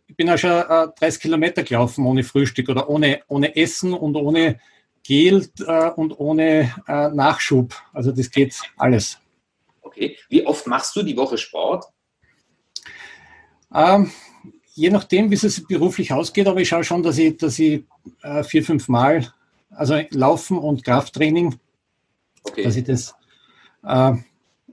ich 0.08 0.16
bin 0.16 0.26
ja 0.26 0.38
schon 0.38 0.50
äh, 0.50 0.88
30 0.98 1.20
Kilometer 1.20 1.62
gelaufen 1.62 2.04
ohne 2.06 2.24
Frühstück 2.24 2.68
oder 2.70 2.88
ohne, 2.88 3.20
ohne 3.28 3.54
Essen 3.54 3.92
und 3.92 4.16
ohne 4.16 4.58
Gel 5.04 5.48
äh, 5.66 5.90
und 5.90 6.18
ohne 6.18 6.74
äh, 6.88 7.08
Nachschub. 7.10 7.74
Also 7.92 8.10
das 8.10 8.30
geht 8.30 8.56
alles. 8.76 9.18
Okay. 9.82 10.16
Wie 10.28 10.44
oft 10.46 10.66
machst 10.66 10.96
du 10.96 11.02
die 11.02 11.16
Woche 11.16 11.36
Sport? 11.36 11.84
Ähm, 13.72 14.10
je 14.74 14.90
nachdem, 14.90 15.30
wie 15.30 15.34
es 15.34 15.66
beruflich 15.66 16.12
ausgeht, 16.12 16.48
aber 16.48 16.60
ich 16.60 16.68
schaue 16.68 16.84
schon, 16.84 17.02
dass 17.02 17.18
ich, 17.18 17.36
dass 17.36 17.58
ich 17.58 17.84
äh, 18.22 18.42
vier, 18.42 18.64
fünf 18.64 18.88
Mal, 18.88 19.32
also 19.70 20.00
Laufen 20.10 20.56
und 20.56 20.84
Krafttraining, 20.84 21.58
okay. 22.44 22.62
dass 22.62 22.76
ich 22.76 22.84
das. 22.84 23.14
Äh, 23.84 24.14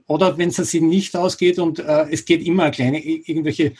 oder 0.06 0.38
wenn 0.38 0.48
es 0.48 0.56
sich 0.56 0.80
nicht 0.80 1.14
ausgeht 1.16 1.58
und 1.58 1.78
äh, 1.80 2.06
es 2.10 2.24
geht 2.24 2.46
immer 2.46 2.70
kleine 2.70 3.04
irgendwelche 3.04 3.74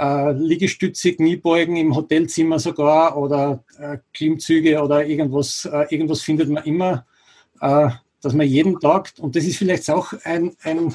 äh, 0.00 0.32
Liegestütze, 0.32 1.12
Kniebeugen 1.12 1.76
im 1.76 1.94
Hotelzimmer 1.94 2.58
sogar 2.58 3.18
oder 3.18 3.64
äh, 3.78 3.98
Klimmzüge 4.14 4.82
oder 4.82 5.04
irgendwas, 5.06 5.66
äh, 5.70 5.86
irgendwas 5.90 6.22
findet 6.22 6.48
man 6.48 6.64
immer, 6.64 7.06
äh, 7.60 7.90
dass 8.22 8.32
man 8.32 8.46
jeden 8.46 8.80
Tag, 8.80 9.12
und 9.18 9.36
das 9.36 9.44
ist 9.44 9.58
vielleicht 9.58 9.90
auch 9.90 10.14
ein, 10.24 10.56
ein, 10.62 10.94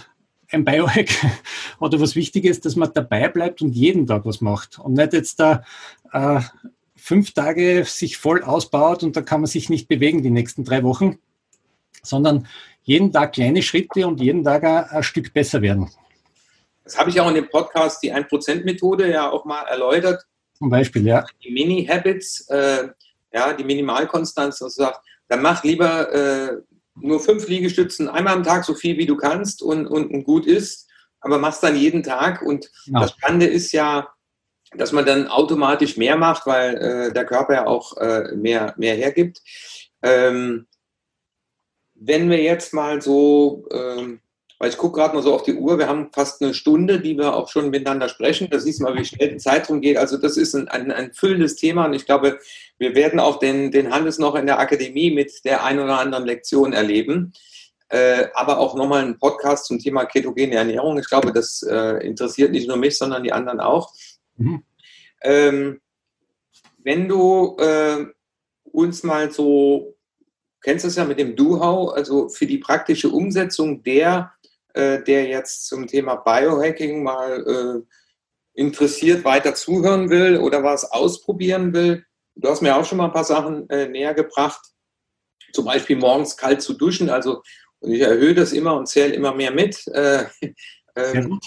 ein 0.51 0.65
Biohack 0.65 1.09
oder 1.79 1.99
was 2.01 2.15
Wichtiges, 2.15 2.61
dass 2.61 2.75
man 2.75 2.91
dabei 2.93 3.29
bleibt 3.29 3.61
und 3.61 3.75
jeden 3.75 4.07
Tag 4.07 4.25
was 4.25 4.41
macht 4.41 4.79
und 4.79 4.93
nicht 4.93 5.13
jetzt 5.13 5.39
da 5.39 5.63
äh, 6.11 6.41
fünf 6.95 7.33
Tage 7.33 7.83
sich 7.85 8.17
voll 8.17 8.41
ausbaut 8.41 9.03
und 9.03 9.15
da 9.15 9.21
kann 9.21 9.41
man 9.41 9.47
sich 9.47 9.69
nicht 9.69 9.87
bewegen 9.87 10.23
die 10.23 10.31
nächsten 10.31 10.63
drei 10.63 10.81
Wochen, 10.81 11.19
sondern 12.01 12.47
jeden 12.81 13.11
Tag 13.11 13.33
kleine 13.33 13.61
Schritte 13.61 14.07
und 14.07 14.19
jeden 14.19 14.43
Tag 14.43 14.63
ein, 14.63 14.85
ein 14.85 15.03
Stück 15.03 15.31
besser 15.31 15.61
werden. 15.61 15.91
Das 16.85 16.97
habe 16.97 17.09
ich 17.09 17.19
auch 17.19 17.27
in 17.27 17.35
dem 17.35 17.49
Podcast, 17.49 18.01
die 18.03 18.13
1%-Methode, 18.13 19.11
ja 19.11 19.29
auch 19.29 19.43
mal 19.43 19.63
erläutert. 19.63 20.23
Zum 20.53 20.69
Beispiel, 20.69 21.05
ja. 21.05 21.25
Die 21.43 21.51
Mini-Habits, 21.51 22.47
äh, 22.49 22.87
ja, 23.33 23.53
die 23.53 23.63
Minimalkonstanz, 23.63 24.59
dass 24.59 24.75
du 24.75 24.83
sagst, 24.83 25.01
dann 25.27 25.41
mach 25.41 25.63
lieber 25.63 26.13
äh, 26.13 26.57
nur 26.95 27.19
fünf 27.19 27.47
Liegestützen 27.47 28.07
einmal 28.07 28.35
am 28.35 28.43
Tag, 28.43 28.63
so 28.63 28.73
viel 28.73 28.97
wie 28.97 29.05
du 29.05 29.17
kannst 29.17 29.61
und, 29.61 29.87
und 29.87 30.23
gut 30.23 30.45
ist, 30.45 30.87
aber 31.19 31.39
machst 31.39 31.63
dann 31.63 31.75
jeden 31.75 32.03
Tag. 32.03 32.41
Und 32.41 32.69
genau. 32.85 33.01
das 33.01 33.11
Spannende 33.11 33.47
ist 33.47 33.71
ja, 33.71 34.07
dass 34.77 34.91
man 34.91 35.05
dann 35.05 35.27
automatisch 35.27 35.97
mehr 35.97 36.15
macht, 36.15 36.45
weil 36.45 36.75
äh, 36.77 37.13
der 37.13 37.25
Körper 37.25 37.53
ja 37.53 37.67
auch 37.67 37.97
äh, 37.97 38.35
mehr, 38.35 38.75
mehr 38.77 38.95
hergibt. 38.95 39.41
Ähm, 40.01 40.67
wenn 41.95 42.29
wir 42.29 42.41
jetzt 42.41 42.73
mal 42.73 43.01
so 43.01 43.67
ähm, 43.71 44.21
weil 44.59 44.69
ich 44.69 44.77
gucke 44.77 44.99
gerade 44.99 45.15
mal 45.15 45.21
so 45.21 45.33
auf 45.33 45.43
die 45.43 45.55
Uhr, 45.55 45.77
wir 45.77 45.87
haben 45.87 46.09
fast 46.13 46.41
eine 46.41 46.53
Stunde, 46.53 46.99
die 46.99 47.17
wir 47.17 47.35
auch 47.35 47.49
schon 47.49 47.69
miteinander 47.69 48.09
sprechen. 48.09 48.47
Da 48.49 48.59
siehst 48.59 48.79
du 48.79 48.83
mal, 48.83 48.95
wie 48.95 49.05
schnell 49.05 49.29
die 49.29 49.37
Zeit 49.37 49.69
rumgeht. 49.69 49.97
Also 49.97 50.17
das 50.17 50.37
ist 50.37 50.55
ein, 50.55 50.67
ein, 50.67 50.91
ein 50.91 51.13
füllendes 51.13 51.55
Thema 51.55 51.85
und 51.85 51.93
ich 51.93 52.05
glaube, 52.05 52.39
wir 52.77 52.95
werden 52.95 53.19
auch 53.19 53.39
den, 53.39 53.71
den 53.71 53.91
Hannes 53.91 54.17
noch 54.17 54.35
in 54.35 54.45
der 54.45 54.59
Akademie 54.59 55.11
mit 55.11 55.43
der 55.43 55.63
ein 55.63 55.79
oder 55.79 55.99
anderen 55.99 56.25
Lektion 56.25 56.73
erleben. 56.73 57.33
Äh, 57.89 58.27
aber 58.33 58.57
auch 58.59 58.75
nochmal 58.75 59.03
einen 59.03 59.19
Podcast 59.19 59.65
zum 59.67 59.77
Thema 59.77 60.05
ketogene 60.05 60.55
Ernährung. 60.55 60.97
Ich 60.97 61.07
glaube, 61.07 61.31
das 61.31 61.61
äh, 61.61 62.05
interessiert 62.05 62.51
nicht 62.51 62.67
nur 62.67 62.77
mich, 62.77 62.97
sondern 62.97 63.23
die 63.23 63.31
anderen 63.31 63.59
auch. 63.59 63.93
Mhm. 64.37 64.63
Ähm, 65.21 65.81
wenn 66.83 67.07
du 67.07 67.57
äh, 67.59 68.05
uns 68.63 69.03
mal 69.03 69.31
so, 69.31 69.94
kennst 70.65 70.83
du 70.83 70.89
es 70.89 70.95
ja 70.95 71.05
mit 71.05 71.19
dem 71.19 71.35
Do-How, 71.35 71.93
also 71.93 72.27
für 72.27 72.47
die 72.47 72.57
praktische 72.57 73.09
Umsetzung 73.09 73.83
der 73.83 74.33
äh, 74.73 75.01
der 75.03 75.27
jetzt 75.27 75.67
zum 75.67 75.87
Thema 75.87 76.15
Biohacking 76.15 77.01
mal 77.01 77.45
äh, 77.47 78.61
interessiert 78.61 79.23
weiter 79.23 79.55
zuhören 79.55 80.09
will 80.09 80.37
oder 80.37 80.63
was 80.63 80.91
ausprobieren 80.91 81.73
will. 81.73 82.03
Du 82.35 82.49
hast 82.49 82.61
mir 82.61 82.75
auch 82.75 82.83
schon 82.83 82.97
mal 82.97 83.05
ein 83.05 83.13
paar 83.13 83.23
Sachen 83.23 83.69
äh, 83.69 83.87
näher 83.87 84.13
gebracht. 84.13 84.59
Zum 85.53 85.65
Beispiel 85.65 85.95
morgens 85.95 86.35
kalt 86.35 86.61
zu 86.61 86.73
duschen. 86.73 87.09
Also 87.09 87.41
und 87.79 87.91
ich 87.91 88.01
erhöhe 88.01 88.33
das 88.33 88.51
immer 88.51 88.75
und 88.75 88.87
zähle 88.87 89.13
immer 89.13 89.33
mehr 89.33 89.51
mit. 89.51 89.87
Äh, 89.87 90.25
ähm, 90.95 91.39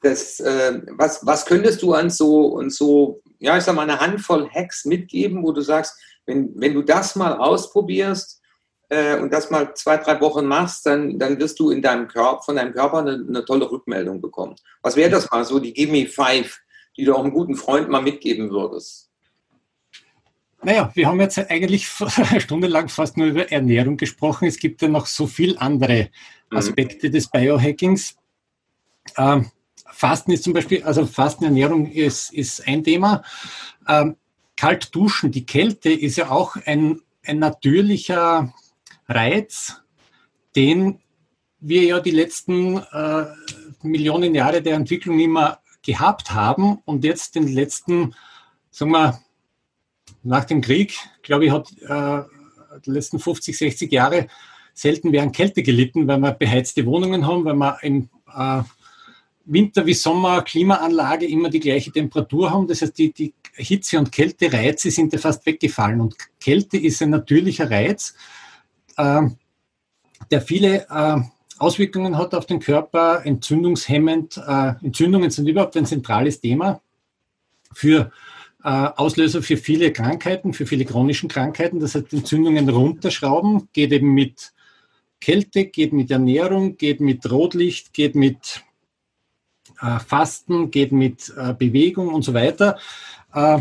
das, 0.00 0.40
äh, 0.40 0.80
was, 0.92 1.26
was 1.26 1.44
könntest 1.44 1.82
du 1.82 1.92
an 1.92 2.08
so 2.08 2.46
und 2.46 2.70
so, 2.72 3.20
ja, 3.44 3.56
ich 3.56 3.64
sag 3.64 3.74
mal, 3.74 3.82
eine 3.82 4.00
Handvoll 4.00 4.48
Hacks 4.50 4.84
mitgeben, 4.84 5.42
wo 5.42 5.52
du 5.52 5.60
sagst, 5.60 6.00
wenn, 6.26 6.52
wenn 6.56 6.74
du 6.74 6.82
das 6.82 7.14
mal 7.16 7.36
ausprobierst, 7.36 8.42
äh, 8.88 9.18
und 9.18 9.32
das 9.32 9.50
mal 9.50 9.74
zwei, 9.74 9.96
drei 9.96 10.20
Wochen 10.20 10.46
machst, 10.46 10.86
dann, 10.86 11.18
dann 11.18 11.38
wirst 11.38 11.58
du 11.58 11.70
in 11.70 11.82
deinem 11.82 12.08
Körper, 12.08 12.42
von 12.42 12.56
deinem 12.56 12.72
Körper 12.72 12.98
eine, 12.98 13.24
eine 13.26 13.44
tolle 13.44 13.70
Rückmeldung 13.70 14.20
bekommen. 14.20 14.56
Was 14.82 14.96
wäre 14.96 15.10
das 15.10 15.30
mal 15.30 15.44
so, 15.44 15.58
die 15.58 15.72
Give 15.72 15.90
Me 15.90 16.06
Five, 16.06 16.60
die 16.96 17.04
du 17.04 17.14
auch 17.14 17.20
einem 17.20 17.32
guten 17.32 17.56
Freund 17.56 17.88
mal 17.88 18.02
mitgeben 18.02 18.50
würdest? 18.50 19.10
Naja, 20.62 20.90
wir 20.94 21.06
haben 21.06 21.20
jetzt 21.20 21.38
eigentlich 21.50 21.86
stundenlang 22.38 22.88
fast 22.88 23.16
nur 23.16 23.26
über 23.28 23.50
Ernährung 23.50 23.96
gesprochen. 23.96 24.46
Es 24.46 24.58
gibt 24.58 24.80
ja 24.80 24.88
noch 24.88 25.06
so 25.06 25.26
viele 25.26 25.60
andere 25.60 26.08
mhm. 26.50 26.56
Aspekte 26.56 27.08
mhm. 27.08 27.12
des 27.12 27.30
Biohackings. 27.30 28.16
Ähm, 29.18 29.50
Fasten 29.86 30.32
ist 30.32 30.44
zum 30.44 30.52
Beispiel, 30.52 30.82
also 30.82 31.06
Fastenernährung 31.06 31.90
ist, 31.90 32.32
ist 32.32 32.66
ein 32.66 32.82
Thema. 32.84 33.22
Ähm, 33.86 34.16
kalt 34.56 34.94
duschen, 34.94 35.30
die 35.30 35.46
Kälte 35.46 35.90
ist 35.90 36.16
ja 36.16 36.30
auch 36.30 36.56
ein, 36.64 37.00
ein 37.24 37.38
natürlicher 37.38 38.52
Reiz, 39.08 39.82
den 40.56 41.00
wir 41.60 41.82
ja 41.82 42.00
die 42.00 42.10
letzten 42.10 42.78
äh, 42.78 43.26
Millionen 43.82 44.34
Jahre 44.34 44.62
der 44.62 44.76
Entwicklung 44.76 45.18
immer 45.18 45.58
gehabt 45.82 46.32
haben 46.32 46.78
und 46.84 47.04
jetzt 47.04 47.34
den 47.34 47.48
letzten, 47.48 48.14
sagen 48.70 48.92
wir, 48.92 49.20
nach 50.22 50.44
dem 50.44 50.60
Krieg, 50.60 50.96
glaube 51.22 51.46
ich, 51.46 51.50
hat 51.50 51.70
äh, 51.82 52.22
die 52.84 52.90
letzten 52.90 53.18
50, 53.18 53.56
60 53.56 53.92
Jahre 53.92 54.28
selten 54.72 55.16
an 55.16 55.32
Kälte 55.32 55.62
gelitten, 55.62 56.08
weil 56.08 56.18
wir 56.18 56.32
beheizte 56.32 56.84
Wohnungen 56.86 57.26
haben, 57.26 57.44
weil 57.44 57.54
wir 57.54 57.78
im 57.82 58.08
äh, 58.34 58.62
Winter 59.46 59.86
wie 59.86 59.94
Sommer 59.94 60.42
Klimaanlage 60.42 61.26
immer 61.26 61.50
die 61.50 61.60
gleiche 61.60 61.92
Temperatur 61.92 62.50
haben. 62.50 62.66
Das 62.66 62.82
heißt, 62.82 62.96
die, 62.96 63.12
die 63.12 63.34
Hitze- 63.54 63.98
und 63.98 64.12
Kältereize 64.12 64.90
sind 64.90 65.12
ja 65.12 65.18
fast 65.18 65.44
weggefallen. 65.46 66.00
Und 66.00 66.16
Kälte 66.40 66.78
ist 66.78 67.02
ein 67.02 67.10
natürlicher 67.10 67.70
Reiz, 67.70 68.14
äh, 68.96 69.22
der 70.30 70.40
viele 70.40 70.86
äh, 70.88 71.20
Auswirkungen 71.58 72.18
hat 72.18 72.34
auf 72.34 72.46
den 72.46 72.60
Körper, 72.60 73.24
entzündungshemmend. 73.24 74.38
Äh, 74.38 74.74
Entzündungen 74.82 75.30
sind 75.30 75.48
überhaupt 75.48 75.76
ein 75.76 75.86
zentrales 75.86 76.40
Thema 76.40 76.80
für 77.72 78.10
äh, 78.64 78.68
Auslöser 78.68 79.42
für 79.42 79.56
viele 79.56 79.92
Krankheiten, 79.92 80.54
für 80.54 80.66
viele 80.66 80.84
chronischen 80.84 81.28
Krankheiten. 81.28 81.80
Das 81.80 81.94
heißt, 81.94 82.12
Entzündungen 82.12 82.68
runterschrauben, 82.68 83.68
geht 83.72 83.92
eben 83.92 84.14
mit 84.14 84.52
Kälte, 85.20 85.66
geht 85.66 85.92
mit 85.92 86.10
Ernährung, 86.10 86.76
geht 86.76 87.00
mit 87.00 87.30
Rotlicht, 87.30 87.92
geht 87.92 88.14
mit 88.14 88.62
Fasten, 89.98 90.70
geht 90.70 90.92
mit 90.92 91.32
äh, 91.36 91.54
Bewegung 91.54 92.08
und 92.08 92.22
so 92.22 92.34
weiter. 92.34 92.78
Äh, 93.32 93.58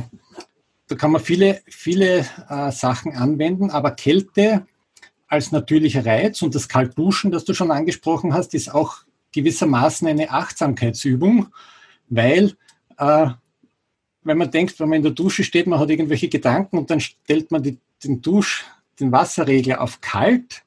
da 0.88 0.96
kann 0.96 1.12
man 1.12 1.22
viele, 1.22 1.62
viele 1.68 2.26
äh, 2.50 2.72
Sachen 2.72 3.14
anwenden, 3.14 3.70
aber 3.70 3.92
Kälte 3.92 4.66
als 5.28 5.52
natürlicher 5.52 6.06
Reiz 6.06 6.42
und 6.42 6.54
das 6.54 6.70
Kaltduschen, 6.70 7.32
das 7.32 7.46
du 7.46 7.54
schon 7.54 7.72
angesprochen 7.72 8.34
hast, 8.34 8.54
ist 8.54 8.74
auch 8.74 8.98
gewissermaßen 9.32 10.08
eine 10.08 10.30
Achtsamkeitsübung, 10.30 11.48
weil 12.10 12.54
äh, 12.98 13.28
wenn 14.24 14.38
man 14.38 14.52
denkt, 14.52 14.80
wenn 14.80 14.90
man 14.90 14.98
in 14.98 15.04
der 15.04 15.12
Dusche 15.12 15.44
steht, 15.44 15.68
man 15.68 15.80
hat 15.80 15.90
irgendwelche 15.90 16.30
Gedanken 16.30 16.78
und 16.78 16.90
dann 16.90 17.00
stellt 17.00 17.52
man 17.52 17.64
die, 17.64 17.80
den 18.04 18.22
Dusch, 18.22 18.66
den 19.00 19.12
Wasserregler 19.12 19.82
auf 19.82 20.02
kalt, 20.02 20.64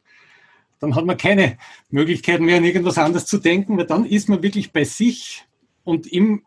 dann 0.79 0.95
hat 0.95 1.05
man 1.05 1.17
keine 1.17 1.59
Möglichkeit 1.91 2.41
mehr 2.41 2.59
an 2.59 2.65
irgendwas 2.65 2.99
anderes 2.99 3.27
zu 3.27 3.39
denken, 3.39 3.79
weil 3.79 3.87
dann 3.87 4.05
ist 4.05 4.29
man 4.29 4.43
wirklich 4.43 4.73
bei 4.73 4.85
sich 4.85 5.45
und 5.85 6.07
im, 6.07 6.45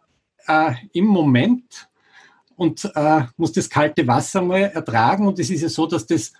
äh, 0.47 0.73
im 0.93 1.05
Moment 1.05 1.89
und 2.55 2.91
äh, 2.95 3.21
muss 3.38 3.53
das 3.53 3.69
kalte 3.69 4.05
Wasser 4.05 4.41
mal 4.41 4.63
ertragen. 4.63 5.27
Und 5.27 5.39
es 5.39 5.49
ist 5.49 5.61
ja 5.61 5.69
so, 5.69 5.88
dass 5.88 6.05
das 6.05 6.34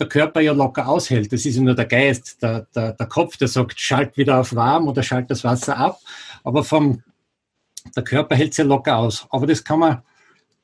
der 0.00 0.08
Körper 0.08 0.40
ja 0.40 0.52
locker 0.52 0.88
aushält. 0.88 1.32
Das 1.32 1.46
ist 1.46 1.56
ja 1.56 1.62
nur 1.62 1.74
der 1.74 1.84
Geist, 1.84 2.42
der, 2.42 2.66
der, 2.74 2.94
der 2.94 3.06
Kopf, 3.06 3.36
der 3.36 3.48
sagt, 3.48 3.78
schalt 3.78 4.16
wieder 4.16 4.40
auf 4.40 4.54
warm 4.54 4.88
oder 4.88 5.02
schalt 5.02 5.30
das 5.30 5.44
Wasser 5.44 5.76
ab. 5.76 6.00
Aber 6.42 6.64
vom, 6.64 7.02
der 7.94 8.02
Körper 8.02 8.34
hält 8.34 8.52
es 8.52 8.56
ja 8.56 8.64
locker 8.64 8.96
aus. 8.96 9.26
Aber 9.30 9.46
das 9.46 9.62
kann 9.62 9.78
man 9.78 10.02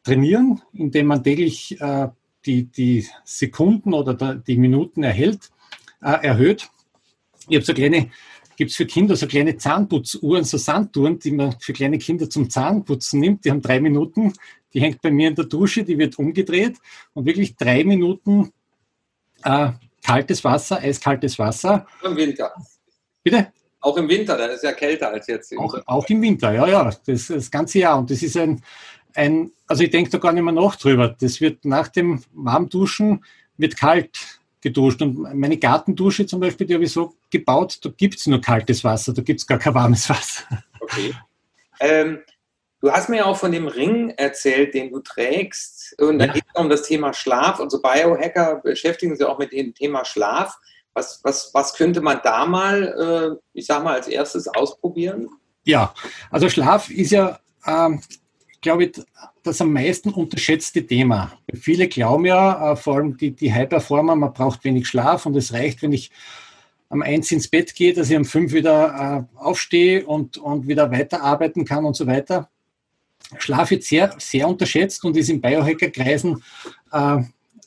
trainieren, 0.03 0.63
indem 0.73 1.07
man 1.07 1.23
täglich 1.23 1.81
äh, 1.81 2.09
die, 2.47 2.65
die 2.65 3.07
Sekunden 3.25 3.93
oder 3.93 4.35
die 4.35 4.57
Minuten 4.57 5.03
erhält, 5.03 5.51
äh, 6.03 6.27
erhöht. 6.27 6.69
Ich 7.49 7.57
habe 7.57 7.65
so 7.65 7.75
kleine 7.75 8.11
gibt 8.57 8.71
es 8.71 8.77
für 8.77 8.87
Kinder 8.87 9.17
so 9.17 9.27
kleine 9.27 9.57
Zahnputzuhren, 9.57 10.45
so 10.45 10.57
Sanduhren, 10.57 11.19
die 11.19 11.31
man 11.31 11.55
für 11.61 11.73
kleine 11.73 11.99
Kinder 11.99 12.29
zum 12.29 12.51
Zahnputzen 12.51 13.21
nimmt. 13.21 13.45
Die 13.45 13.51
haben 13.51 13.63
drei 13.63 13.81
Minuten, 13.81 14.33
die 14.73 14.81
hängt 14.81 15.03
bei 15.03 15.11
mir 15.11 15.29
in 15.29 15.35
der 15.35 15.45
Dusche, 15.45 15.85
die 15.85 15.99
wird 15.99 16.19
umgedreht 16.19 16.79
und 17.13 17.27
wirklich 17.27 17.57
drei 17.57 17.85
Minuten 17.85 18.53
äh, 19.45 19.71
kaltes 20.05 20.43
Wasser, 20.43 20.79
eiskaltes 20.79 21.39
Wasser. 21.39 21.87
Im 22.03 22.17
Winter. 22.17 22.53
Bitte? 23.23 23.53
Auch 23.81 23.97
im 23.99 24.09
Winter, 24.09 24.37
dann 24.37 24.51
ist 24.51 24.65
ja 24.65 24.73
kälter 24.73 25.11
als 25.11 25.27
jetzt. 25.27 25.57
Auch, 25.57 25.79
auch 25.87 26.09
im 26.09 26.23
Winter, 26.23 26.53
ja, 26.53 26.67
ja, 26.67 26.91
das, 27.07 27.29
das 27.29 27.51
ganze 27.51 27.81
Jahr. 27.81 27.99
Und 27.99 28.11
das 28.11 28.23
ist 28.23 28.37
ein, 28.37 28.63
ein 29.15 29.53
also 29.67 29.85
ich 29.85 29.91
denke 29.91 30.11
da 30.11 30.19
gar 30.19 30.33
nicht 30.33 30.43
mehr 30.43 30.53
nach 30.53 30.77
drüber. 30.77 31.15
Das 31.21 31.41
wird 31.41 31.65
nach 31.65 31.89
dem 31.89 32.23
Warmduschen, 32.33 33.25
wird 33.59 33.77
kalt 33.77 34.36
geduscht. 34.67 35.01
Und 35.01 35.39
meine 35.39 35.59
Gartendusche 35.59 36.27
zum 36.27 36.41
Beispiel, 36.41 36.67
die 36.67 36.75
habe 36.75 36.83
ich 36.83 36.93
so 36.93 37.15
gebaut, 37.31 37.79
da 37.83 37.91
gibt 37.97 38.17
es 38.17 38.27
nur 38.27 38.41
kaltes 38.41 38.83
Wasser, 38.83 39.15
da 39.15 39.23
gibt 39.23 39.41
es 39.41 39.47
gar 39.47 39.59
kein 39.59 39.75
warmes 39.75 40.11
Wasser. 40.11 40.43
Okay. 40.81 41.15
Ähm, 41.79 42.19
du 42.81 42.91
hast 42.91 43.09
mir 43.09 43.19
ja 43.19 43.25
auch 43.27 43.37
von 43.37 43.53
dem 43.53 43.69
Ring 43.69 44.11
erzählt, 44.11 44.75
den 44.75 44.91
du 44.91 44.99
trägst. 44.99 45.95
Und 46.01 46.19
da 46.19 46.27
ja. 46.27 46.33
geht 46.33 46.45
es 46.53 46.61
um 46.61 46.69
das 46.69 46.83
Thema 46.83 47.15
Schlaf. 47.15 47.61
Und 47.61 47.71
so 47.71 47.81
Biohacker 47.81 48.57
beschäftigen 48.57 49.15
sich 49.15 49.25
auch 49.25 49.39
mit 49.39 49.53
dem 49.53 49.73
Thema 49.73 50.05
Schlaf. 50.05 50.57
Was, 50.95 51.21
was, 51.23 51.51
was 51.53 51.75
könnte 51.75 52.01
man 52.01 52.21
da 52.25 52.45
mal, 52.47 53.39
äh, 53.39 53.49
ich 53.53 53.67
sag 53.67 53.85
mal, 53.85 53.95
als 53.95 54.09
erstes 54.09 54.49
ausprobieren? 54.49 55.29
Ja, 55.65 55.95
also 56.31 56.49
Schlaf 56.49 56.91
ist 56.91 57.13
ja 57.13 57.39
ähm, 57.67 58.01
glaube 58.67 58.87
ich, 58.87 59.01
das 59.45 59.61
am 59.61 59.73
meisten 59.73 60.11
unterschätzte 60.11 60.85
Thema. 60.85 61.39
Viele 61.55 61.87
glauben 61.87 62.27
ja, 62.27 62.73
äh, 62.73 62.77
vor 62.77 62.97
allem 62.97 63.17
die, 63.17 63.31
die 63.31 63.55
High-Performer, 63.55 64.17
man 64.17 64.33
braucht 64.33 64.65
wenig 64.65 64.89
Schlaf 64.89 65.25
und 65.25 65.37
es 65.37 65.53
reicht, 65.53 65.83
wenn 65.83 65.93
ich 65.93 66.11
am 66.89 67.01
eins 67.01 67.31
ins 67.31 67.47
Bett 67.47 67.77
gehe, 67.77 67.95
dass 67.95 68.11
ich 68.11 68.17
um 68.17 68.25
fünf 68.25 68.53
wieder 68.53 69.29
äh, 69.39 69.39
aufstehe 69.39 70.05
und, 70.05 70.39
und 70.39 70.67
wieder 70.67 70.91
weiterarbeiten 70.91 71.65
kann 71.65 71.85
und 71.85 71.95
so 71.95 72.09
weiter. 72.09 72.51
Schlaf 73.39 73.71
wird 73.71 73.85
sehr, 73.85 74.13
sehr 74.19 74.49
unterschätzt 74.49 75.05
und 75.05 75.17
ist 75.17 75.29
in 75.29 75.41
Biohacker-Kreisen, 75.41 76.43
äh, 76.91 77.19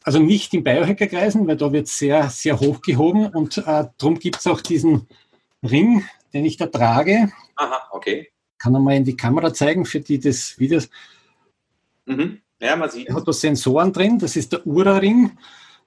also 0.04 0.20
nicht 0.20 0.54
in 0.54 0.66
Biohacker-Kreisen, 0.66 1.48
weil 1.48 1.56
da 1.56 1.72
wird 1.72 1.88
sehr, 1.88 2.30
sehr 2.30 2.60
hoch 2.60 2.82
gehoben 2.82 3.28
und 3.28 3.58
äh, 3.58 3.86
darum 3.98 4.20
gibt 4.20 4.40
es 4.40 4.48
auch 4.48 4.60
diesen 4.60 5.08
Ring, 5.64 6.04
den 6.34 6.44
ich 6.44 6.58
da 6.58 6.66
trage. 6.66 7.32
Aha, 7.56 7.88
okay 7.94 8.32
kann 8.60 8.76
er 8.76 8.80
mal 8.80 8.96
in 8.96 9.06
die 9.06 9.18
Kamera 9.18 9.54
zeigen, 9.54 9.86
für 9.86 10.02
die 10.02 10.20
das 10.20 10.60
Videos. 10.60 10.90
Mhm. 12.06 12.42
Ja, 12.62 12.76
man 12.76 12.90
sieht. 12.90 13.08
Er 13.08 13.16
hat 13.16 13.28
da 13.28 13.34
Sensoren 13.34 13.94
drin, 13.94 14.20
das 14.20 14.36
ist 14.36 14.52
der 14.52 14.68
Ura-Ring, 14.68 15.32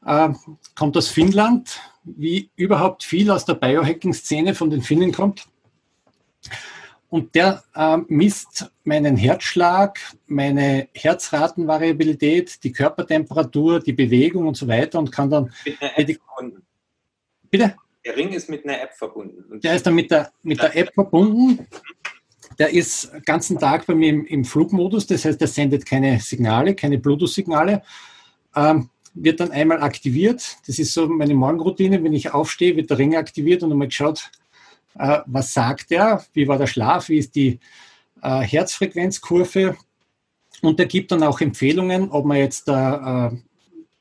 äh, 0.05 0.31
kommt 0.75 0.97
aus 0.97 1.09
Finnland, 1.09 1.79
wie 2.05 2.51
überhaupt 2.57 3.05
viel 3.05 3.31
aus 3.31 3.45
der 3.45 3.55
Biohacking-Szene 3.55 4.55
von 4.55 4.71
den 4.71 4.83
Finnen 4.83 5.13
kommt. 5.13 5.47
Und 7.11 7.35
der 7.35 7.63
äh, 7.75 7.99
misst 8.09 8.73
meinen 8.85 9.17
Herzschlag, 9.17 10.01
meine 10.27 10.89
Herzratenvariabilität, 10.95 12.65
die 12.65 12.73
Körpertemperatur, 12.73 13.81
die 13.81 13.93
Bewegung 13.93 14.47
und 14.47 14.57
so 14.57 14.67
weiter 14.67 14.99
und 14.99 15.13
kann 15.13 15.29
dann. 15.29 15.53
Mit 15.67 15.83
einer 15.83 15.99
App 15.99 16.21
verbunden. 16.25 16.63
Bitte? 17.51 17.77
Der 18.05 18.17
Ring 18.17 18.31
ist 18.31 18.49
mit 18.49 18.65
einer 18.65 18.81
App 18.81 18.95
verbunden. 18.95 19.61
Der 19.61 19.77
ist 19.77 19.87
dann 19.87 19.95
mit 19.95 20.11
der, 20.11 20.33
mit 20.43 20.61
der 20.61 20.75
App 20.75 20.95
verbunden 20.95 21.69
der 22.63 22.73
ist 22.73 23.13
den 23.13 23.23
ganzen 23.25 23.59
Tag 23.59 23.87
bei 23.87 23.95
mir 23.97 24.11
im, 24.11 24.25
im 24.25 24.45
Flugmodus, 24.45 25.09
das 25.09 25.25
heißt, 25.25 25.41
er 25.41 25.49
sendet 25.49 25.85
keine 25.85 26.21
Signale, 26.21 26.77
keine 26.77 26.97
Bluetooth-Signale. 26.97 27.83
Ähm, 28.55 28.89
wird 29.15 29.41
dann 29.41 29.51
einmal 29.51 29.83
aktiviert. 29.83 30.59
Das 30.69 30.79
ist 30.79 30.95
so 30.95 31.09
meine 31.09 31.35
Morgenroutine. 31.35 32.05
Wenn 32.05 32.13
ich 32.13 32.33
aufstehe, 32.33 32.77
wird 32.77 32.89
der 32.89 32.99
Ring 32.99 33.17
aktiviert 33.17 33.65
und 33.65 33.73
einmal 33.73 33.89
geschaut, 33.89 34.31
äh, 34.97 35.19
was 35.27 35.53
sagt 35.53 35.91
er, 35.91 36.25
wie 36.35 36.47
war 36.47 36.57
der 36.57 36.69
Schlaf, 36.69 37.09
wie 37.09 37.19
ist 37.19 37.35
die 37.35 37.59
äh, 38.23 38.43
Herzfrequenzkurve. 38.43 39.77
Und 40.61 40.79
er 40.79 40.87
gibt 40.87 41.11
dann 41.11 41.25
auch 41.25 41.41
Empfehlungen, 41.41 42.13
ob 42.13 42.27
man 42.27 42.37
jetzt 42.37 42.69
äh, 42.69 43.31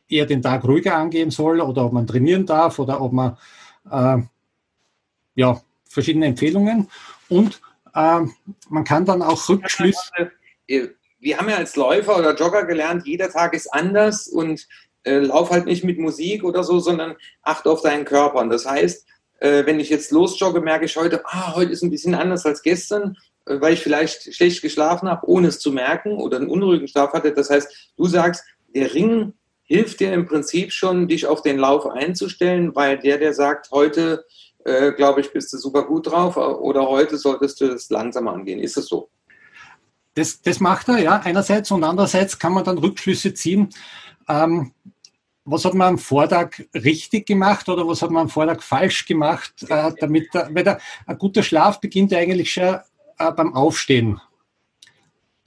eher 0.08 0.26
den 0.28 0.44
Tag 0.44 0.66
ruhiger 0.66 0.98
angehen 0.98 1.32
soll 1.32 1.62
oder 1.62 1.86
ob 1.86 1.94
man 1.94 2.06
trainieren 2.06 2.46
darf 2.46 2.78
oder 2.78 3.02
ob 3.02 3.12
man 3.12 3.38
äh, 3.90 4.22
ja, 5.34 5.60
verschiedene 5.90 6.28
Empfehlungen. 6.28 6.88
Und 7.28 7.60
ähm, 7.96 8.34
man 8.70 8.84
kann 8.84 9.06
dann 9.06 9.22
auch 9.22 9.48
Rückschlüsse. 9.50 10.32
Wir 10.68 11.38
haben 11.38 11.50
ja 11.50 11.58
als 11.58 11.76
Läufer 11.76 12.18
oder 12.18 12.36
Jogger 12.36 12.66
gelernt, 12.66 13.06
jeder 13.06 13.30
Tag 13.30 13.54
ist 13.54 13.72
anders 13.74 14.28
und 14.28 14.68
äh, 15.04 15.20
lauf 15.20 15.52
halt 15.52 15.66
nicht 15.66 15.84
mit 15.84 16.00
Musik 16.00 16.44
oder 16.44 16.64
so, 16.64 16.80
sondern 16.80 17.16
achte 17.42 17.70
auf 17.70 17.82
deinen 17.82 18.06
Körper. 18.06 18.40
Und 18.40 18.50
das 18.50 18.66
heißt, 18.66 19.06
äh, 19.40 19.66
wenn 19.66 19.80
ich 19.80 19.90
jetzt 19.90 20.12
losjogge, 20.12 20.62
merke 20.62 20.86
ich 20.86 20.96
heute, 20.96 21.24
ah, 21.26 21.56
heute 21.56 21.72
ist 21.72 21.84
ein 21.84 21.90
bisschen 21.90 22.16
anders 22.16 22.46
als 22.46 22.62
gestern, 22.62 23.18
äh, 23.46 23.60
weil 23.60 23.74
ich 23.74 23.82
vielleicht 23.82 24.34
schlecht 24.34 24.62
geschlafen 24.62 25.10
habe, 25.10 25.28
ohne 25.28 25.48
es 25.48 25.60
zu 25.60 25.72
merken 25.72 26.14
oder 26.14 26.38
einen 26.38 26.50
unruhigen 26.50 26.88
Schlaf 26.88 27.14
hatte. 27.14 27.34
Das 27.34 27.50
heißt, 27.50 27.94
du 27.98 28.06
sagst, 28.06 28.44
der 28.74 28.94
Ring 28.94 29.34
hilft 29.64 30.00
dir 30.00 30.14
im 30.14 30.28
Prinzip 30.28 30.72
schon, 30.72 31.08
dich 31.08 31.26
auf 31.26 31.42
den 31.42 31.58
Lauf 31.58 31.88
einzustellen, 31.88 32.76
weil 32.76 33.00
der, 33.00 33.18
der 33.18 33.34
sagt, 33.34 33.72
heute 33.72 34.26
äh, 34.66 34.92
glaube 34.94 35.22
ich, 35.22 35.32
bist 35.32 35.52
du 35.54 35.58
super 35.58 35.84
gut 35.84 36.08
drauf 36.08 36.38
oder 36.38 36.88
heute 36.88 37.18
solltest 37.18 37.62
du 37.62 37.66
es 37.66 37.90
langsamer 37.90 38.34
angehen. 38.34 38.60
Ist 38.60 38.78
es 38.78 38.88
so? 38.88 39.10
Das, 40.14 40.42
das 40.42 40.60
macht 40.60 40.90
er, 40.90 41.00
ja, 41.00 41.22
einerseits 41.24 41.72
und 41.72 41.84
andererseits 41.84 42.38
kann 42.38 42.54
man 42.54 42.64
dann 42.64 42.78
Rückschlüsse 42.78 43.34
ziehen. 43.34 43.70
Ähm, 44.28 44.74
was 45.46 45.66
hat 45.66 45.74
man 45.74 45.90
am 45.90 45.98
Vortag 45.98 46.62
richtig 46.74 47.26
gemacht 47.26 47.68
oder 47.68 47.88
was 47.88 48.02
hat 48.02 48.12
man 48.12 48.24
am 48.24 48.30
Vortag 48.30 48.62
falsch 48.62 49.06
gemacht, 49.06 49.54
äh, 49.70 49.92
damit 50.00 50.30
weil 50.34 50.64
der, 50.64 50.80
ein 51.08 51.18
guter 51.18 51.44
Schlaf 51.44 51.80
beginnt 51.80 52.12
ja 52.12 52.20
eigentlich 52.20 52.54
schon 52.54 52.80
äh, 53.18 53.32
beim 53.32 53.54
Aufstehen. 53.56 54.22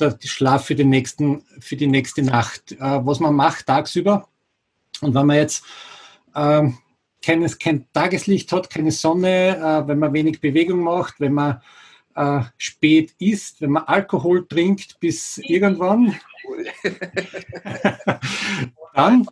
Der 0.00 0.18
Schlaf 0.24 0.64
für, 0.66 0.74
den 0.74 0.88
nächsten, 0.88 1.44
für 1.60 1.76
die 1.76 1.86
nächste 1.86 2.22
Nacht. 2.22 2.72
Äh, 2.72 3.06
was 3.06 3.20
man 3.20 3.34
macht 3.34 3.66
tagsüber. 3.66 4.28
Und 5.00 5.14
wenn 5.14 5.26
man 5.26 5.36
jetzt 5.36 5.64
ähm, 6.34 6.78
keines, 7.24 7.58
kein 7.58 7.86
Tageslicht 7.92 8.52
hat, 8.52 8.70
keine 8.70 8.92
Sonne, 8.92 9.56
äh, 9.56 9.88
wenn 9.88 9.98
man 9.98 10.12
wenig 10.12 10.40
Bewegung 10.40 10.80
macht, 10.80 11.20
wenn 11.20 11.32
man 11.32 11.62
äh, 12.14 12.40
spät 12.58 13.14
isst, 13.18 13.60
wenn 13.60 13.70
man 13.70 13.84
Alkohol 13.84 14.46
trinkt 14.46 15.00
bis 15.00 15.38
irgendwann, 15.38 16.18
dann 18.94 19.26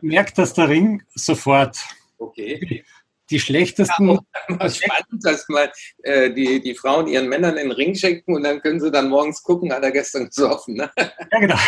merkt 0.00 0.38
das 0.38 0.54
der 0.54 0.68
Ring 0.68 1.02
sofort. 1.14 1.78
Okay. 2.18 2.84
Die 3.28 3.38
schlechtesten. 3.38 4.18
Ja, 4.48 4.68
spannend, 4.68 5.24
dass 5.24 5.48
mal 5.48 5.70
äh, 6.02 6.32
die, 6.32 6.60
die 6.60 6.74
Frauen 6.74 7.06
ihren 7.06 7.28
Männern 7.28 7.54
den 7.54 7.70
Ring 7.70 7.94
schenken 7.94 8.34
und 8.34 8.42
dann 8.42 8.60
können 8.60 8.80
sie 8.80 8.90
dann 8.90 9.08
morgens 9.08 9.42
gucken, 9.42 9.72
hat 9.72 9.84
er 9.84 9.92
gestern 9.92 10.26
gesoffen. 10.26 10.74
Ne? 10.74 10.90
Ja, 10.98 11.38
genau. 11.38 11.58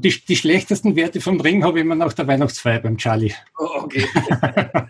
Die, 0.00 0.24
die, 0.26 0.36
schlechtesten 0.36 0.96
Werte 0.96 1.20
vom 1.20 1.40
Ring 1.40 1.64
habe 1.64 1.78
ich 1.78 1.84
immer 1.84 1.94
nach 1.94 2.12
der 2.12 2.26
Weihnachtsfeier 2.26 2.80
beim 2.80 2.96
Charlie. 2.96 3.34
Oh, 3.58 3.82
okay. 3.82 4.06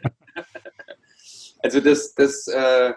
also 1.63 1.81
das, 1.81 2.15
das, 2.15 2.49
äh, 2.49 2.93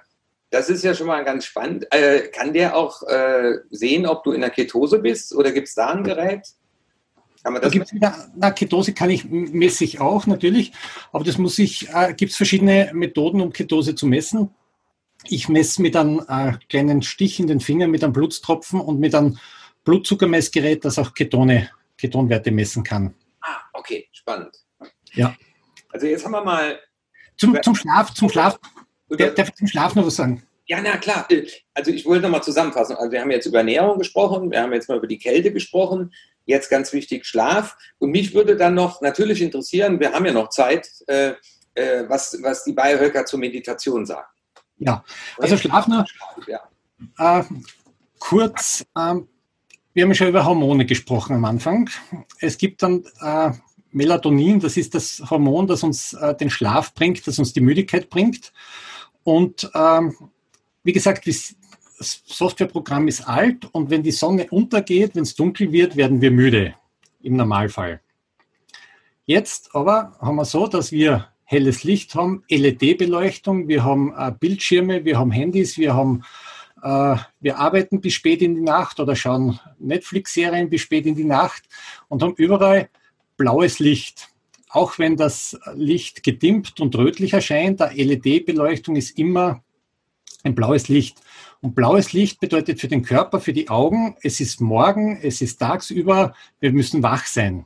das 0.50 0.70
ist 0.70 0.84
ja 0.84 0.94
schon 0.94 1.08
mal 1.08 1.24
ganz 1.24 1.46
spannend. 1.46 1.88
Äh, 1.92 2.28
kann 2.30 2.54
der 2.54 2.76
auch 2.76 3.04
äh, 3.04 3.60
sehen, 3.70 4.06
ob 4.06 4.24
du 4.24 4.32
in 4.32 4.42
der 4.42 4.50
Ketose 4.50 5.00
bist 5.00 5.34
oder 5.34 5.52
gibt 5.52 5.68
es 5.68 5.76
da 5.76 5.88
ein 5.88 6.04
Gerät? 6.04 6.48
Kann 7.44 7.54
man 7.54 7.62
das 7.62 7.72
da 7.72 7.78
gibt's 7.78 7.94
wieder, 7.94 8.30
na, 8.36 8.52
Ketose 8.52 8.94
kann 8.94 9.10
ich 9.10 9.26
messe 9.26 9.84
ich 9.84 10.00
auch 10.00 10.28
natürlich, 10.28 10.74
aber 11.12 11.24
das 11.24 11.38
muss 11.38 11.58
ich, 11.58 11.90
äh, 11.90 12.14
gibt 12.14 12.32
es 12.32 12.38
verschiedene 12.38 12.92
Methoden, 12.94 13.42
um 13.42 13.52
Ketose 13.52 13.96
zu 13.96 14.06
messen. 14.06 14.52
Ich 15.28 15.50
messe 15.50 15.82
mit 15.82 15.96
einem 15.96 16.22
äh, 16.28 16.54
kleinen 16.70 17.02
Stich 17.02 17.40
in 17.40 17.48
den 17.48 17.60
Finger, 17.60 17.88
mit 17.88 18.04
einem 18.04 18.14
Blutstropfen 18.14 18.80
und 18.80 19.00
mit 19.00 19.16
einem 19.16 19.38
Blutzuckermessgerät, 19.86 20.86
das 20.86 21.00
auch 21.00 21.14
Ketone 21.14 21.70
Ketonwerte 22.02 22.52
messen 22.52 22.84
kann. 22.84 23.14
Ah, 23.42 23.58
okay, 23.74 24.08
spannend. 24.12 24.58
Ja. 25.14 25.36
Also 25.92 26.08
jetzt 26.08 26.26
haben 26.26 26.32
wir 26.32 26.44
mal. 26.44 26.80
Zum, 27.38 27.62
zum 27.62 27.76
Schlaf, 27.76 28.14
zum 28.14 28.30
Schlaf. 28.30 28.60
Der, 29.10 29.32
darf 29.32 29.50
ich 29.50 29.56
zum 29.56 29.68
Schlaf 29.68 29.96
noch 29.96 30.06
was 30.06 30.16
sagen? 30.16 30.44
Ja, 30.68 30.80
na 30.82 30.98
klar. 30.98 31.28
Also 31.74 31.92
ich 31.92 32.06
wollte 32.06 32.24
nochmal 32.24 32.44
zusammenfassen. 32.44 32.96
Also 32.96 33.12
wir 33.12 33.22
haben 33.22 33.32
jetzt 33.32 33.46
über 33.46 33.60
Ernährung 33.60 33.98
gesprochen, 34.00 34.52
wir 34.52 34.62
haben 34.62 34.72
jetzt 34.74 34.88
mal 34.88 34.98
über 34.98 35.08
die 35.08 35.18
Kälte 35.18 35.52
gesprochen. 35.52 36.14
Jetzt 36.46 36.70
ganz 36.70 36.94
wichtig 36.94 37.26
Schlaf. 37.26 37.76
Und 38.00 38.12
mich 38.12 38.34
würde 38.34 38.56
dann 38.56 38.74
noch 38.74 39.02
natürlich 39.02 39.42
interessieren, 39.42 40.00
wir 40.00 40.14
haben 40.14 40.26
ja 40.26 40.32
noch 40.32 40.50
Zeit, 40.50 40.90
äh, 41.08 41.34
äh, 41.76 42.08
was, 42.08 42.38
was 42.42 42.64
die 42.64 42.74
Biohacker 42.74 43.26
zur 43.26 43.40
Meditation 43.40 44.06
sagen. 44.06 44.28
Ja, 44.78 45.04
also 45.38 45.58
Schlaf 45.58 45.88
nur. 45.88 46.06
Ja. 46.48 46.62
Äh, 47.18 47.44
kurz, 48.20 48.86
ähm, 48.98 49.28
wir 49.94 50.04
haben 50.04 50.16
schon 50.16 50.30
über 50.30 50.46
Hormone 50.46 50.86
gesprochen 50.86 51.36
am 51.36 51.46
Anfang. 51.46 51.90
Es 52.40 52.58
gibt 52.58 52.82
dann 52.84 53.04
äh, 53.22 53.52
Melatonin, 53.92 54.60
das 54.60 54.78
ist 54.78 54.96
das 54.96 55.22
Hormon, 55.30 55.68
das 55.68 55.84
uns 55.84 56.14
äh, 56.14 56.36
den 56.36 56.50
Schlaf 56.50 56.94
bringt, 56.94 57.26
das 57.28 57.40
uns 57.40 57.54
die 57.54 57.62
Müdigkeit 57.62 58.10
bringt. 58.10 58.54
Und 59.24 59.70
ähm, 59.76 60.16
wie 60.84 60.94
gesagt, 60.94 61.28
das 61.28 61.56
Softwareprogramm 62.00 63.08
ist 63.08 63.28
alt 63.28 63.68
und 63.74 63.90
wenn 63.90 64.02
die 64.02 64.12
Sonne 64.12 64.48
untergeht, 64.50 65.16
wenn 65.16 65.24
es 65.24 65.36
dunkel 65.36 65.72
wird, 65.72 65.96
werden 65.96 66.22
wir 66.22 66.32
müde 66.32 66.74
im 67.22 67.36
Normalfall. 67.36 68.02
Jetzt 69.26 69.76
aber 69.76 70.18
haben 70.20 70.38
wir 70.38 70.46
so, 70.46 70.68
dass 70.68 70.92
wir 70.92 71.28
helles 71.44 71.84
Licht 71.84 72.16
haben, 72.16 72.44
LED-Beleuchtung, 72.50 73.68
wir 73.68 73.84
haben 73.84 74.14
äh, 74.18 74.32
Bildschirme, 74.32 75.06
wir 75.06 75.20
haben 75.20 75.32
Handys, 75.32 75.78
wir 75.78 75.94
haben 75.94 76.24
wir 76.82 77.60
arbeiten 77.60 78.02
bis 78.02 78.14
spät 78.14 78.42
in 78.42 78.56
die 78.56 78.62
Nacht 78.62 79.00
oder 79.00 79.16
schauen 79.16 79.60
Netflix-Serien 79.80 80.70
bis 80.70 80.82
spät 80.82 81.06
in 81.06 81.16
die 81.16 81.26
Nacht 81.26 81.64
und 82.08 82.24
haben 82.24 82.34
überall 82.36 82.90
blaues 83.38 83.80
Licht. 83.80 84.30
Auch 84.70 84.98
wenn 84.98 85.18
das 85.18 85.60
Licht 85.74 86.24
gedimmt 86.24 86.80
und 86.80 86.96
rötlich 86.96 87.34
erscheint, 87.34 87.82
der 87.82 87.94
LED-Beleuchtung 87.94 88.96
ist 88.96 89.18
immer 89.18 89.64
ein 90.44 90.56
blaues 90.56 90.88
Licht. 90.88 91.22
Und 91.62 91.76
blaues 91.76 92.14
Licht 92.14 92.40
bedeutet 92.40 92.80
für 92.80 92.88
den 92.88 93.04
Körper, 93.04 93.40
für 93.40 93.54
die 93.54 93.70
Augen, 93.70 94.16
es 94.24 94.40
ist 94.40 94.62
morgen, 94.62 95.20
es 95.22 95.42
ist 95.42 95.58
tagsüber, 95.58 96.34
wir 96.60 96.72
müssen 96.72 97.04
wach 97.04 97.26
sein. 97.26 97.66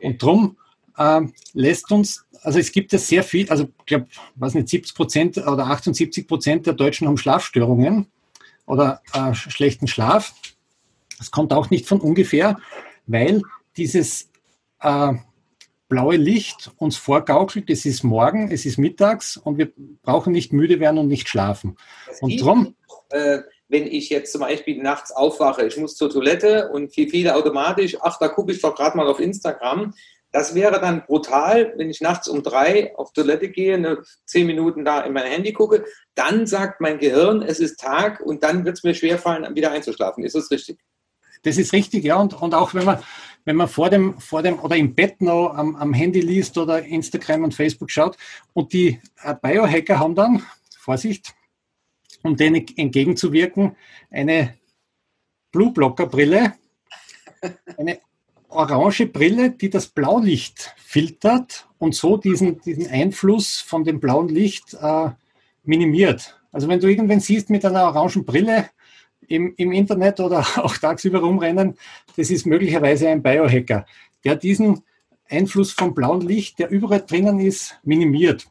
Und 0.00 0.22
darum 0.22 0.56
äh, 0.96 1.20
lässt 1.52 1.90
uns, 1.90 2.24
also 2.42 2.58
es 2.58 2.72
gibt 2.72 2.92
ja 2.92 2.98
sehr 2.98 3.22
viel, 3.22 3.48
also 3.50 3.64
ich 3.64 3.86
glaube, 3.86 4.06
was 4.34 4.54
nicht, 4.54 4.68
70 4.68 4.94
Prozent 4.94 5.38
oder 5.38 5.66
78 5.66 6.26
Prozent 6.26 6.66
der 6.66 6.74
Deutschen 6.74 7.06
haben 7.06 7.16
Schlafstörungen 7.16 8.06
oder 8.66 9.02
äh, 9.12 9.34
schlechten 9.34 9.86
Schlaf. 9.86 10.34
Das 11.18 11.30
kommt 11.30 11.52
auch 11.52 11.70
nicht 11.70 11.86
von 11.86 12.00
ungefähr, 12.00 12.58
weil 13.06 13.42
dieses 13.76 14.30
äh, 14.80 15.14
blaue 15.88 16.16
Licht 16.16 16.72
uns 16.76 16.96
vorgaukelt, 16.96 17.70
es 17.70 17.84
ist 17.84 18.02
morgen, 18.02 18.50
es 18.50 18.66
ist 18.66 18.78
mittags 18.78 19.36
und 19.36 19.58
wir 19.58 19.72
brauchen 20.02 20.32
nicht 20.32 20.52
müde 20.52 20.80
werden 20.80 20.98
und 20.98 21.08
nicht 21.08 21.28
schlafen. 21.28 21.76
und 22.20 22.40
darum. 22.40 22.74
Äh, 23.10 23.40
wenn 23.68 23.86
ich 23.86 24.10
jetzt 24.10 24.32
zum 24.32 24.42
Beispiel 24.42 24.82
nachts 24.82 25.10
aufwache, 25.10 25.66
ich 25.66 25.76
muss 25.76 25.96
zur 25.96 26.10
Toilette 26.10 26.70
und 26.70 26.92
viel, 26.92 27.08
viele 27.08 27.34
automatisch, 27.34 27.96
ach, 28.00 28.18
da 28.18 28.28
gucke 28.28 28.52
ich 28.52 28.60
doch 28.60 28.74
gerade 28.74 28.96
mal 28.96 29.06
auf 29.08 29.20
Instagram, 29.20 29.94
das 30.34 30.56
wäre 30.56 30.80
dann 30.80 31.06
brutal, 31.06 31.74
wenn 31.76 31.88
ich 31.90 32.00
nachts 32.00 32.26
um 32.26 32.42
drei 32.42 32.92
auf 32.96 33.12
Toilette 33.12 33.50
gehe, 33.50 33.74
eine 33.74 34.02
zehn 34.26 34.48
Minuten 34.48 34.84
da 34.84 35.02
in 35.02 35.12
mein 35.12 35.30
Handy 35.30 35.52
gucke, 35.52 35.84
dann 36.16 36.48
sagt 36.48 36.80
mein 36.80 36.98
Gehirn, 36.98 37.40
es 37.40 37.60
ist 37.60 37.78
Tag 37.78 38.18
und 38.18 38.42
dann 38.42 38.64
wird 38.64 38.76
es 38.76 38.82
mir 38.82 38.94
schwerfallen, 38.94 39.54
wieder 39.54 39.70
einzuschlafen. 39.70 40.24
Ist 40.24 40.34
das 40.34 40.50
richtig? 40.50 40.80
Das 41.44 41.56
ist 41.56 41.72
richtig, 41.72 42.02
ja. 42.02 42.16
Und, 42.16 42.34
und 42.34 42.52
auch 42.52 42.74
wenn 42.74 42.84
man, 42.84 42.98
wenn 43.44 43.54
man 43.54 43.68
vor 43.68 43.90
dem, 43.90 44.18
vor 44.18 44.42
dem 44.42 44.58
oder 44.58 44.74
im 44.74 44.96
Bett 44.96 45.20
noch 45.20 45.54
am, 45.54 45.76
am 45.76 45.94
Handy 45.94 46.20
liest 46.20 46.58
oder 46.58 46.82
Instagram 46.82 47.44
und 47.44 47.54
Facebook 47.54 47.92
schaut 47.92 48.16
und 48.54 48.72
die 48.72 49.00
äh, 49.22 49.36
Biohacker 49.40 50.00
haben 50.00 50.16
dann, 50.16 50.42
Vorsicht, 50.76 51.32
um 52.24 52.36
denen 52.36 52.66
entgegenzuwirken, 52.76 53.76
eine 54.10 54.58
Blue 55.52 55.72
Blocker 55.72 56.08
Brille, 56.08 56.54
eine 57.76 58.00
orange 58.54 59.06
Brille, 59.06 59.50
die 59.50 59.70
das 59.70 59.88
Blaulicht 59.88 60.74
filtert 60.78 61.68
und 61.78 61.94
so 61.94 62.16
diesen, 62.16 62.60
diesen 62.60 62.88
Einfluss 62.88 63.60
von 63.60 63.84
dem 63.84 64.00
blauen 64.00 64.28
Licht 64.28 64.74
äh, 64.80 65.10
minimiert. 65.64 66.40
Also 66.52 66.68
wenn 66.68 66.80
du 66.80 66.88
irgendwann 66.88 67.20
siehst 67.20 67.50
mit 67.50 67.64
einer 67.64 67.84
orangen 67.84 68.24
Brille 68.24 68.70
im, 69.26 69.54
im 69.56 69.72
Internet 69.72 70.20
oder 70.20 70.40
auch 70.56 70.76
tagsüber 70.76 71.20
rumrennen, 71.20 71.76
das 72.16 72.30
ist 72.30 72.46
möglicherweise 72.46 73.08
ein 73.08 73.22
Biohacker, 73.22 73.86
der 74.24 74.36
diesen 74.36 74.82
Einfluss 75.28 75.72
vom 75.72 75.94
blauen 75.94 76.20
Licht, 76.20 76.58
der 76.58 76.70
überall 76.70 77.04
drinnen 77.06 77.40
ist, 77.40 77.78
minimiert. 77.82 78.46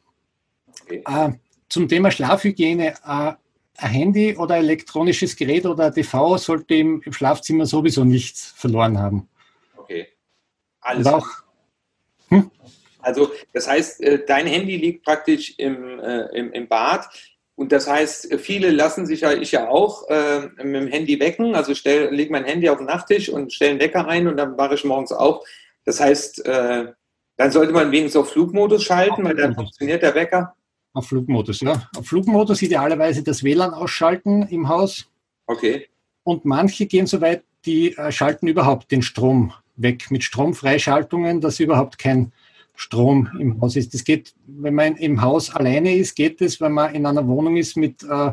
Äh, 0.89 1.31
zum 1.69 1.87
Thema 1.87 2.11
Schlafhygiene. 2.11 2.93
Äh, 3.05 3.33
ein 3.77 3.89
Handy 3.91 4.37
oder 4.37 4.57
elektronisches 4.57 5.35
Gerät 5.35 5.65
oder 5.65 5.87
ein 5.87 5.93
TV 5.93 6.37
sollte 6.37 6.75
im, 6.75 7.01
im 7.03 7.13
Schlafzimmer 7.13 7.65
sowieso 7.65 8.03
nichts 8.03 8.53
verloren 8.55 8.99
haben. 8.99 9.27
Alles. 10.81 11.07
auch, 11.07 11.27
hm? 12.29 12.51
Also 12.99 13.31
das 13.53 13.67
heißt, 13.67 14.01
äh, 14.01 14.25
dein 14.25 14.47
Handy 14.47 14.77
liegt 14.77 15.03
praktisch 15.03 15.55
im, 15.57 15.99
äh, 15.99 16.25
im, 16.38 16.51
im 16.53 16.67
Bad. 16.67 17.07
Und 17.55 17.71
das 17.71 17.88
heißt, 17.88 18.34
viele 18.39 18.71
lassen 18.71 19.05
sich 19.05 19.21
ja, 19.21 19.34
ich 19.34 19.51
ja 19.51 19.69
auch, 19.69 20.09
äh, 20.09 20.47
mit 20.63 20.75
dem 20.75 20.88
Handy 20.88 21.19
wecken. 21.19 21.53
Also 21.53 21.75
stell, 21.75 22.13
leg 22.13 22.31
mein 22.31 22.45
Handy 22.45 22.69
auf 22.69 22.77
den 22.77 22.88
Nachttisch 22.88 23.29
und 23.29 23.53
stelle 23.53 23.71
einen 23.71 23.79
Wecker 23.79 24.07
ein 24.07 24.27
und 24.27 24.38
dann 24.38 24.57
wache 24.57 24.75
ich 24.75 24.84
morgens 24.84 25.11
auf. 25.11 25.45
Das 25.86 25.99
heißt, 25.99 26.45
äh, 26.45 26.88
dann 27.38 27.51
sollte 27.51 27.73
man 27.73 27.91
wenigstens 27.91 28.21
auf 28.21 28.31
Flugmodus 28.31 28.84
schalten, 28.84 29.23
weil 29.23 29.36
dann 29.36 29.53
funktioniert 29.53 30.01
der 30.01 30.15
Wecker. 30.15 30.55
Auf 30.93 31.07
Flugmodus, 31.07 31.61
ja. 31.61 31.88
Auf 31.95 32.07
Flugmodus 32.07 32.61
idealerweise 32.61 33.23
das 33.23 33.43
WLAN 33.43 33.73
ausschalten 33.73 34.43
im 34.43 34.69
Haus. 34.69 35.09
Okay. 35.47 35.88
Und 36.23 36.45
manche 36.45 36.86
gehen 36.86 37.07
so 37.07 37.19
weit, 37.19 37.43
die 37.65 37.97
äh, 37.97 38.11
schalten 38.11 38.47
überhaupt 38.47 38.91
den 38.91 39.01
Strom 39.01 39.53
weg 39.76 40.11
mit 40.11 40.24
Stromfreischaltungen, 40.24 41.41
dass 41.41 41.59
überhaupt 41.59 41.97
kein 41.97 42.32
Strom 42.76 43.30
im 43.39 43.61
Haus 43.61 43.76
ist. 43.76 43.93
Das 43.93 44.03
geht, 44.03 44.34
wenn 44.47 44.74
man 44.74 44.95
im 44.95 45.21
Haus 45.21 45.53
alleine 45.53 45.95
ist, 45.95 46.15
geht 46.15 46.41
es, 46.41 46.59
wenn 46.59 46.74
man 46.74 46.93
in 46.93 47.05
einer 47.05 47.28
Wohnung 47.28 47.55
ist 47.57 47.78
mit 47.78 48.03
äh, 48.03 48.32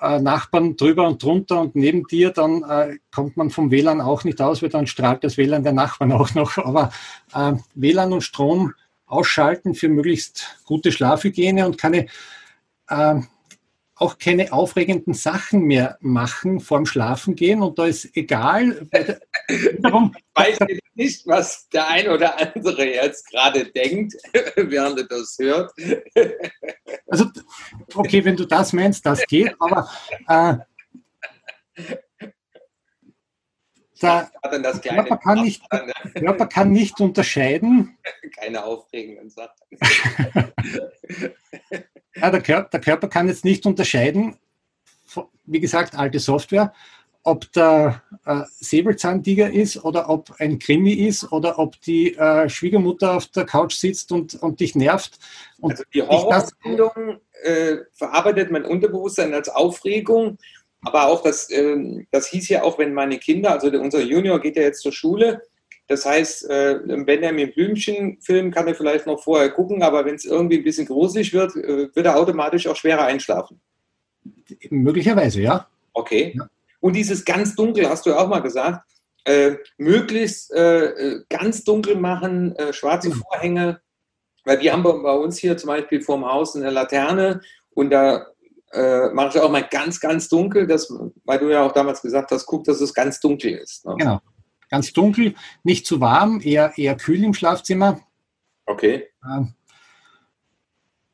äh, 0.00 0.20
Nachbarn 0.20 0.76
drüber 0.76 1.08
und 1.08 1.22
drunter 1.22 1.60
und 1.60 1.74
neben 1.74 2.04
dir, 2.04 2.30
dann 2.30 2.62
äh, 2.62 2.98
kommt 3.12 3.36
man 3.36 3.50
vom 3.50 3.70
WLAN 3.70 4.00
auch 4.00 4.24
nicht 4.24 4.40
aus, 4.40 4.62
weil 4.62 4.68
dann 4.68 4.86
strahlt 4.86 5.24
das 5.24 5.36
WLAN 5.36 5.64
der 5.64 5.72
Nachbarn 5.72 6.12
auch 6.12 6.34
noch. 6.34 6.56
Aber 6.58 6.92
äh, 7.34 7.54
WLAN 7.74 8.12
und 8.12 8.22
Strom 8.22 8.74
ausschalten 9.06 9.74
für 9.74 9.88
möglichst 9.88 10.56
gute 10.64 10.92
Schlafhygiene 10.92 11.66
und 11.66 11.78
keine 11.78 12.06
äh, 12.88 13.20
auch 14.02 14.18
keine 14.18 14.52
aufregenden 14.52 15.14
Sachen 15.14 15.62
mehr 15.62 15.96
machen 16.00 16.60
vorm 16.60 16.86
Schlafen 16.86 17.36
gehen 17.36 17.62
und 17.62 17.78
da 17.78 17.86
ist 17.86 18.16
egal, 18.16 18.88
Darum, 19.78 20.14
ich 20.16 20.24
weiß 20.34 20.58
nicht, 20.94 21.26
was 21.26 21.68
der 21.68 21.88
ein 21.88 22.08
oder 22.08 22.38
andere 22.38 22.86
jetzt 22.86 23.30
gerade 23.30 23.64
denkt, 23.66 24.14
während 24.56 24.98
er 24.98 25.06
das 25.06 25.36
hört. 25.38 25.72
Also, 27.08 27.26
okay, 27.94 28.24
wenn 28.24 28.36
du 28.36 28.46
das 28.46 28.72
meinst, 28.72 29.04
das 29.06 29.24
geht, 29.26 29.54
aber 29.58 29.88
äh, 30.28 30.56
der 34.02 34.30
Körper 34.82 35.16
kann, 35.16 35.42
nicht, 35.42 35.62
der 35.70 36.22
Körper 36.22 36.46
kann 36.46 36.72
nicht 36.72 37.00
unterscheiden. 37.00 37.96
Keine 38.36 38.64
aufregenden 38.64 39.30
Sachen. 39.30 39.54
ja, 42.16 42.30
der, 42.30 42.42
Körper, 42.42 42.68
der 42.68 42.80
Körper 42.80 43.08
kann 43.08 43.28
jetzt 43.28 43.44
nicht 43.44 43.64
unterscheiden, 43.64 44.36
wie 45.44 45.60
gesagt, 45.60 45.94
alte 45.94 46.18
Software, 46.18 46.72
ob 47.24 47.50
der 47.52 48.02
äh, 48.26 48.42
Säbelzahntiger 48.50 49.50
ist 49.50 49.84
oder 49.84 50.08
ob 50.10 50.32
ein 50.38 50.58
Krimi 50.58 50.92
ist 50.92 51.30
oder 51.30 51.58
ob 51.58 51.80
die 51.82 52.16
äh, 52.16 52.48
Schwiegermutter 52.48 53.16
auf 53.16 53.28
der 53.28 53.44
Couch 53.44 53.74
sitzt 53.74 54.10
und, 54.10 54.34
und 54.42 54.60
dich 54.60 54.74
nervt. 54.74 55.18
Und 55.60 55.72
also 55.72 55.84
die 55.94 56.02
Horrorsendung 56.02 57.20
äh, 57.42 57.76
verarbeitet 57.92 58.50
mein 58.50 58.64
Unterbewusstsein 58.64 59.34
als 59.34 59.48
Aufregung, 59.48 60.38
aber 60.82 61.06
auch 61.06 61.22
das, 61.22 61.48
äh, 61.50 62.04
das 62.10 62.28
hieß 62.28 62.48
ja 62.48 62.62
auch, 62.64 62.78
wenn 62.78 62.92
meine 62.92 63.18
Kinder, 63.18 63.52
also 63.52 63.68
unser 63.68 64.00
Junior 64.00 64.40
geht 64.40 64.56
ja 64.56 64.62
jetzt 64.62 64.82
zur 64.82 64.92
Schule, 64.92 65.42
das 65.88 66.06
heißt, 66.06 66.48
äh, 66.48 66.80
wenn 66.84 67.22
er 67.22 67.32
mit 67.32 67.54
Blümchen 67.54 68.18
filmt, 68.20 68.54
kann 68.54 68.66
er 68.66 68.74
vielleicht 68.74 69.06
noch 69.06 69.22
vorher 69.22 69.50
gucken, 69.50 69.82
aber 69.82 70.04
wenn 70.04 70.14
es 70.14 70.24
irgendwie 70.24 70.58
ein 70.58 70.64
bisschen 70.64 70.86
gruselig 70.86 71.32
wird, 71.32 71.54
äh, 71.56 71.94
wird 71.94 72.06
er 72.06 72.16
automatisch 72.16 72.66
auch 72.66 72.76
schwerer 72.76 73.04
einschlafen. 73.04 73.60
Möglicherweise, 74.70 75.42
ja. 75.42 75.68
Okay. 75.92 76.34
Ja. 76.36 76.48
Und 76.82 76.94
dieses 76.94 77.24
ganz 77.24 77.54
dunkel, 77.54 77.88
hast 77.88 78.04
du 78.04 78.10
ja 78.10 78.18
auch 78.18 78.28
mal 78.28 78.40
gesagt, 78.40 78.84
äh, 79.24 79.54
möglichst 79.78 80.52
äh, 80.52 81.20
ganz 81.28 81.62
dunkel 81.62 81.94
machen, 81.96 82.56
äh, 82.56 82.72
schwarze 82.72 83.08
mhm. 83.08 83.22
Vorhänge, 83.22 83.80
weil 84.44 84.60
wir 84.60 84.72
haben 84.72 84.82
bei, 84.82 84.90
uns 84.90 85.38
hier 85.38 85.56
zum 85.56 85.68
Beispiel 85.68 86.02
vorm 86.02 86.26
Haus 86.26 86.56
eine 86.56 86.70
Laterne 86.70 87.40
und 87.70 87.90
da 87.90 88.26
äh, 88.72 89.10
mache 89.10 89.28
ich 89.38 89.40
auch 89.40 89.50
mal 89.50 89.66
ganz, 89.70 90.00
ganz 90.00 90.28
dunkel, 90.28 90.66
dass, 90.66 90.92
weil 91.24 91.38
du 91.38 91.50
ja 91.50 91.64
auch 91.64 91.72
damals 91.72 92.02
gesagt 92.02 92.32
hast, 92.32 92.46
guck, 92.46 92.64
dass 92.64 92.80
es 92.80 92.92
ganz 92.92 93.20
dunkel 93.20 93.52
ist. 93.52 93.86
Ne? 93.86 93.94
Genau. 93.98 94.20
Ganz 94.68 94.92
dunkel, 94.92 95.34
nicht 95.62 95.86
zu 95.86 96.00
warm, 96.00 96.40
eher, 96.42 96.72
eher 96.76 96.96
kühl 96.96 97.22
im 97.22 97.34
Schlafzimmer. 97.34 98.00
Okay. 98.66 99.08
Ähm, 99.24 99.54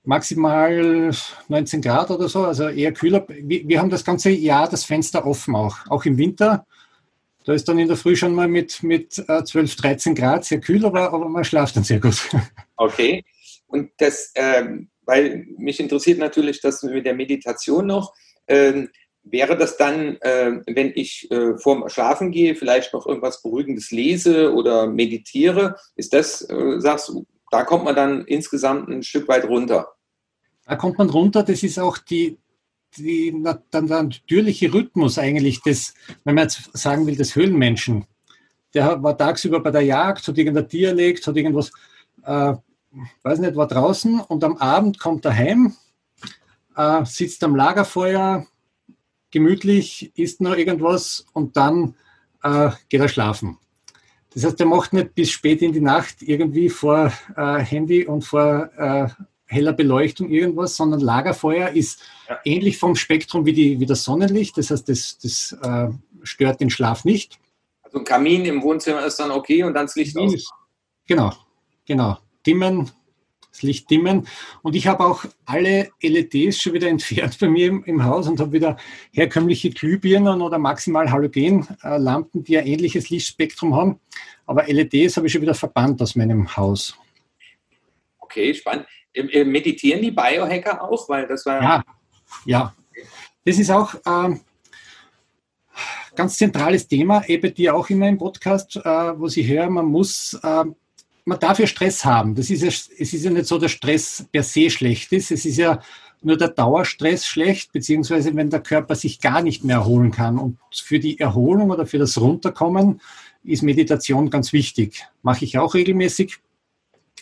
maximal 0.08 1.10
19 1.48 1.82
Grad 1.82 2.10
oder 2.10 2.30
so, 2.30 2.44
also 2.44 2.68
eher 2.68 2.92
kühler. 2.92 3.26
Wir, 3.28 3.78
haben 3.78 3.90
das 3.90 4.06
ganze 4.06 4.30
Jahr 4.30 4.66
das 4.66 4.84
Fenster 4.84 5.26
offen 5.26 5.54
auch, 5.54 5.76
auch 5.90 6.06
im 6.06 6.16
Winter. 6.16 6.66
Da 7.44 7.52
ist 7.52 7.68
dann 7.68 7.78
in 7.78 7.88
der 7.88 7.96
Früh 7.98 8.16
schon 8.16 8.34
mal 8.34 8.48
mit, 8.48 8.82
mit 8.82 9.12
12, 9.12 9.56
äh, 9.56 9.76
13 9.76 10.14
Grad 10.14 10.46
sehr 10.46 10.60
kühl, 10.60 10.86
aber, 10.86 11.12
aber 11.12 11.28
man 11.28 11.44
schlaft 11.44 11.76
dann 11.76 11.84
sehr 11.84 12.00
gut. 12.00 12.16
Okay. 12.80 13.24
Und 13.66 13.90
das, 13.98 14.32
ähm, 14.36 14.88
weil 15.04 15.44
mich 15.58 15.80
interessiert 15.80 16.20
natürlich 16.20 16.60
das 16.60 16.82
mit 16.84 17.04
der 17.04 17.14
Meditation 17.14 17.86
noch. 17.86 18.14
Ähm, 18.46 18.88
wäre 19.24 19.58
das 19.58 19.76
dann, 19.76 20.16
äh, 20.22 20.60
wenn 20.66 20.92
ich 20.94 21.28
äh, 21.30 21.58
vorm 21.58 21.86
Schlafen 21.88 22.30
gehe, 22.30 22.54
vielleicht 22.54 22.94
noch 22.94 23.06
irgendwas 23.06 23.42
Beruhigendes 23.42 23.90
lese 23.90 24.54
oder 24.54 24.86
meditiere? 24.86 25.76
Ist 25.96 26.14
das, 26.14 26.48
äh, 26.48 26.78
sagst 26.78 27.08
du, 27.08 27.26
da 27.50 27.64
kommt 27.64 27.84
man 27.84 27.96
dann 27.96 28.24
insgesamt 28.26 28.88
ein 28.88 29.02
Stück 29.02 29.28
weit 29.28 29.44
runter? 29.44 29.88
Da 30.68 30.76
kommt 30.76 30.98
man 30.98 31.08
runter, 31.08 31.42
das 31.42 31.62
ist 31.62 31.78
auch 31.78 31.96
die, 31.96 32.36
die, 32.98 33.34
der 33.72 33.82
natürliche 33.82 34.72
Rhythmus 34.72 35.18
eigentlich 35.18 35.62
des, 35.62 35.94
wenn 36.24 36.34
man 36.34 36.44
jetzt 36.44 36.76
sagen 36.76 37.06
will, 37.06 37.16
des 37.16 37.34
Höhlenmenschen. 37.34 38.04
Der 38.74 39.02
war 39.02 39.16
tagsüber 39.16 39.60
bei 39.60 39.70
der 39.70 39.80
Jagd, 39.80 40.28
hat 40.28 40.36
irgendein 40.36 40.68
Tier 40.68 40.88
erlegt, 40.88 41.26
hat 41.26 41.36
irgendwas, 41.36 41.72
äh, 42.22 42.52
weiß 43.22 43.38
nicht, 43.38 43.56
war 43.56 43.66
draußen 43.66 44.20
und 44.20 44.44
am 44.44 44.58
Abend 44.58 44.98
kommt 44.98 45.24
er 45.24 45.34
heim, 45.34 45.74
äh, 46.76 47.02
sitzt 47.06 47.42
am 47.44 47.56
Lagerfeuer, 47.56 48.46
gemütlich, 49.30 50.12
isst 50.16 50.42
noch 50.42 50.54
irgendwas 50.54 51.24
und 51.32 51.56
dann 51.56 51.94
äh, 52.42 52.70
geht 52.90 53.00
er 53.00 53.08
schlafen. 53.08 53.56
Das 54.34 54.44
heißt, 54.44 54.60
er 54.60 54.66
macht 54.66 54.92
nicht 54.92 55.14
bis 55.14 55.30
spät 55.30 55.62
in 55.62 55.72
die 55.72 55.80
Nacht 55.80 56.20
irgendwie 56.20 56.68
vor 56.68 57.10
äh, 57.36 57.58
Handy 57.60 58.04
und 58.04 58.22
vor 58.22 58.68
äh, 58.76 59.08
heller 59.48 59.72
Beleuchtung 59.72 60.28
irgendwas, 60.28 60.76
sondern 60.76 61.00
Lagerfeuer 61.00 61.70
ist 61.70 62.02
ja. 62.28 62.38
ähnlich 62.44 62.78
vom 62.78 62.94
Spektrum 62.94 63.46
wie, 63.46 63.52
die, 63.52 63.80
wie 63.80 63.86
das 63.86 64.04
Sonnenlicht. 64.04 64.56
Das 64.58 64.70
heißt, 64.70 64.88
das, 64.88 65.18
das 65.18 65.56
äh, 65.62 65.88
stört 66.22 66.60
den 66.60 66.70
Schlaf 66.70 67.04
nicht. 67.04 67.38
Also 67.82 67.98
ein 67.98 68.04
Kamin 68.04 68.44
im 68.44 68.62
Wohnzimmer 68.62 69.04
ist 69.04 69.18
dann 69.18 69.30
okay 69.30 69.62
und 69.64 69.74
dann 69.74 69.86
das 69.86 69.96
Licht 69.96 70.16
aus. 70.16 70.52
Genau, 71.06 71.32
genau. 71.86 72.18
Dimmen, 72.46 72.90
das 73.50 73.62
Licht 73.62 73.90
dimmen. 73.90 74.28
Und 74.62 74.76
ich 74.76 74.86
habe 74.86 75.04
auch 75.04 75.24
alle 75.46 75.90
LEDs 76.02 76.60
schon 76.60 76.74
wieder 76.74 76.88
entfernt 76.88 77.38
bei 77.40 77.48
mir 77.48 77.68
im, 77.68 77.84
im 77.84 78.04
Haus 78.04 78.28
und 78.28 78.40
habe 78.40 78.52
wieder 78.52 78.76
herkömmliche 79.12 79.70
Glühbirnen 79.70 80.42
oder 80.42 80.58
maximal 80.58 81.10
Halogenlampen, 81.10 82.44
die 82.44 82.58
ein 82.58 82.66
ähnliches 82.66 83.08
Lichtspektrum 83.08 83.74
haben. 83.74 84.00
Aber 84.44 84.64
LEDs 84.64 85.16
habe 85.16 85.26
ich 85.26 85.32
schon 85.32 85.42
wieder 85.42 85.54
verbannt 85.54 86.02
aus 86.02 86.14
meinem 86.14 86.54
Haus. 86.56 86.94
Okay, 88.18 88.52
spannend. 88.52 88.86
Meditieren 89.22 90.02
die 90.02 90.10
Biohacker 90.10 90.82
auch? 90.82 91.08
Weil 91.08 91.26
das 91.26 91.44
war. 91.46 91.62
Ja, 91.62 91.84
ja. 92.44 92.74
Das 93.44 93.58
ist 93.58 93.70
auch 93.70 93.94
ähm, 94.06 94.40
ganz 96.18 96.36
zentrales 96.36 96.88
Thema, 96.88 97.24
eben 97.28 97.54
dir 97.54 97.74
auch 97.74 97.88
in 97.90 97.98
meinem 97.98 98.18
Podcast, 98.18 98.76
äh, 98.76 99.18
wo 99.18 99.28
Sie 99.28 99.46
hören, 99.46 99.74
man 99.74 99.86
muss, 99.86 100.34
äh, 100.42 100.64
man 101.24 101.38
darf 101.38 101.58
ja 101.60 101.66
Stress 101.66 102.04
haben. 102.04 102.34
Das 102.34 102.50
ist 102.50 102.62
ja, 102.62 102.68
es 102.68 103.12
ist 103.12 103.24
ja 103.24 103.30
nicht 103.30 103.46
so, 103.46 103.56
dass 103.56 103.70
Stress 103.70 104.26
per 104.32 104.42
se 104.42 104.68
schlecht 104.68 105.12
ist. 105.12 105.30
Es 105.30 105.46
ist 105.46 105.56
ja 105.56 105.80
nur 106.20 106.36
der 106.36 106.48
Dauerstress 106.48 107.24
schlecht, 107.24 107.72
beziehungsweise 107.72 108.34
wenn 108.34 108.50
der 108.50 108.60
Körper 108.60 108.96
sich 108.96 109.20
gar 109.20 109.42
nicht 109.42 109.62
mehr 109.64 109.76
erholen 109.76 110.10
kann. 110.10 110.38
Und 110.38 110.58
für 110.74 110.98
die 110.98 111.20
Erholung 111.20 111.70
oder 111.70 111.86
für 111.86 111.98
das 111.98 112.20
Runterkommen 112.20 113.00
ist 113.44 113.62
Meditation 113.62 114.28
ganz 114.28 114.52
wichtig. 114.52 115.06
Mache 115.22 115.44
ich 115.44 115.56
auch 115.58 115.74
regelmäßig. 115.74 116.38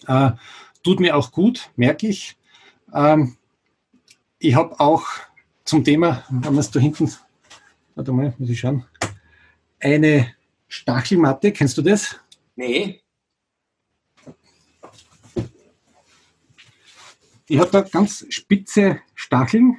Äh, 0.07 0.31
tut 0.87 1.01
mir 1.01 1.17
auch 1.17 1.33
gut, 1.33 1.69
merke 1.75 2.07
ich. 2.07 2.37
Ähm, 2.95 3.37
ich 4.39 4.55
habe 4.55 4.79
auch 4.79 5.05
zum 5.65 5.83
Thema, 5.83 6.25
haben 6.29 6.55
wir 6.55 6.61
es 6.61 6.71
da 6.71 6.79
hinten, 6.79 7.13
warte 7.97 8.13
mal, 8.13 8.33
muss 8.39 8.51
ich 8.51 8.61
schauen, 8.61 8.85
eine 9.81 10.33
Stachelmatte, 10.69 11.51
kennst 11.51 11.77
du 11.77 11.83
das? 11.83 12.21
Nee. 12.55 13.03
Die 17.49 17.59
hat 17.59 17.75
da 17.75 17.81
ganz 17.81 18.25
spitze 18.29 19.01
Stacheln. 19.17 19.79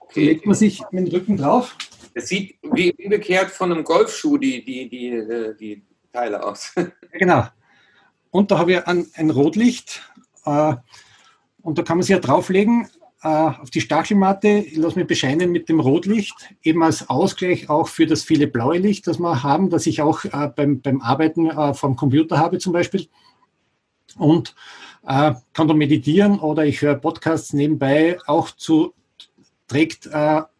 Okay. 0.00 0.24
Da 0.24 0.32
legt 0.32 0.46
man 0.46 0.56
sich 0.56 0.82
mit 0.90 1.06
dem 1.06 1.14
Rücken 1.14 1.36
drauf. 1.36 1.76
Das 2.16 2.26
sieht 2.26 2.58
wie 2.62 2.92
umgekehrt 2.94 3.52
von 3.52 3.70
einem 3.70 3.84
Golfschuh 3.84 4.38
die, 4.38 4.64
die, 4.64 4.88
die, 4.88 5.08
äh, 5.10 5.56
die 5.56 5.84
Teile 6.12 6.44
aus. 6.44 6.74
genau. 7.12 7.46
Und 8.32 8.50
da 8.50 8.58
habe 8.58 8.72
ich 8.72 8.86
ein, 8.88 9.06
ein 9.14 9.30
Rotlicht 9.30 10.02
und 11.62 11.78
da 11.78 11.82
kann 11.82 11.98
man 11.98 12.02
sich 12.02 12.14
ja 12.14 12.20
drauflegen 12.20 12.88
äh, 13.22 13.28
auf 13.28 13.70
die 13.70 13.80
Stachelmatte. 13.80 14.48
Ich 14.48 14.76
lasse 14.76 14.98
mich 14.98 15.06
bescheinen 15.08 15.50
mit 15.50 15.68
dem 15.68 15.80
Rotlicht, 15.80 16.34
eben 16.62 16.82
als 16.82 17.08
Ausgleich 17.08 17.68
auch 17.68 17.88
für 17.88 18.06
das 18.06 18.22
viele 18.22 18.46
blaue 18.46 18.78
Licht, 18.78 19.06
das 19.06 19.18
wir 19.18 19.42
haben, 19.42 19.70
das 19.70 19.86
ich 19.86 20.02
auch 20.02 20.24
äh, 20.24 20.50
beim, 20.54 20.80
beim 20.80 21.00
Arbeiten 21.00 21.50
vom 21.74 21.96
Computer 21.96 22.38
habe 22.38 22.58
zum 22.58 22.72
Beispiel. 22.72 23.08
Und 24.16 24.54
kann 25.04 25.42
dann 25.54 25.76
meditieren 25.78 26.40
oder 26.40 26.66
ich 26.66 26.82
höre 26.82 26.96
Podcasts 26.96 27.52
nebenbei, 27.52 28.18
auch 28.26 28.50
zu, 28.50 28.92
trägt 29.68 30.06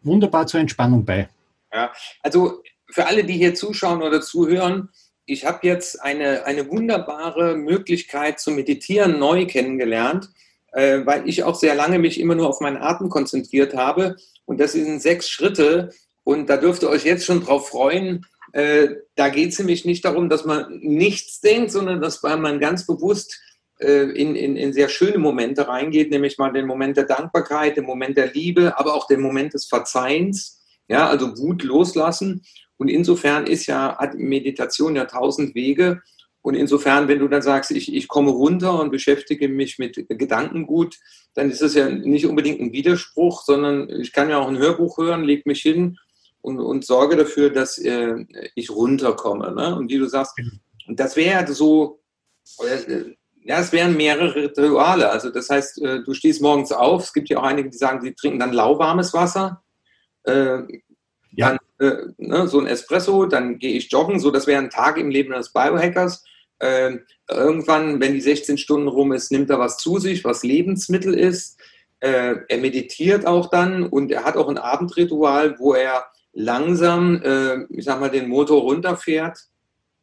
wunderbar 0.01 0.47
zur 0.47 0.61
Entspannung 0.61 1.03
bei. 1.03 1.29
Ja, 1.73 1.91
also 2.23 2.63
für 2.87 3.05
alle, 3.05 3.23
die 3.23 3.33
hier 3.33 3.53
zuschauen 3.53 4.01
oder 4.01 4.21
zuhören, 4.21 4.89
ich 5.29 5.45
habe 5.45 5.59
jetzt 5.63 6.01
eine, 6.01 6.45
eine 6.45 6.69
wunderbare 6.69 7.55
Möglichkeit 7.55 8.39
zu 8.39 8.51
meditieren 8.51 9.19
neu 9.19 9.45
kennengelernt, 9.45 10.29
äh, 10.71 11.05
weil 11.05 11.27
ich 11.29 11.43
auch 11.43 11.55
sehr 11.55 11.75
lange 11.75 11.99
mich 11.99 12.19
immer 12.19 12.35
nur 12.35 12.49
auf 12.49 12.61
meinen 12.61 12.77
Atem 12.77 13.09
konzentriert 13.09 13.75
habe. 13.75 14.15
Und 14.45 14.59
das 14.59 14.71
sind 14.73 15.01
sechs 15.01 15.29
Schritte. 15.29 15.91
Und 16.23 16.49
da 16.49 16.57
dürft 16.57 16.83
ihr 16.83 16.89
euch 16.89 17.05
jetzt 17.05 17.25
schon 17.25 17.43
drauf 17.43 17.69
freuen. 17.69 18.25
Äh, 18.53 18.89
da 19.15 19.29
geht 19.29 19.51
es 19.51 19.59
nämlich 19.59 19.85
nicht 19.85 20.03
darum, 20.03 20.29
dass 20.29 20.45
man 20.45 20.79
nichts 20.79 21.41
denkt, 21.41 21.71
sondern 21.71 22.01
dass 22.01 22.23
man 22.23 22.59
ganz 22.59 22.87
bewusst 22.87 23.39
äh, 23.79 24.09
in, 24.11 24.35
in, 24.35 24.55
in 24.55 24.73
sehr 24.73 24.89
schöne 24.89 25.19
Momente 25.19 25.67
reingeht, 25.67 26.09
nämlich 26.09 26.37
mal 26.39 26.51
den 26.51 26.65
Moment 26.65 26.97
der 26.97 27.05
Dankbarkeit, 27.05 27.77
den 27.77 27.85
Moment 27.85 28.17
der 28.17 28.33
Liebe, 28.33 28.77
aber 28.79 28.95
auch 28.95 29.07
den 29.07 29.21
Moment 29.21 29.53
des 29.53 29.67
Verzeihens. 29.67 30.57
Ja, 30.87 31.07
also 31.07 31.37
Wut 31.37 31.61
loslassen. 31.61 32.43
Und 32.79 32.87
insofern 32.87 33.45
ist 33.45 33.67
ja, 33.67 33.97
hat 33.97 34.15
Meditation 34.15 34.95
ja 34.95 35.03
tausend 35.03 35.53
Wege. 35.53 36.01
Und 36.41 36.55
insofern, 36.55 37.09
wenn 37.09 37.19
du 37.19 37.27
dann 37.27 37.41
sagst, 37.41 37.71
ich, 37.71 37.93
ich 37.93 38.07
komme 38.07 38.31
runter 38.31 38.79
und 38.79 38.89
beschäftige 38.89 39.49
mich 39.49 39.77
mit 39.79 40.05
Gedankengut, 40.07 40.95
dann 41.33 41.51
ist 41.51 41.61
das 41.61 41.75
ja 41.75 41.89
nicht 41.89 42.25
unbedingt 42.25 42.61
ein 42.61 42.71
Widerspruch, 42.71 43.43
sondern 43.43 43.89
ich 43.89 44.13
kann 44.13 44.29
ja 44.29 44.39
auch 44.39 44.47
ein 44.47 44.57
Hörbuch 44.57 44.97
hören, 44.97 45.25
leg 45.25 45.45
mich 45.45 45.61
hin 45.61 45.99
und, 46.41 46.59
und 46.59 46.85
sorge 46.85 47.17
dafür, 47.17 47.49
dass 47.49 47.77
äh, 47.77 48.25
ich 48.55 48.69
runterkomme. 48.69 49.53
Ne? 49.53 49.75
Und 49.75 49.91
wie 49.91 49.97
du 49.97 50.07
sagst, 50.07 50.37
genau. 50.37 50.51
und 50.87 51.01
das 51.01 51.17
wäre 51.17 51.51
so, 51.51 51.99
äh, 52.59 53.13
ja, 53.43 53.59
es 53.59 53.73
wären 53.73 53.97
mehrere 53.97 54.35
Rituale. 54.35 55.09
Also 55.09 55.31
das 55.31 55.49
heißt, 55.49 55.81
äh, 55.81 56.03
du 56.03 56.13
stehst 56.13 56.41
morgens 56.41 56.71
auf. 56.71 57.03
Es 57.03 57.13
gibt 57.13 57.27
ja 57.27 57.39
auch 57.39 57.43
einige, 57.43 57.69
die 57.69 57.77
sagen, 57.77 58.01
sie 58.01 58.13
trinken 58.13 58.39
dann 58.39 58.53
lauwarmes 58.53 59.13
Wasser. 59.13 59.61
Äh, 60.23 60.61
ja. 61.31 61.49
Dann 61.49 61.59
äh, 61.79 62.07
ne, 62.17 62.47
so 62.47 62.59
ein 62.59 62.67
Espresso, 62.67 63.25
dann 63.25 63.57
gehe 63.57 63.73
ich 63.73 63.91
joggen. 63.91 64.19
So, 64.19 64.31
das 64.31 64.47
wäre 64.47 64.61
ein 64.61 64.69
Tag 64.69 64.97
im 64.97 65.09
Leben 65.09 65.33
eines 65.33 65.51
Biohackers. 65.51 66.23
Äh, 66.59 66.97
irgendwann, 67.29 67.99
wenn 68.01 68.13
die 68.13 68.21
16 68.21 68.57
Stunden 68.57 68.87
rum 68.87 69.13
ist, 69.13 69.31
nimmt 69.31 69.49
er 69.49 69.59
was 69.59 69.77
zu 69.77 69.97
sich, 69.97 70.23
was 70.25 70.43
Lebensmittel 70.43 71.13
ist. 71.13 71.59
Äh, 72.01 72.35
er 72.47 72.57
meditiert 72.57 73.25
auch 73.25 73.49
dann 73.49 73.83
und 73.83 74.11
er 74.11 74.23
hat 74.23 74.37
auch 74.37 74.49
ein 74.49 74.57
Abendritual, 74.57 75.57
wo 75.59 75.73
er 75.73 76.05
langsam, 76.33 77.21
äh, 77.23 77.65
ich 77.69 77.85
sag 77.85 77.99
mal, 77.99 78.09
den 78.09 78.29
Motor 78.29 78.61
runterfährt 78.61 79.37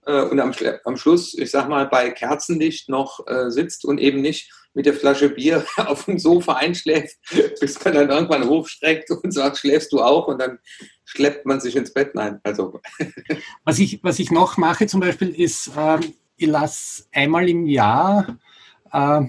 äh, 0.07 0.22
und 0.22 0.41
am, 0.41 0.53
am, 0.85 0.97
Schluss, 0.97 1.37
ich 1.37 1.51
sag 1.51 1.68
mal, 1.68 1.87
bei 1.87 2.11
Kerzenlicht 2.11 2.89
noch 2.89 3.27
äh, 3.27 3.51
sitzt 3.51 3.85
und 3.85 3.99
eben 3.99 4.20
nicht 4.20 4.51
mit 4.77 4.85
der 4.85 4.93
Flasche 4.93 5.31
Bier 5.31 5.64
auf 5.79 6.05
dem 6.05 6.18
Sofa 6.18 6.53
einschläft, 6.53 7.16
bis 7.61 7.83
man 7.83 7.95
dann 7.95 8.11
irgendwann 8.11 8.47
hochstreckt 8.47 9.11
und 9.11 9.33
sagt, 9.33 9.57
schläfst 9.57 9.91
du 9.91 10.03
auch? 10.03 10.29
Und 10.29 10.39
dann 10.39 10.59
schleppt 11.05 11.47
man 11.47 11.61
sich 11.61 11.74
ins 11.74 11.93
Bett. 11.93 12.14
Nein, 12.14 12.41
also. 12.45 12.81
Was 13.64 13.79
ich, 13.79 14.01
was 14.03 14.18
ich 14.18 14.31
noch 14.31 14.59
mache 14.59 14.87
zum 14.87 15.01
Beispiel 15.01 15.31
ist, 15.31 15.70
äh, 15.77 15.99
ich 16.37 16.47
lasse 16.47 17.05
einmal 17.12 17.49
im 17.49 17.66
Jahr 17.66 18.37
äh, 18.93 19.22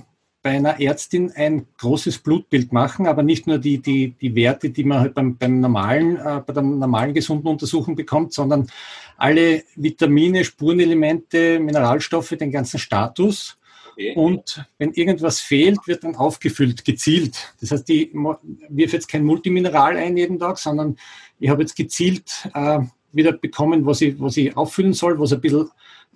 bei 0.44 0.50
einer 0.52 0.80
Ärztin 0.82 1.32
ein 1.34 1.66
großes 1.78 2.20
Blutbild 2.20 2.74
machen, 2.74 3.08
aber 3.08 3.24
nicht 3.24 3.48
nur 3.48 3.58
die, 3.58 3.80
die, 3.80 4.12
die 4.12 4.36
Werte, 4.36 4.70
die 4.70 4.84
man 4.84 5.00
halt 5.00 5.14
beim, 5.14 5.38
beim 5.38 5.62
normalen, 5.62 6.18
äh, 6.18 6.42
bei 6.46 6.54
der 6.54 6.64
normalen 6.64 7.14
gesunden 7.14 7.48
Untersuchung 7.48 7.96
bekommt, 7.96 8.34
sondern 8.34 8.70
alle 9.16 9.64
Vitamine, 9.76 10.44
Spurenelemente, 10.44 11.60
Mineralstoffe, 11.60 12.30
den 12.30 12.52
ganzen 12.52 12.80
Status. 12.80 13.58
Okay. 13.98 14.14
Und 14.14 14.64
wenn 14.78 14.92
irgendwas 14.94 15.40
fehlt, 15.40 15.80
wird 15.88 16.04
dann 16.04 16.16
aufgefüllt, 16.16 16.86
gezielt. 16.86 17.52
Das 17.60 17.72
heißt, 17.72 17.90
ich 17.90 18.14
wirf 18.14 18.94
jetzt 18.94 19.08
kein 19.08 19.24
Multimineral 19.24 19.98
ein 19.98 20.16
jeden 20.16 20.38
Tag, 20.38 20.60
sondern 20.60 20.98
ich 21.40 21.50
habe 21.50 21.64
jetzt 21.64 21.76
gezielt 21.76 22.48
äh, 22.54 22.82
wieder 23.12 23.32
bekommen, 23.32 23.88
was 23.88 24.02
ich, 24.02 24.20
was 24.20 24.38
ich 24.38 24.56
auffüllen 24.56 24.94
soll, 24.94 25.20
was 25.20 25.34
ein 25.34 25.42
bisschen 25.42 25.72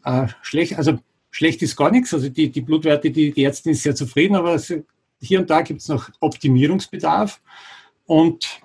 äh, 0.06 0.28
schlecht, 0.44 0.78
also 0.78 1.00
schlecht 1.32 1.64
ist 1.64 1.76
gar 1.76 1.90
nichts. 1.90 2.14
Also 2.14 2.30
die, 2.30 2.52
die 2.52 2.62
Blutwerte, 2.62 3.10
die, 3.10 3.32
die 3.32 3.44
Ärztin 3.44 3.72
ist 3.72 3.82
sehr 3.82 3.96
zufrieden, 3.96 4.36
aber 4.36 4.62
hier 5.20 5.40
und 5.40 5.50
da 5.50 5.64
gibt 5.64 5.82
es 5.82 5.88
noch 5.88 6.08
Optimierungsbedarf. 6.20 7.42
Und 8.06 8.61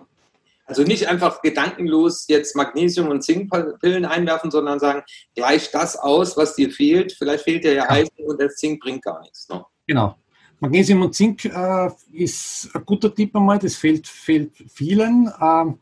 also 0.67 0.83
nicht 0.83 1.09
einfach 1.09 1.43
gedankenlos 1.43 2.27
jetzt 2.29 2.57
Magnesium- 2.57 3.09
und 3.09 3.23
Zinkpillen 3.23 4.05
einwerfen, 4.05 4.51
sondern 4.51 4.81
sagen, 4.81 5.03
gleich 5.35 5.71
das 5.71 5.97
aus, 5.97 6.37
was 6.37 6.57
dir 6.57 6.71
fehlt. 6.71 7.13
Vielleicht 7.13 7.45
fehlt 7.45 7.65
dir 7.65 7.75
ja. 7.75 7.89
Eisen 7.89 8.11
und 8.27 8.41
der 8.41 8.51
Zink 8.51 8.83
bringt 8.83 9.03
gar 9.03 9.21
nichts. 9.21 9.49
Ne? 9.49 9.65
Genau. 9.87 10.17
Magnesium 10.59 11.03
und 11.03 11.15
Zink 11.15 11.45
äh, 11.45 11.91
ist 12.13 12.71
ein 12.75 12.85
guter 12.85 13.15
Tipp 13.15 13.37
einmal, 13.37 13.59
das 13.59 13.77
fehlt, 13.77 14.09
fehlt 14.09 14.53
vielen. 14.69 15.29
Äh, 15.41 15.73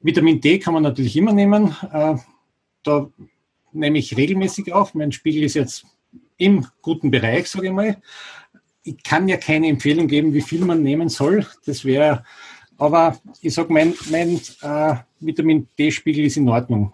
Vitamin 0.00 0.40
D 0.40 0.58
kann 0.58 0.74
man 0.74 0.82
natürlich 0.82 1.16
immer 1.16 1.32
nehmen. 1.32 1.74
Äh, 1.92 2.16
da 2.84 3.10
nehme 3.72 3.98
ich 3.98 4.16
regelmäßig 4.16 4.72
auf. 4.72 4.94
Mein 4.94 5.12
Spiegel 5.12 5.44
ist 5.44 5.54
jetzt 5.54 5.84
im 6.36 6.66
guten 6.82 7.10
Bereich, 7.10 7.48
sage 7.48 7.68
ich 7.68 7.72
mal. 7.72 7.96
Ich 8.84 9.02
kann 9.02 9.28
ja 9.28 9.36
keine 9.36 9.68
Empfehlung 9.68 10.08
geben, 10.08 10.34
wie 10.34 10.42
viel 10.42 10.64
man 10.64 10.82
nehmen 10.82 11.08
soll. 11.08 11.46
Das 11.64 11.84
wäre, 11.84 12.24
aber 12.82 13.16
ich 13.40 13.54
sage, 13.54 13.72
mein, 13.72 13.94
mein 14.10 14.40
äh, 14.62 14.96
Vitamin 15.20 15.68
D-Spiegel 15.78 16.26
ist 16.26 16.36
in 16.36 16.48
Ordnung. 16.48 16.92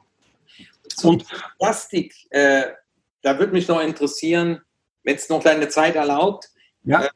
Und 1.02 1.24
Plastik, 1.58 2.14
äh, 2.30 2.64
da 3.22 3.38
würde 3.38 3.52
mich 3.52 3.68
noch 3.68 3.80
interessieren, 3.80 4.60
wenn 5.02 5.16
es 5.16 5.28
noch 5.28 5.42
deine 5.42 5.68
Zeit 5.68 5.96
erlaubt, 5.96 6.50
ja. 6.84 7.04
äh, 7.04 7.08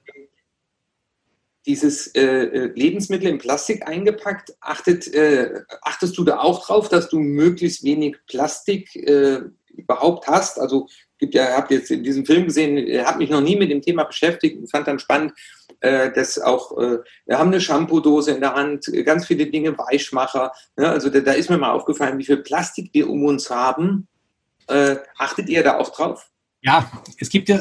dieses 1.66 2.08
äh, 2.14 2.70
Lebensmittel 2.74 3.28
in 3.28 3.38
Plastik 3.38 3.86
eingepackt, 3.86 4.54
achtet, 4.60 5.06
äh, 5.12 5.60
achtest 5.82 6.16
du 6.16 6.24
da 6.24 6.40
auch 6.40 6.64
drauf, 6.64 6.88
dass 6.88 7.08
du 7.08 7.18
möglichst 7.18 7.84
wenig 7.84 8.16
Plastik 8.26 8.96
äh, 8.96 9.42
überhaupt 9.68 10.26
hast? 10.26 10.58
Also 10.58 10.88
gibt 11.22 11.34
ja, 11.34 11.56
habt 11.56 11.70
jetzt 11.70 11.88
in 11.92 12.02
diesem 12.02 12.26
Film 12.26 12.46
gesehen, 12.46 12.76
habe 13.06 13.18
mich 13.18 13.30
noch 13.30 13.40
nie 13.40 13.54
mit 13.54 13.70
dem 13.70 13.80
Thema 13.80 14.02
beschäftigt 14.02 14.58
und 14.58 14.68
fand 14.68 14.88
dann 14.88 14.98
spannend, 14.98 15.32
äh, 15.78 16.10
dass 16.10 16.36
auch, 16.40 16.76
äh, 16.78 16.98
wir 17.26 17.38
haben 17.38 17.50
eine 17.50 17.60
Shampoo-Dose 17.60 18.32
in 18.32 18.40
der 18.40 18.54
Hand, 18.54 18.90
ganz 19.04 19.28
viele 19.28 19.46
Dinge, 19.46 19.78
Weichmacher. 19.78 20.50
Ne? 20.76 20.88
Also 20.88 21.10
da, 21.10 21.20
da, 21.20 21.30
ist 21.30 21.48
mir 21.48 21.58
mal 21.58 21.70
aufgefallen, 21.70 22.18
wie 22.18 22.24
viel 22.24 22.38
Plastik 22.38 22.90
wir 22.92 23.08
um 23.08 23.24
uns 23.24 23.50
haben. 23.50 24.08
Äh, 24.66 24.96
achtet 25.16 25.48
ihr 25.48 25.62
da 25.62 25.78
auch 25.78 25.90
drauf? 25.90 26.28
Ja, 26.60 26.90
es 27.20 27.28
gibt 27.28 27.48
ja 27.48 27.60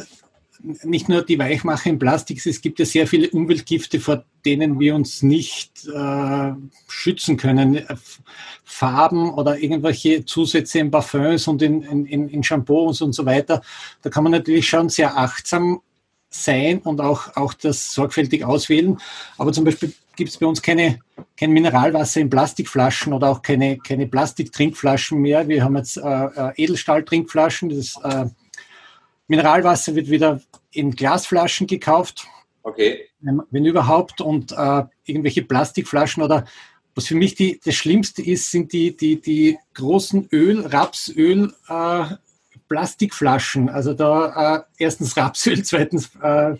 nicht 0.83 1.09
nur 1.09 1.23
die 1.23 1.39
Weichmacher 1.39 1.89
in 1.89 1.99
Plastik, 1.99 2.45
es 2.45 2.61
gibt 2.61 2.79
ja 2.79 2.85
sehr 2.85 3.07
viele 3.07 3.29
Umweltgifte, 3.29 3.99
vor 3.99 4.23
denen 4.45 4.79
wir 4.79 4.95
uns 4.95 5.21
nicht 5.23 5.87
äh, 5.87 6.51
schützen 6.87 7.37
können. 7.37 7.85
Farben 8.63 9.31
oder 9.33 9.59
irgendwelche 9.59 10.25
Zusätze 10.25 10.79
in 10.79 10.91
Parfums 10.91 11.47
und 11.47 11.61
in, 11.61 11.81
in, 11.81 12.29
in 12.29 12.43
Shampoos 12.43 13.01
und 13.01 13.13
so 13.13 13.25
weiter. 13.25 13.61
Da 14.01 14.09
kann 14.09 14.23
man 14.23 14.31
natürlich 14.31 14.67
schon 14.67 14.89
sehr 14.89 15.17
achtsam 15.17 15.81
sein 16.29 16.79
und 16.79 17.01
auch, 17.01 17.35
auch 17.35 17.53
das 17.53 17.93
sorgfältig 17.93 18.45
auswählen. 18.45 18.97
Aber 19.37 19.51
zum 19.51 19.65
Beispiel 19.65 19.93
gibt 20.15 20.29
es 20.29 20.37
bei 20.37 20.45
uns 20.45 20.61
keine, 20.61 20.99
kein 21.37 21.51
Mineralwasser 21.51 22.21
in 22.21 22.29
Plastikflaschen 22.29 23.11
oder 23.13 23.29
auch 23.29 23.41
keine, 23.41 23.77
keine 23.77 24.07
Plastiktrinkflaschen 24.07 25.19
mehr. 25.19 25.47
Wir 25.47 25.63
haben 25.63 25.75
jetzt 25.75 25.97
äh, 25.97 26.01
äh 26.01 26.53
Edelstahl-Trinkflaschen. 26.55 27.69
Das 27.69 27.99
äh, 28.03 28.25
Mineralwasser 29.31 29.95
wird 29.95 30.09
wieder 30.09 30.41
in 30.71 30.91
Glasflaschen 30.91 31.65
gekauft. 31.65 32.27
Okay. 32.63 33.07
Wenn, 33.21 33.41
wenn 33.49 33.65
überhaupt. 33.65 34.19
Und 34.19 34.51
äh, 34.51 34.83
irgendwelche 35.05 35.41
Plastikflaschen 35.41 36.21
oder 36.21 36.45
was 36.95 37.07
für 37.07 37.15
mich 37.15 37.35
die, 37.35 37.61
das 37.63 37.75
Schlimmste 37.75 38.21
ist, 38.21 38.51
sind 38.51 38.73
die, 38.73 38.95
die, 38.95 39.21
die 39.21 39.57
großen 39.73 40.27
Öl, 40.33 40.65
Rapsöl, 40.65 41.53
äh, 41.69 42.03
Plastikflaschen. 42.67 43.69
Also 43.69 43.93
da 43.93 44.57
äh, 44.57 44.63
erstens 44.77 45.15
Rapsöl, 45.15 45.63
zweitens 45.63 46.13
äh, 46.21 46.55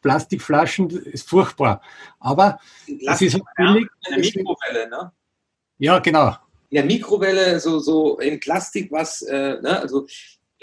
Plastikflaschen, 0.00 0.90
ist 0.90 1.28
furchtbar. 1.28 1.82
Aber 2.20 2.60
es 2.86 3.20
ist 3.20 3.40
billig. 3.56 3.88
Eine 4.06 4.18
Mikrowelle, 4.18 4.88
ne? 4.88 5.12
Ja, 5.78 5.98
genau. 5.98 6.36
In 6.70 6.76
der 6.76 6.84
Mikrowelle, 6.84 7.58
so, 7.58 7.80
so 7.80 8.20
in 8.20 8.38
Plastik 8.38 8.92
was, 8.92 9.22
äh, 9.22 9.60
ne? 9.60 9.80
also 9.80 10.06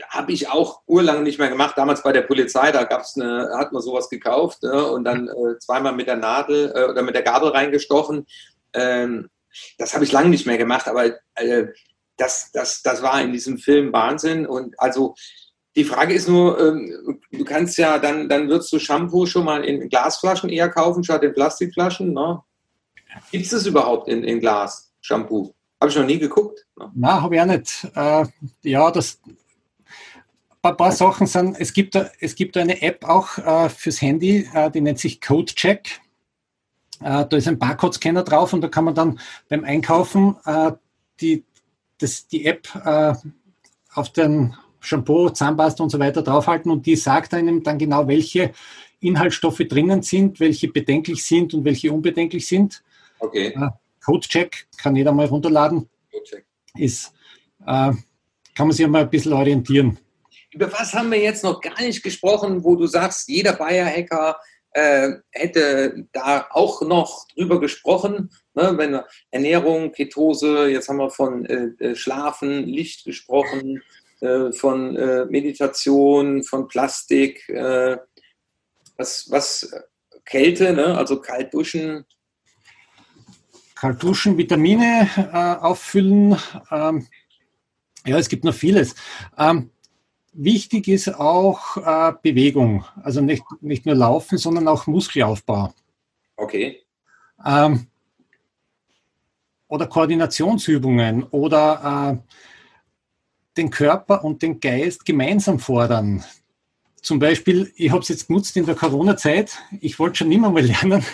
habe 0.08 0.32
ich 0.32 0.50
auch 0.50 0.82
urlang 0.86 1.24
nicht 1.24 1.40
mehr 1.40 1.50
gemacht. 1.50 1.78
Damals 1.78 2.04
bei 2.04 2.12
der 2.12 2.22
Polizei, 2.22 2.72
da 2.72 2.84
gab's 2.84 3.16
eine, 3.16 3.50
hat 3.58 3.72
man 3.72 3.82
sowas 3.82 4.10
gekauft 4.10 4.64
ne, 4.64 4.86
und 4.86 5.04
dann 5.04 5.28
äh, 5.28 5.58
zweimal 5.60 5.94
mit 5.94 6.08
der 6.08 6.16
Nadel 6.16 6.72
äh, 6.74 6.86
oder 6.86 7.02
mit 7.02 7.16
der 7.16 7.24
Gabel 7.24 7.50
reingestochen. 7.50 8.26
Ähm, 8.74 9.30
das 9.78 9.94
habe 9.94 10.04
ich 10.04 10.12
lange 10.12 10.30
nicht 10.30 10.46
mehr 10.46 10.58
gemacht, 10.58 10.88
aber 10.88 11.06
äh, 11.36 11.68
das, 12.18 12.52
das, 12.52 12.82
das 12.82 13.02
war 13.02 13.22
in 13.22 13.32
diesem 13.32 13.58
Film 13.58 13.92
Wahnsinn. 13.94 14.46
Und 14.46 14.80
also 14.80 15.16
die 15.76 15.84
Frage 15.84 16.14
ist 16.14 16.28
nur, 16.28 16.60
ähm, 16.60 17.20
du 17.32 17.46
kannst 17.46 17.78
ja 17.78 18.00
dann, 18.00 18.30
dann 18.30 18.50
würdest 18.50 18.72
du 18.72 18.80
Shampoo 18.80 19.26
schon 19.26 19.46
mal 19.46 19.64
in 19.64 19.90
Glasflaschen 19.90 20.50
eher 20.50 20.70
kaufen 20.70 21.04
statt 21.04 21.24
in 21.24 21.34
Plastikflaschen. 21.34 22.14
Ne? 22.14 22.42
Gibt 23.32 23.46
es 23.46 23.52
das 23.52 23.66
überhaupt 23.66 24.08
in, 24.08 24.24
in 24.24 24.40
Glas, 24.40 24.92
Shampoo? 25.02 25.54
Habe 25.82 25.92
ich 25.92 25.98
noch 25.98 26.06
nie 26.06 26.20
geguckt. 26.20 26.66
Ne? 26.78 26.92
Na, 26.96 27.22
habe 27.22 27.36
ich 27.36 27.42
auch 27.42 27.46
nicht. 27.46 27.88
Äh, 27.96 28.26
ja, 28.64 28.92
das, 28.92 29.20
ein 30.62 30.78
paar 30.78 30.92
Sachen 30.92 31.28
sind, 31.28 31.56
es 31.60 31.74
gibt, 31.74 31.96
es 32.20 32.36
gibt 32.36 32.58
eine 32.58 32.82
App 32.82 33.06
auch 33.06 33.38
äh, 33.38 33.70
fürs 33.70 34.02
Handy, 34.02 34.48
äh, 34.54 34.70
die 34.70 34.82
nennt 34.82 35.00
sich 35.00 35.22
CodeCheck. 35.22 36.02
Äh, 37.02 37.26
da 37.26 37.38
ist 37.38 37.48
ein 37.48 37.60
Barcode-Scanner 37.60 38.24
drauf 38.24 38.52
und 38.52 38.62
da 38.62 38.68
kann 38.68 38.84
man 38.84 38.96
dann 38.96 39.20
beim 39.48 39.64
Einkaufen 39.64 40.36
äh, 40.46 40.74
die, 41.22 41.46
das, 41.98 42.28
die 42.28 42.46
App 42.46 42.68
äh, 42.84 43.14
auf 43.94 44.12
den 44.12 44.56
Shampoo, 44.82 45.30
Zahnpasta 45.30 45.84
und 45.84 45.90
so 45.90 46.00
weiter 46.00 46.22
draufhalten 46.22 46.72
und 46.72 46.86
die 46.86 46.96
sagt 46.96 47.34
einem 47.34 47.64
dann 47.64 47.78
genau, 47.78 48.08
welche 48.08 48.52
Inhaltsstoffe 49.00 49.60
drinnen 49.60 50.02
sind, 50.02 50.42
welche 50.42 50.68
bedenklich 50.68 51.26
sind 51.26 51.54
und 51.54 51.64
welche 51.64 51.92
unbedenklich 51.92 52.48
sind. 52.48 52.84
Okay. 53.20 53.54
Äh, 53.56 53.70
Codecheck 54.04 54.68
kann 54.78 54.96
jeder 54.96 55.14
mal 55.14 55.26
runterladen. 55.26 55.90
Codecheck. 56.12 56.46
Ist, 56.76 57.14
kann 57.66 57.98
man 58.58 58.72
sich 58.72 58.88
mal 58.88 59.02
ein 59.02 59.10
bisschen 59.10 59.34
orientieren 59.34 60.00
über 60.60 60.74
was 60.74 60.94
haben 60.94 61.10
wir 61.10 61.20
jetzt 61.20 61.46
noch 61.46 61.62
gar 61.62 61.80
nicht 61.82 62.04
gesprochen, 62.04 62.66
wo 62.66 62.76
du 62.76 62.86
sagst, 62.86 63.30
jeder 63.30 63.54
Bayer-Hacker 63.54 64.38
äh, 64.74 65.12
hätte 65.32 66.06
da 66.12 66.48
auch 66.50 66.82
noch 66.82 67.26
drüber 67.30 67.62
gesprochen, 67.62 68.30
ne, 68.56 68.74
wenn 68.76 69.00
Ernährung, 69.32 69.94
Ketose, 69.94 70.68
jetzt 70.68 70.90
haben 70.90 70.98
wir 70.98 71.12
von 71.12 71.46
äh, 71.46 71.68
äh, 71.80 71.96
Schlafen, 71.96 72.66
Licht 72.66 73.06
gesprochen, 73.06 73.82
äh, 74.20 74.52
von 74.52 74.98
äh, 74.98 75.26
Meditation, 75.28 76.44
von 76.44 76.68
Plastik, 76.68 77.48
äh, 77.48 77.98
was, 78.98 79.28
was 79.32 79.72
Kälte, 80.26 80.74
ne, 80.74 80.98
also 80.98 81.22
kalt 81.22 81.54
duschen. 81.54 82.04
kalt 83.76 84.04
duschen, 84.04 84.38
Vitamine 84.38 85.58
auffüllen. 85.62 86.38
Ähm, 86.70 87.08
ja, 88.06 88.18
es 88.18 88.28
gibt 88.28 88.44
noch 88.44 88.54
vieles. 88.54 88.94
Ähm, 89.38 89.72
wichtig 90.34 90.88
ist 90.88 91.08
auch 91.16 91.78
äh, 91.78 92.14
Bewegung. 92.22 92.86
Also 93.04 93.22
nicht, 93.22 93.44
nicht 93.62 93.86
nur 93.86 93.96
Laufen, 93.96 94.38
sondern 94.38 94.68
auch 94.68 94.88
Muskelaufbau. 94.88 95.74
Okay. 96.36 96.82
Ähm, 97.46 97.88
oder 99.68 99.88
Koordinationsübungen 99.88 101.24
oder 101.24 102.22
äh, 102.26 102.34
den 103.58 103.70
Körper 103.70 104.24
und 104.24 104.42
den 104.42 104.60
Geist 104.60 105.06
gemeinsam 105.06 105.60
fordern. 105.60 106.24
Zum 107.02 107.20
Beispiel, 107.20 107.72
ich 107.76 107.92
habe 107.92 108.02
es 108.02 108.10
jetzt 108.10 108.28
genutzt 108.28 108.58
in 108.58 108.66
der 108.66 108.76
Corona-Zeit. 108.76 109.58
Ich 109.80 110.00
wollte 110.00 110.18
schon 110.18 110.32
immer 110.32 110.50
mal 110.50 110.64
lernen. 110.66 111.06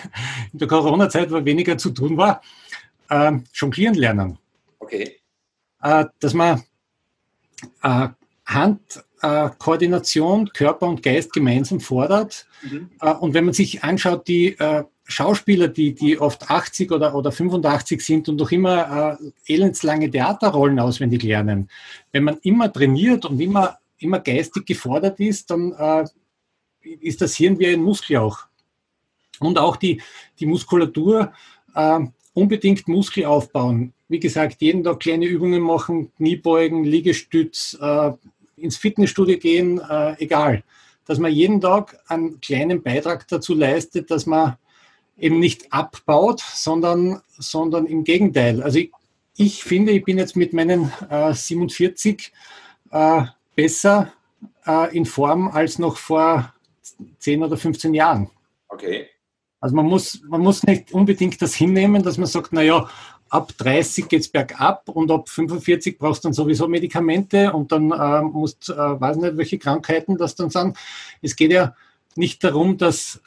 In 0.52 0.58
der 0.58 0.68
Corona-Zeit, 0.68 1.30
wo 1.30 1.44
weniger 1.44 1.78
zu 1.78 1.90
tun 1.90 2.16
war, 2.16 2.40
äh, 3.08 3.32
jonglieren 3.52 3.94
lernen. 3.94 4.38
Okay. 4.78 5.20
Äh, 5.82 6.06
dass 6.18 6.34
man 6.34 6.62
äh, 7.82 8.08
Handkoordination, 9.22 10.50
Körper 10.52 10.86
und 10.86 11.02
Geist 11.02 11.32
gemeinsam 11.32 11.80
fordert. 11.80 12.46
Mhm. 12.62 12.90
Äh, 13.00 13.12
und 13.14 13.34
wenn 13.34 13.44
man 13.44 13.54
sich 13.54 13.82
anschaut, 13.82 14.28
die 14.28 14.58
äh, 14.58 14.84
Schauspieler, 15.04 15.68
die, 15.68 15.94
die 15.94 16.18
oft 16.18 16.50
80 16.50 16.90
oder, 16.90 17.14
oder 17.14 17.30
85 17.30 18.00
sind 18.00 18.28
und 18.28 18.36
noch 18.36 18.50
immer 18.50 19.18
äh, 19.20 19.52
elendslange 19.52 20.10
Theaterrollen 20.10 20.80
auswendig 20.80 21.22
lernen, 21.22 21.68
wenn 22.12 22.24
man 22.24 22.38
immer 22.42 22.72
trainiert 22.72 23.24
und 23.24 23.40
immer, 23.40 23.78
immer 23.98 24.18
geistig 24.18 24.66
gefordert 24.66 25.20
ist, 25.20 25.50
dann 25.50 25.72
äh, 25.72 26.04
ist 27.00 27.20
das 27.20 27.36
Hirn 27.36 27.58
wie 27.58 27.68
ein 27.68 27.82
Muskel 27.82 28.16
auch. 28.16 28.46
Und 29.38 29.58
auch 29.58 29.76
die, 29.76 30.00
die 30.40 30.46
Muskulatur 30.46 31.32
äh, 31.74 32.00
unbedingt 32.32 32.88
Muskel 32.88 33.26
aufbauen. 33.26 33.92
Wie 34.08 34.20
gesagt, 34.20 34.60
jeden 34.60 34.84
Tag 34.84 35.00
kleine 35.00 35.26
Übungen 35.26 35.62
machen, 35.62 36.12
Kniebeugen, 36.16 36.84
Liegestütz, 36.84 37.76
äh, 37.80 38.12
ins 38.56 38.76
Fitnessstudio 38.76 39.38
gehen, 39.38 39.80
äh, 39.80 40.14
egal. 40.22 40.62
Dass 41.04 41.18
man 41.18 41.32
jeden 41.32 41.60
Tag 41.60 41.98
einen 42.08 42.40
kleinen 42.40 42.82
Beitrag 42.82 43.28
dazu 43.28 43.54
leistet, 43.54 44.10
dass 44.10 44.26
man 44.26 44.56
eben 45.16 45.38
nicht 45.38 45.72
abbaut, 45.72 46.40
sondern, 46.40 47.20
sondern 47.38 47.86
im 47.86 48.04
Gegenteil. 48.04 48.62
Also 48.62 48.78
ich, 48.78 48.90
ich 49.36 49.64
finde, 49.64 49.92
ich 49.92 50.04
bin 50.04 50.18
jetzt 50.18 50.36
mit 50.36 50.52
meinen 50.52 50.92
äh, 51.08 51.32
47 51.32 52.32
äh, 52.90 53.22
besser 53.54 54.12
äh, 54.66 54.96
in 54.96 55.06
Form 55.06 55.48
als 55.48 55.78
noch 55.78 55.96
vor 55.96 56.52
10 57.18 57.42
oder 57.42 57.56
15 57.56 57.94
Jahren. 57.94 58.30
Okay. 58.68 59.06
Also 59.60 59.74
man 59.74 59.86
muss, 59.86 60.20
man 60.28 60.42
muss 60.42 60.62
nicht 60.62 60.92
unbedingt 60.92 61.40
das 61.40 61.54
hinnehmen, 61.54 62.02
dass 62.02 62.18
man 62.18 62.26
sagt, 62.26 62.52
naja, 62.52 62.88
ab 63.28 63.52
30 63.58 64.08
geht 64.08 64.20
es 64.20 64.28
bergab 64.28 64.88
und 64.88 65.10
ab 65.10 65.28
45 65.28 65.98
brauchst 65.98 66.24
du 66.24 66.28
dann 66.28 66.32
sowieso 66.32 66.68
Medikamente 66.68 67.52
und 67.52 67.72
dann 67.72 67.90
äh, 67.90 68.22
musst, 68.22 68.70
äh, 68.70 68.74
weiß 68.76 69.16
nicht, 69.16 69.36
welche 69.36 69.58
Krankheiten 69.58 70.16
das 70.16 70.34
dann 70.34 70.50
sind. 70.50 70.76
Es 71.22 71.36
geht 71.36 71.52
ja 71.52 71.74
nicht 72.14 72.42
darum, 72.44 72.78
dass 72.78 73.20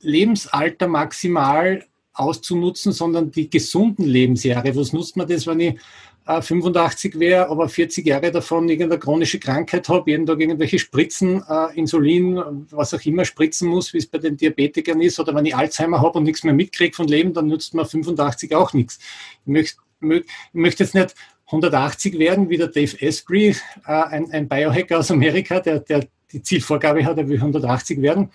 Lebensalter 0.00 0.86
maximal 0.86 1.84
auszunutzen, 2.12 2.92
sondern 2.92 3.30
die 3.30 3.50
gesunden 3.50 4.04
Lebensjahre. 4.04 4.76
Was 4.76 4.92
nutzt 4.92 5.16
man 5.16 5.26
das, 5.26 5.46
wenn 5.46 5.60
ich 5.60 5.80
85 6.26 7.18
wäre, 7.18 7.50
aber 7.50 7.68
40 7.68 8.06
Jahre 8.06 8.30
davon 8.30 8.66
irgendeine 8.68 8.98
chronische 8.98 9.38
Krankheit 9.38 9.88
habe, 9.90 10.10
jeden 10.10 10.24
Tag 10.24 10.40
irgendwelche 10.40 10.78
Spritzen, 10.78 11.42
äh, 11.46 11.78
Insulin, 11.78 12.66
was 12.70 12.94
auch 12.94 13.04
immer 13.04 13.26
spritzen 13.26 13.68
muss, 13.68 13.92
wie 13.92 13.98
es 13.98 14.06
bei 14.06 14.16
den 14.16 14.36
Diabetikern 14.38 15.02
ist, 15.02 15.20
oder 15.20 15.34
wenn 15.34 15.44
ich 15.44 15.54
Alzheimer 15.54 16.00
habe 16.00 16.18
und 16.18 16.24
nichts 16.24 16.42
mehr 16.42 16.54
mitkriege 16.54 16.96
von 16.96 17.08
Leben, 17.08 17.34
dann 17.34 17.48
nutzt 17.48 17.74
man 17.74 17.84
85 17.84 18.54
auch 18.54 18.72
nichts. 18.72 18.98
Ich 19.44 19.52
möchte, 19.52 19.78
ich 20.00 20.24
möchte 20.52 20.84
jetzt 20.84 20.94
nicht 20.94 21.14
180 21.46 22.18
werden, 22.18 22.48
wie 22.48 22.56
der 22.56 22.68
Dave 22.68 22.96
Asprey, 23.00 23.50
äh, 23.86 23.92
ein, 23.92 24.30
ein 24.30 24.48
Biohacker 24.48 25.00
aus 25.00 25.10
Amerika, 25.10 25.60
der, 25.60 25.80
der 25.80 26.06
die 26.32 26.42
Zielvorgabe 26.42 27.04
hat, 27.04 27.18
er 27.18 27.28
will 27.28 27.36
180 27.36 28.00
werden. 28.00 28.30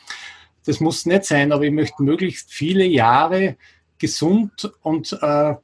Das 0.65 0.79
muss 0.79 1.07
nicht 1.07 1.25
sein, 1.25 1.51
aber 1.51 1.63
ich 1.63 1.71
möchte 1.71 2.03
möglichst 2.03 2.53
viele 2.53 2.85
Jahre 2.85 3.57
gesund 3.97 4.71
und 4.83 5.17
äh, 5.21 5.55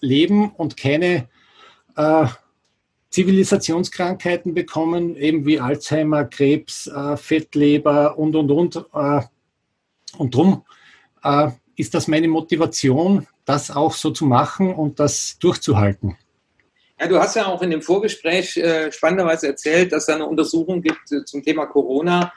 leben 0.00 0.50
und 0.50 0.76
keine 0.76 1.28
äh, 1.96 2.26
Zivilisationskrankheiten 3.10 4.54
bekommen, 4.54 5.16
eben 5.16 5.44
wie 5.44 5.58
Alzheimer, 5.58 6.24
Krebs, 6.24 6.86
äh, 6.86 7.16
Fettleber 7.16 8.16
und, 8.18 8.36
und, 8.36 8.50
und. 8.50 8.76
Äh, 8.94 9.22
und 10.18 10.34
darum 10.34 10.64
äh, 11.24 11.50
ist 11.76 11.94
das 11.94 12.08
meine 12.08 12.28
Motivation, 12.28 13.26
das 13.44 13.70
auch 13.70 13.94
so 13.94 14.10
zu 14.10 14.26
machen 14.26 14.74
und 14.74 15.00
das 15.00 15.38
durchzuhalten. 15.38 16.16
Ja, 17.00 17.08
du 17.08 17.18
hast 17.18 17.34
ja 17.34 17.46
auch 17.46 17.62
in 17.62 17.70
dem 17.70 17.82
Vorgespräch 17.82 18.56
äh, 18.58 18.92
spannenderweise 18.92 19.48
erzählt, 19.48 19.92
dass 19.92 20.04
es 20.04 20.14
eine 20.14 20.26
Untersuchung 20.26 20.82
gibt 20.82 21.10
äh, 21.10 21.24
zum 21.24 21.42
Thema 21.42 21.66
Corona, 21.66 22.32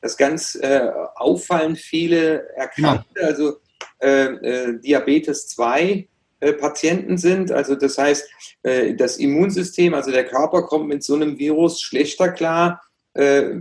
dass 0.00 0.16
ganz 0.16 0.54
äh, 0.54 0.88
auffallend 1.16 1.78
viele 1.78 2.48
Erkrankte, 2.56 3.20
ja. 3.20 3.26
also 3.26 3.56
äh, 4.00 4.24
äh, 4.26 4.80
Diabetes 4.80 5.48
2 5.48 5.82
äh, 5.82 6.06
Patienten 6.52 7.18
sind. 7.18 7.50
Also 7.50 7.74
das 7.74 7.98
heißt, 7.98 8.28
äh, 8.62 8.94
das 8.94 9.16
Immunsystem, 9.16 9.94
also 9.94 10.10
der 10.10 10.24
Körper 10.24 10.62
kommt 10.62 10.88
mit 10.88 11.02
so 11.02 11.14
einem 11.14 11.38
Virus 11.38 11.80
schlechter 11.80 12.28
klar, 12.30 12.82
äh, 13.14 13.56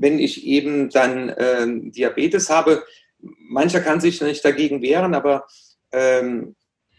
wenn 0.00 0.18
ich 0.18 0.46
eben 0.46 0.90
dann 0.90 1.90
Diabetes 1.90 2.50
habe. 2.50 2.84
Mancher 3.18 3.80
kann 3.80 4.00
sich 4.00 4.20
nicht 4.20 4.44
dagegen 4.44 4.80
wehren, 4.80 5.12
aber 5.12 5.44
ähm, 5.90 6.54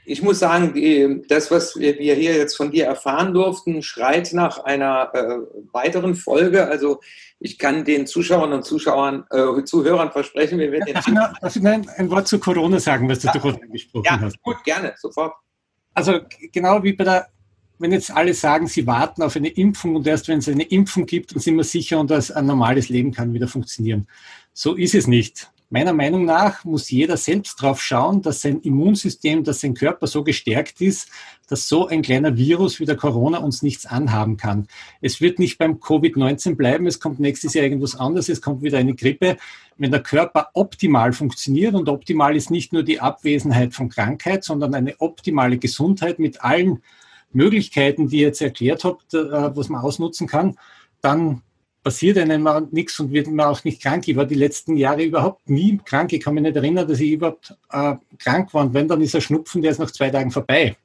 ich 0.09 0.23
muss 0.23 0.39
sagen, 0.39 0.73
die, 0.73 1.21
das, 1.27 1.51
was 1.51 1.77
wir 1.77 1.93
hier 1.93 2.35
jetzt 2.35 2.57
von 2.57 2.71
dir 2.71 2.85
erfahren 2.85 3.31
durften, 3.31 3.83
schreit 3.83 4.33
nach 4.33 4.57
einer 4.63 5.11
äh, 5.13 5.37
weiteren 5.71 6.15
Folge. 6.15 6.67
Also 6.67 6.99
ich 7.39 7.59
kann 7.59 7.85
den 7.85 8.07
Zuschauern 8.07 8.51
und 8.51 8.65
Zuschauern, 8.65 9.25
äh, 9.29 9.63
Zuhörern 9.63 10.11
versprechen, 10.11 10.57
wir 10.57 10.71
werden 10.71 10.93
darf, 10.95 11.07
ich 11.07 11.13
noch, 11.13 11.37
darf 11.39 11.55
ich 11.55 11.65
ein, 11.65 11.87
ein, 11.87 12.09
Wort 12.09 12.27
zu 12.27 12.39
Corona 12.39 12.79
sagen, 12.79 13.07
was 13.07 13.19
du 13.19 13.27
ja, 13.27 13.33
gerade 13.33 13.61
angesprochen 13.61 14.05
ja, 14.05 14.19
hast? 14.19 14.41
Gut, 14.41 14.63
gerne, 14.63 14.95
sofort. 14.97 15.33
Also 15.93 16.21
genau 16.51 16.81
wie 16.81 16.93
bei 16.93 17.03
der, 17.03 17.27
wenn 17.77 17.91
jetzt 17.91 18.09
alle 18.09 18.33
sagen, 18.33 18.65
sie 18.65 18.87
warten 18.87 19.21
auf 19.21 19.35
eine 19.35 19.49
Impfung 19.49 19.95
und 19.95 20.07
erst 20.07 20.27
wenn 20.27 20.39
es 20.39 20.49
eine 20.49 20.63
Impfung 20.63 21.05
gibt, 21.05 21.33
dann 21.35 21.39
sind 21.39 21.55
wir 21.55 21.63
sicher 21.63 21.99
und 21.99 22.09
dass 22.09 22.31
ein 22.31 22.47
normales 22.47 22.89
Leben 22.89 23.11
kann 23.11 23.31
wieder 23.35 23.47
funktionieren. 23.47 24.07
So 24.53 24.73
ist 24.73 24.95
es 24.95 25.05
nicht. 25.05 25.51
Meiner 25.71 25.93
Meinung 25.93 26.25
nach 26.25 26.65
muss 26.65 26.89
jeder 26.89 27.15
selbst 27.15 27.61
drauf 27.61 27.79
schauen, 27.79 28.23
dass 28.23 28.41
sein 28.41 28.59
Immunsystem, 28.61 29.43
dass 29.43 29.59
sein 29.59 29.75
Körper 29.75 30.07
so 30.07 30.23
gestärkt 30.23 30.81
ist, 30.81 31.09
dass 31.47 31.67
so 31.67 31.85
ein 31.85 32.01
kleiner 32.01 32.35
Virus 32.37 32.79
wie 32.79 32.85
der 32.85 32.95
Corona 32.95 33.37
uns 33.37 33.61
nichts 33.61 33.85
anhaben 33.85 34.35
kann. 34.35 34.67
Es 34.99 35.21
wird 35.21 35.37
nicht 35.37 35.59
beim 35.59 35.75
Covid-19 35.75 36.55
bleiben, 36.55 36.87
es 36.87 36.99
kommt 36.99 37.19
nächstes 37.19 37.53
Jahr 37.53 37.65
irgendwas 37.65 37.95
anderes, 37.95 38.29
es 38.29 38.41
kommt 38.41 38.63
wieder 38.63 38.79
eine 38.79 38.95
Grippe. 38.95 39.37
Wenn 39.77 39.91
der 39.91 40.01
Körper 40.01 40.49
optimal 40.53 41.13
funktioniert 41.13 41.75
und 41.75 41.87
optimal 41.87 42.35
ist 42.35 42.49
nicht 42.49 42.73
nur 42.73 42.81
die 42.81 42.99
Abwesenheit 42.99 43.75
von 43.75 43.89
Krankheit, 43.89 44.43
sondern 44.43 44.73
eine 44.73 44.99
optimale 44.99 45.59
Gesundheit 45.59 46.17
mit 46.17 46.43
allen 46.43 46.81
Möglichkeiten, 47.31 48.07
die 48.07 48.21
ihr 48.21 48.27
jetzt 48.27 48.41
erklärt 48.41 48.83
habt, 48.85 49.13
äh, 49.13 49.55
was 49.55 49.69
man 49.69 49.81
ausnutzen 49.81 50.25
kann, 50.25 50.57
dann 51.01 51.43
passiert 51.83 52.17
einem 52.17 52.47
nichts 52.71 52.99
und 52.99 53.11
wird 53.11 53.27
man 53.27 53.47
auch 53.47 53.63
nicht 53.63 53.81
krank. 53.81 54.07
Ich 54.07 54.15
war 54.15 54.25
die 54.25 54.35
letzten 54.35 54.75
Jahre 54.75 55.03
überhaupt 55.03 55.49
nie 55.49 55.79
krank. 55.83 56.11
Ich 56.13 56.23
kann 56.23 56.33
mich 56.33 56.43
nicht 56.43 56.55
erinnern, 56.55 56.87
dass 56.87 56.99
ich 56.99 57.11
überhaupt 57.11 57.55
äh, 57.71 57.95
krank 58.17 58.53
war. 58.53 58.65
Und 58.65 58.73
wenn, 58.73 58.87
dann 58.87 59.01
ist 59.01 59.15
ein 59.15 59.21
Schnupfen, 59.21 59.61
der 59.61 59.71
ist 59.71 59.79
nach 59.79 59.91
zwei 59.91 60.09
Tagen 60.09 60.31
vorbei. 60.31 60.75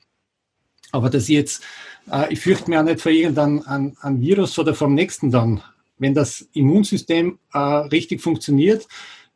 Aber 0.92 1.10
dass 1.10 1.24
ich 1.24 1.36
jetzt, 1.36 1.62
äh, 2.10 2.32
ich 2.32 2.40
fürchte 2.40 2.70
mir 2.70 2.80
auch 2.80 2.84
nicht 2.84 3.00
vor 3.00 3.12
irgendeinem 3.12 4.20
Virus 4.20 4.58
oder 4.58 4.74
vom 4.74 4.94
nächsten 4.94 5.30
dann. 5.30 5.62
Wenn 5.98 6.14
das 6.14 6.48
Immunsystem 6.52 7.38
äh, 7.52 7.58
richtig 7.58 8.20
funktioniert, 8.20 8.86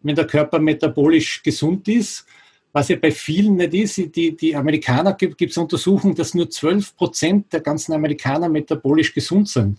wenn 0.00 0.14
der 0.14 0.26
Körper 0.26 0.60
metabolisch 0.60 1.42
gesund 1.42 1.88
ist, 1.88 2.24
was 2.72 2.88
ja 2.88 2.96
bei 2.96 3.10
vielen 3.10 3.56
nicht 3.56 3.74
ist, 3.74 4.14
die, 4.14 4.36
die 4.36 4.54
Amerikaner 4.54 5.14
gibt 5.14 5.40
es 5.40 5.56
Untersuchungen, 5.56 6.14
dass 6.14 6.34
nur 6.34 6.48
12 6.48 6.96
Prozent 6.96 7.52
der 7.52 7.60
ganzen 7.60 7.92
Amerikaner 7.92 8.48
metabolisch 8.48 9.12
gesund 9.12 9.48
sind. 9.48 9.78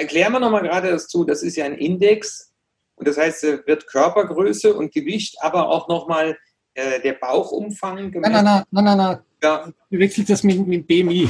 Erklären 0.00 0.32
wir 0.32 0.40
nochmal 0.40 0.62
gerade 0.62 0.90
dazu, 0.90 1.24
das 1.24 1.42
ist 1.42 1.56
ja 1.56 1.64
ein 1.64 1.76
Index 1.76 2.52
und 2.96 3.06
das 3.06 3.16
heißt, 3.16 3.44
es 3.44 3.66
wird 3.66 3.86
Körpergröße 3.86 4.74
und 4.74 4.92
Gewicht, 4.92 5.36
aber 5.40 5.68
auch 5.68 5.88
nochmal 5.88 6.36
äh, 6.74 7.00
der 7.00 7.12
Bauchumfang 7.14 8.10
gemessen. 8.10 8.32
Nein, 8.32 8.44
nein, 8.44 8.64
nein, 8.70 8.84
nein, 8.84 8.96
nein. 8.98 9.18
Ja. 9.42 9.72
Du 9.90 9.98
wechselst 9.98 10.30
das 10.30 10.42
mit, 10.42 10.66
mit 10.66 10.86
BMI. 10.86 11.28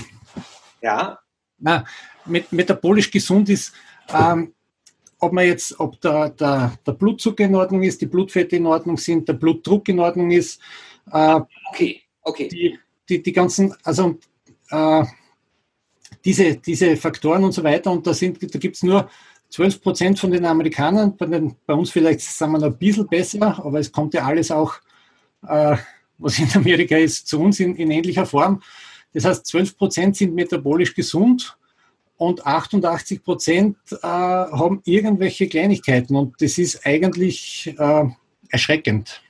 Ja. 0.81 1.19
Na, 1.59 1.85
mit, 2.25 2.53
metabolisch 2.53 3.11
gesund 3.11 3.49
ist, 3.49 3.73
ähm, 4.13 4.55
ob 5.19 5.33
man 5.33 5.47
jetzt, 5.47 5.79
ob 5.81 6.01
der, 6.01 6.31
der, 6.31 6.73
der 6.87 6.93
Blutzucker 6.93 7.45
in 7.45 7.55
Ordnung 7.55 7.83
ist, 7.83 8.01
die 8.01 8.07
Blutfette 8.07 8.57
in 8.57 8.67
Ordnung 8.67 8.97
sind, 8.97 9.29
der 9.29 9.33
Blutdruck 9.33 9.89
in 9.89 9.99
Ordnung 9.99 10.31
ist. 10.31 10.61
Äh, 11.11 11.41
okay, 11.71 12.03
okay. 12.23 12.49
Die, 12.49 12.79
die, 13.09 13.23
die 13.23 13.33
ganzen, 13.33 13.75
also 13.83 14.19
äh, 14.71 15.05
diese, 16.27 16.57
diese 16.57 16.97
Faktoren 16.97 17.45
und 17.45 17.53
so 17.53 17.63
weiter. 17.63 17.91
Und 17.93 18.07
da, 18.07 18.13
da 18.13 18.59
gibt 18.59 18.77
es 18.77 18.83
nur 18.83 19.09
12 19.51 19.81
Prozent 19.81 20.19
von 20.19 20.33
den 20.33 20.45
Amerikanern, 20.45 21.17
bei, 21.17 21.27
den, 21.27 21.57
bei, 21.65 21.75
uns 21.75 21.91
vielleicht 21.91 22.21
sagen 22.21 22.53
wir 22.53 22.59
noch 22.59 22.67
ein 22.67 22.79
bisschen 22.79 23.07
besser, 23.07 23.65
aber 23.65 23.79
es 23.79 23.93
kommt 23.93 24.13
ja 24.13 24.27
alles 24.27 24.51
auch 24.51 24.75
äh, 25.47 25.77
was 26.19 26.39
in 26.39 26.51
Amerika 26.55 26.97
ist, 26.97 27.29
zu 27.29 27.41
uns 27.41 27.61
in, 27.61 27.77
in 27.77 27.91
ähnlicher 27.91 28.27
Form. 28.27 28.63
Das 29.13 29.25
heißt, 29.25 29.47
12 29.47 29.79
Prozent 29.79 30.17
sind 30.17 30.35
metabolisch 30.35 30.95
gesund 30.95 31.57
und 32.17 32.45
88 32.45 33.23
Prozent 33.23 33.77
äh, 33.91 33.97
haben 34.03 34.81
irgendwelche 34.85 35.49
Kleinigkeiten 35.49 36.17
und 36.17 36.35
das 36.41 36.59
ist 36.59 36.85
eigentlich 36.85 37.73
äh, 37.79 38.05
erschreckend. 38.51 39.23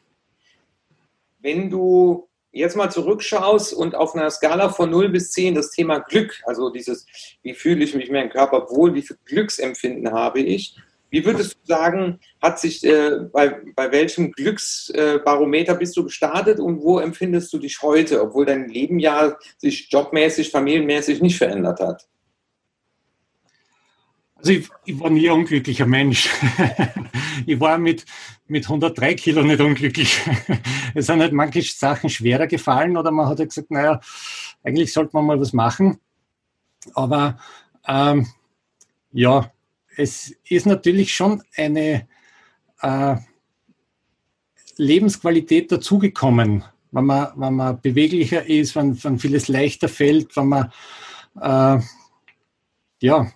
Wenn 1.41 1.69
du 1.69 2.27
jetzt 2.57 2.77
mal 2.77 2.91
zurückschaust 2.91 3.75
und 3.75 3.95
auf 3.95 4.15
einer 4.15 4.31
Skala 4.31 4.71
von 4.71 4.91
0 4.91 5.11
bis 5.11 5.31
10 5.33 5.55
das 5.55 5.71
Thema 5.71 5.99
Glück, 5.99 6.41
also 6.47 6.71
dieses, 6.71 7.07
wie 7.43 7.55
fühle 7.55 7.85
ich 7.85 7.95
mich 7.95 8.09
in 8.09 8.15
meinem 8.15 8.31
Körper 8.31 8.67
wohl, 8.71 8.95
wie 8.95 9.03
viel 9.03 9.19
Glücksempfinden 9.25 10.13
habe 10.13 10.41
ich, 10.41 10.77
wie 11.11 11.25
würdest 11.25 11.55
du 11.55 11.59
sagen, 11.65 12.19
hat 12.43 12.59
sich 12.59 12.85
äh, 12.85 13.21
bei, 13.33 13.61
bei 13.75 13.93
welchem 13.93 14.33
Glücksbarometer 14.33 15.75
bist 15.75 15.97
du 15.97 16.05
gestartet 16.05 16.59
und 16.59 16.83
wo 16.83 16.99
empfindest 16.99 17.53
du 17.53 17.59
dich 17.59 17.81
heute, 17.81 18.21
obwohl 18.21 18.45
dein 18.45 18.69
Leben 18.69 18.99
ja 18.99 19.37
sich 19.57 19.89
jobmäßig, 19.91 20.51
familienmäßig 20.51 21.23
nicht 21.23 21.39
verändert 21.39 21.81
hat? 21.81 22.09
Also 24.37 24.53
ich, 24.53 24.69
ich 24.85 25.01
war 25.01 25.11
nie 25.11 25.29
ein 25.29 25.37
unglücklicher 25.37 25.87
Mensch. 25.87 26.29
ich 27.47 27.59
war 27.59 27.79
mit, 27.79 28.05
mit 28.47 28.65
103 28.65 29.15
Kilo 29.15 29.43
nicht 29.43 29.61
unglücklich. 29.61 30.21
es 30.95 31.07
sind 31.07 31.21
halt 31.21 31.33
manche 31.33 31.63
Sachen 31.63 32.11
schwerer 32.11 32.47
gefallen 32.47 32.97
oder 32.97 33.11
man 33.11 33.29
hat 33.29 33.39
halt 33.39 33.49
gesagt, 33.49 33.71
naja, 33.71 34.01
eigentlich 34.63 34.93
sollte 34.93 35.11
man 35.15 35.27
mal 35.27 35.41
was 35.41 35.53
machen. 35.53 35.99
Aber 36.95 37.39
ähm, 37.89 38.27
ja, 39.13 39.51
es 39.97 40.35
ist 40.45 40.67
natürlich 40.67 41.15
schon 41.15 41.43
eine 41.57 42.07
äh, 42.83 43.17
Lebensqualität 44.77 45.73
dazugekommen, 45.73 46.63
wenn 46.91 47.05
man, 47.07 47.29
wenn 47.37 47.55
man 47.55 47.81
beweglicher 47.81 48.47
ist, 48.47 48.77
wenn, 48.77 49.03
wenn 49.03 49.19
vieles 49.19 49.49
leichter 49.49 49.89
fällt, 49.89 50.37
wenn 50.37 50.49
man 50.49 50.73
äh, 51.41 51.81
ja, 53.01 53.31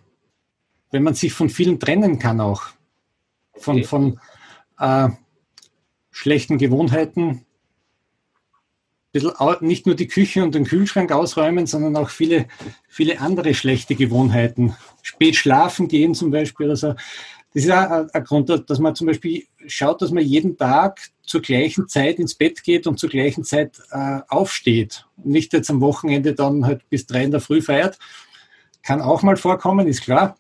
wenn 0.91 1.03
man 1.03 1.14
sich 1.14 1.32
von 1.32 1.49
vielen 1.49 1.78
trennen 1.78 2.18
kann 2.18 2.41
auch. 2.41 2.64
Von, 3.55 3.76
okay. 3.76 3.84
von 3.84 4.20
äh, 4.78 5.09
schlechten 6.11 6.59
Gewohnheiten. 6.59 7.45
Nicht 9.61 9.86
nur 9.86 9.97
die 9.97 10.07
Küche 10.07 10.45
und 10.45 10.55
den 10.55 10.64
Kühlschrank 10.64 11.11
ausräumen, 11.11 11.66
sondern 11.66 11.97
auch 11.97 12.11
viele, 12.11 12.47
viele 12.88 13.20
andere 13.20 13.55
schlechte 13.55 13.97
Gewohnheiten. 13.97 14.76
Spät 15.03 15.34
schlafen 15.34 15.88
gehen 15.88 16.14
zum 16.14 16.30
Beispiel 16.30 16.66
oder 16.66 16.76
so. 16.76 16.95
Das 17.53 17.64
ist 17.64 17.70
auch 17.72 18.07
ein 18.12 18.24
Grund, 18.24 18.49
dass 18.49 18.78
man 18.78 18.95
zum 18.95 19.09
Beispiel 19.09 19.45
schaut, 19.66 20.03
dass 20.03 20.12
man 20.12 20.22
jeden 20.22 20.57
Tag 20.57 21.01
zur 21.24 21.43
gleichen 21.43 21.88
Zeit 21.88 22.20
ins 22.20 22.36
Bett 22.36 22.62
geht 22.62 22.86
und 22.86 23.01
zur 23.01 23.11
gleichen 23.11 23.43
Zeit 23.43 23.80
äh, 23.91 24.20
aufsteht. 24.28 25.07
Und 25.16 25.26
nicht 25.26 25.53
jetzt 25.53 25.70
am 25.70 25.80
Wochenende 25.80 26.34
dann 26.34 26.64
halt 26.64 26.88
bis 26.88 27.07
drei 27.07 27.24
in 27.24 27.32
der 27.32 27.41
Früh 27.41 27.61
feiert. 27.61 27.99
Kann 28.84 29.03
auch 29.03 29.22
mal 29.22 29.36
vorkommen, 29.36 29.88
ist 29.88 30.03
klar. 30.03 30.36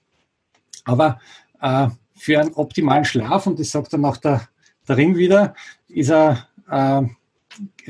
Aber 0.84 1.20
äh, 1.60 1.88
für 2.16 2.40
einen 2.40 2.54
optimalen 2.54 3.04
Schlaf, 3.04 3.46
und 3.46 3.58
das 3.58 3.70
sagt 3.70 3.92
dann 3.92 4.04
auch 4.04 4.16
der, 4.16 4.48
der 4.88 4.96
Ring 4.96 5.16
wieder, 5.16 5.54
ist 5.88 6.10
eine 6.10 6.46
äh, 6.68 7.02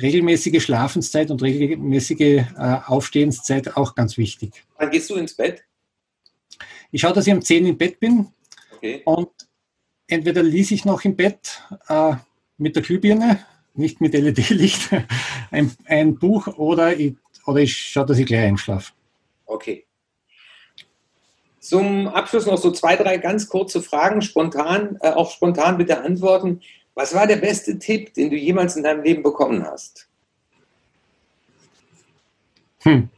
regelmäßige 0.01 0.63
Schlafenszeit 0.63 1.31
und 1.31 1.43
regelmäßige 1.43 2.21
äh, 2.21 2.45
Aufstehenszeit 2.87 3.77
auch 3.77 3.95
ganz 3.95 4.17
wichtig. 4.17 4.65
Wann 4.79 4.91
gehst 4.91 5.11
du 5.11 5.17
ins 5.17 5.35
Bett? 5.35 5.65
Ich 6.91 7.01
schaue, 7.01 7.13
dass 7.13 7.27
ich 7.27 7.33
um 7.33 7.43
10 7.43 7.67
im 7.67 7.79
Bett 7.79 8.01
bin 8.01 8.29
okay. 8.73 9.03
und 9.05 9.31
entweder 10.07 10.43
ließ 10.43 10.73
ich 10.73 10.85
noch 10.85 11.05
im 11.05 11.17
Bett 11.17 11.63
äh, 11.89 12.15
mit 12.59 12.77
der 12.77 12.83
Glühbirne, 12.83 13.45
nicht 13.75 14.01
mit 14.01 14.15
LED-Licht, 14.15 14.91
ein, 15.51 15.71
ein, 15.87 16.17
Buch 16.17 16.47
oder 16.47 16.97
ich, 16.99 17.15
oder 17.47 17.61
ich 17.61 17.77
schaue, 17.77 18.07
dass 18.07 18.19
ich 18.19 18.27
gleich 18.27 18.47
einschlafe. 18.47 18.93
Okay. 19.47 19.87
Zum 21.61 22.09
Abschluss 22.09 22.47
noch 22.47 22.57
so 22.57 22.71
zwei, 22.71 22.97
drei 22.97 23.19
ganz 23.19 23.49
kurze 23.49 23.83
Fragen, 23.83 24.23
spontan, 24.23 24.97
äh, 25.03 25.11
auch 25.11 25.31
spontan 25.31 25.77
bitte 25.77 26.01
antworten. 26.01 26.63
Was 26.95 27.15
war 27.15 27.27
der 27.27 27.37
beste 27.37 27.79
Tipp, 27.79 28.15
den 28.15 28.31
du 28.31 28.37
jemals 28.37 28.77
in 28.77 28.83
deinem 28.83 29.03
Leben 29.03 29.23
bekommen 29.23 29.65
hast? 29.65 30.09
Hm. 32.83 33.11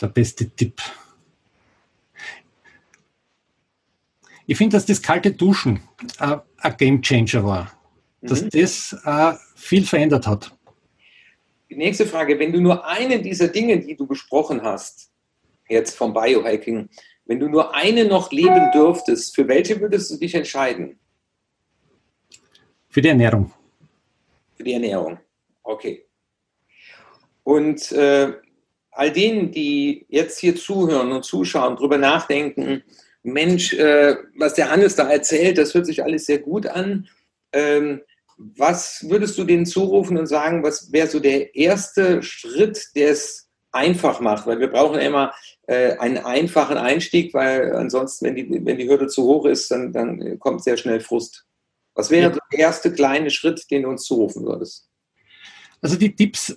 Der 0.00 0.08
beste 0.08 0.50
Tipp. 0.50 0.82
Ich 4.46 4.58
finde, 4.58 4.76
dass 4.76 4.86
das 4.86 5.00
kalte 5.00 5.30
Duschen 5.30 5.80
äh, 6.18 6.38
ein 6.58 6.76
Game 6.76 7.02
Changer 7.02 7.44
war. 7.44 7.72
Dass 8.20 8.42
mhm. 8.42 8.50
das 8.50 8.96
äh, 9.04 9.34
viel 9.54 9.86
verändert 9.86 10.26
hat. 10.26 10.53
Die 11.74 11.80
nächste 11.80 12.06
Frage, 12.06 12.38
wenn 12.38 12.52
du 12.52 12.60
nur 12.60 12.86
eine 12.86 13.20
dieser 13.20 13.48
Dinge, 13.48 13.80
die 13.80 13.96
du 13.96 14.06
besprochen 14.06 14.62
hast, 14.62 15.10
jetzt 15.68 15.96
vom 15.96 16.14
Biohacking, 16.14 16.88
wenn 17.24 17.40
du 17.40 17.48
nur 17.48 17.74
eine 17.74 18.04
noch 18.04 18.30
leben 18.30 18.70
dürftest, 18.72 19.34
für 19.34 19.48
welche 19.48 19.80
würdest 19.80 20.08
du 20.12 20.16
dich 20.16 20.36
entscheiden? 20.36 21.00
Für 22.88 23.02
die 23.02 23.08
Ernährung. 23.08 23.52
Für 24.56 24.62
die 24.62 24.74
Ernährung, 24.74 25.18
okay. 25.64 26.06
Und 27.42 27.90
äh, 27.90 28.34
all 28.92 29.10
denen, 29.10 29.50
die 29.50 30.06
jetzt 30.08 30.38
hier 30.38 30.54
zuhören 30.54 31.10
und 31.10 31.24
zuschauen, 31.24 31.74
darüber 31.74 31.98
nachdenken, 31.98 32.84
Mensch, 33.24 33.72
äh, 33.72 34.14
was 34.36 34.54
der 34.54 34.70
Hannes 34.70 34.94
da 34.94 35.10
erzählt, 35.10 35.58
das 35.58 35.74
hört 35.74 35.86
sich 35.86 36.04
alles 36.04 36.26
sehr 36.26 36.38
gut 36.38 36.68
an. 36.68 37.08
Ähm, 37.52 38.00
was 38.36 39.04
würdest 39.08 39.38
du 39.38 39.44
denen 39.44 39.66
zurufen 39.66 40.18
und 40.18 40.26
sagen, 40.26 40.62
was 40.62 40.92
wäre 40.92 41.08
so 41.08 41.20
der 41.20 41.54
erste 41.54 42.22
Schritt, 42.22 42.90
der 42.94 43.10
es 43.10 43.48
einfach 43.72 44.20
macht? 44.20 44.46
Weil 44.46 44.60
wir 44.60 44.68
brauchen 44.68 44.98
immer 44.98 45.32
äh, 45.66 45.96
einen 45.98 46.18
einfachen 46.18 46.76
Einstieg, 46.76 47.34
weil 47.34 47.74
ansonsten, 47.74 48.26
wenn 48.26 48.36
die, 48.36 48.64
wenn 48.64 48.78
die 48.78 48.88
Hürde 48.88 49.06
zu 49.06 49.24
hoch 49.24 49.46
ist, 49.46 49.70
dann, 49.70 49.92
dann 49.92 50.38
kommt 50.38 50.64
sehr 50.64 50.76
schnell 50.76 51.00
Frust. 51.00 51.46
Was 51.94 52.10
wäre 52.10 52.32
ja. 52.32 52.38
der 52.52 52.58
erste 52.58 52.92
kleine 52.92 53.30
Schritt, 53.30 53.70
den 53.70 53.82
du 53.82 53.88
uns 53.88 54.04
zurufen 54.04 54.44
würdest? 54.44 54.88
Also 55.80 55.96
die 55.96 56.14
Tipps 56.14 56.56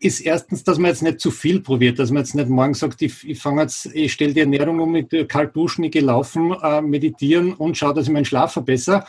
ist 0.00 0.20
erstens, 0.20 0.62
dass 0.62 0.78
man 0.78 0.90
jetzt 0.90 1.02
nicht 1.02 1.20
zu 1.20 1.30
viel 1.30 1.60
probiert, 1.60 1.98
dass 1.98 2.10
man 2.10 2.22
jetzt 2.22 2.34
nicht 2.34 2.48
morgen 2.48 2.74
sagt, 2.74 3.02
ich, 3.02 3.28
ich 3.28 3.40
fange 3.40 3.62
jetzt, 3.62 3.86
ich 3.86 4.12
stelle 4.12 4.32
die 4.32 4.40
Ernährung 4.40 4.78
um 4.78 4.92
mit 4.92 5.28
kalt 5.28 5.56
duschen, 5.56 5.84
ich 5.84 5.90
gehe 5.90 6.02
laufen, 6.02 6.54
äh, 6.62 6.80
meditieren 6.80 7.52
und 7.54 7.76
schaue, 7.76 7.94
dass 7.94 8.06
ich 8.06 8.12
meinen 8.12 8.24
Schlaf 8.24 8.52
verbessere, 8.52 9.04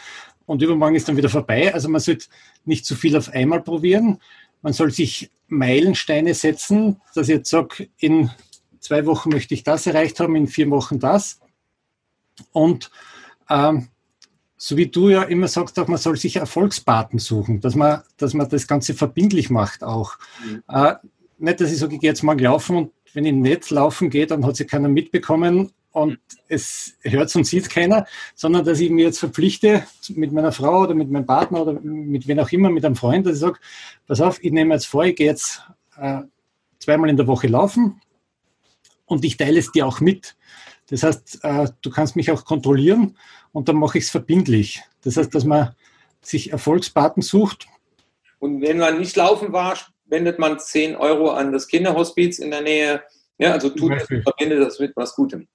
und 0.49 0.63
übermorgen 0.63 0.95
ist 0.95 1.07
dann 1.07 1.15
wieder 1.15 1.29
vorbei. 1.29 1.71
Also 1.71 1.89
man 1.89 2.01
sollte 2.01 2.25
nicht 2.65 2.83
zu 2.83 2.95
viel 2.95 3.15
auf 3.15 3.29
einmal 3.29 3.61
probieren. 3.61 4.17
Man 4.63 4.73
soll 4.73 4.89
sich 4.89 5.29
Meilensteine 5.47 6.33
setzen, 6.33 6.99
dass 7.13 7.29
ich 7.29 7.35
jetzt 7.35 7.51
sage, 7.51 7.87
in 7.99 8.31
zwei 8.79 9.05
Wochen 9.05 9.29
möchte 9.29 9.53
ich 9.53 9.61
das 9.61 9.85
erreicht 9.85 10.19
haben, 10.19 10.35
in 10.35 10.47
vier 10.47 10.67
Wochen 10.71 10.97
das. 10.97 11.39
Und 12.51 12.89
ähm, 13.47 13.89
so 14.57 14.75
wie 14.75 14.87
du 14.87 15.09
ja 15.09 15.21
immer 15.21 15.47
sagst, 15.47 15.77
auch 15.77 15.87
man 15.87 15.99
soll 15.99 16.17
sich 16.17 16.37
Erfolgspaten 16.37 17.19
suchen, 17.19 17.61
dass 17.61 17.75
man, 17.75 18.01
dass 18.17 18.33
man 18.33 18.49
das 18.49 18.67
Ganze 18.67 18.95
verbindlich 18.95 19.51
macht 19.51 19.83
auch. 19.83 20.17
Mhm. 20.43 20.63
Äh, 20.67 20.95
nicht, 21.37 21.61
dass 21.61 21.71
ich 21.71 21.77
sage, 21.77 21.93
ich 21.93 22.01
gehe 22.01 22.09
jetzt 22.09 22.23
mal 22.23 22.39
laufen 22.41 22.75
und 22.75 22.91
wenn 23.13 23.25
ich 23.25 23.33
nicht 23.33 23.69
laufen 23.69 24.09
gehe, 24.09 24.25
dann 24.25 24.43
hat 24.47 24.55
sich 24.55 24.67
keiner 24.67 24.89
mitbekommen 24.89 25.71
und 25.91 26.19
es 26.47 26.97
hört 27.01 27.35
und 27.35 27.45
sieht 27.45 27.69
keiner, 27.69 28.05
sondern 28.35 28.63
dass 28.63 28.79
ich 28.79 28.89
mir 28.89 29.05
jetzt 29.05 29.19
verpflichte 29.19 29.83
mit 30.09 30.31
meiner 30.31 30.51
Frau 30.51 30.83
oder 30.83 30.93
mit 30.93 31.09
meinem 31.09 31.25
Partner 31.25 31.61
oder 31.61 31.73
mit 31.81 32.27
wem 32.27 32.39
auch 32.39 32.51
immer, 32.51 32.69
mit 32.69 32.85
einem 32.85 32.95
Freund, 32.95 33.25
dass 33.25 33.35
ich 33.35 33.39
sage, 33.39 33.59
pass 34.07 34.21
auf, 34.21 34.43
ich 34.43 34.51
nehme 34.51 34.73
jetzt 34.73 34.87
vor, 34.87 35.05
ich 35.05 35.15
gehe 35.15 35.27
jetzt 35.27 35.63
äh, 35.97 36.21
zweimal 36.79 37.09
in 37.09 37.17
der 37.17 37.27
Woche 37.27 37.47
laufen 37.47 38.01
und 39.05 39.25
ich 39.25 39.37
teile 39.37 39.59
es 39.59 39.71
dir 39.71 39.87
auch 39.87 39.99
mit. 39.99 40.35
Das 40.89 41.03
heißt, 41.03 41.39
äh, 41.43 41.67
du 41.81 41.89
kannst 41.89 42.15
mich 42.15 42.31
auch 42.31 42.45
kontrollieren 42.45 43.17
und 43.51 43.67
dann 43.67 43.77
mache 43.77 43.97
ich 43.97 44.05
es 44.05 44.09
verbindlich. 44.09 44.83
Das 45.01 45.17
heißt, 45.17 45.33
dass 45.33 45.43
man 45.43 45.75
sich 46.21 46.51
Erfolgspaten 46.51 47.21
sucht. 47.21 47.67
Und 48.39 48.61
wenn 48.61 48.77
man 48.77 48.99
nicht 48.99 49.15
laufen 49.15 49.53
war, 49.53 49.77
wendet 50.05 50.39
man 50.39 50.59
10 50.59 50.95
Euro 50.95 51.31
an 51.31 51.51
das 51.51 51.67
Kinderhospiz 51.67 52.39
in 52.39 52.51
der 52.51 52.61
Nähe. 52.61 53.03
Ja, 53.37 53.53
also 53.53 53.69
tut 53.69 53.93
verbindet 54.01 54.61
das 54.61 54.79
mit 54.79 54.95
was 54.95 55.15
Gutem. 55.15 55.47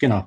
Genau. 0.00 0.26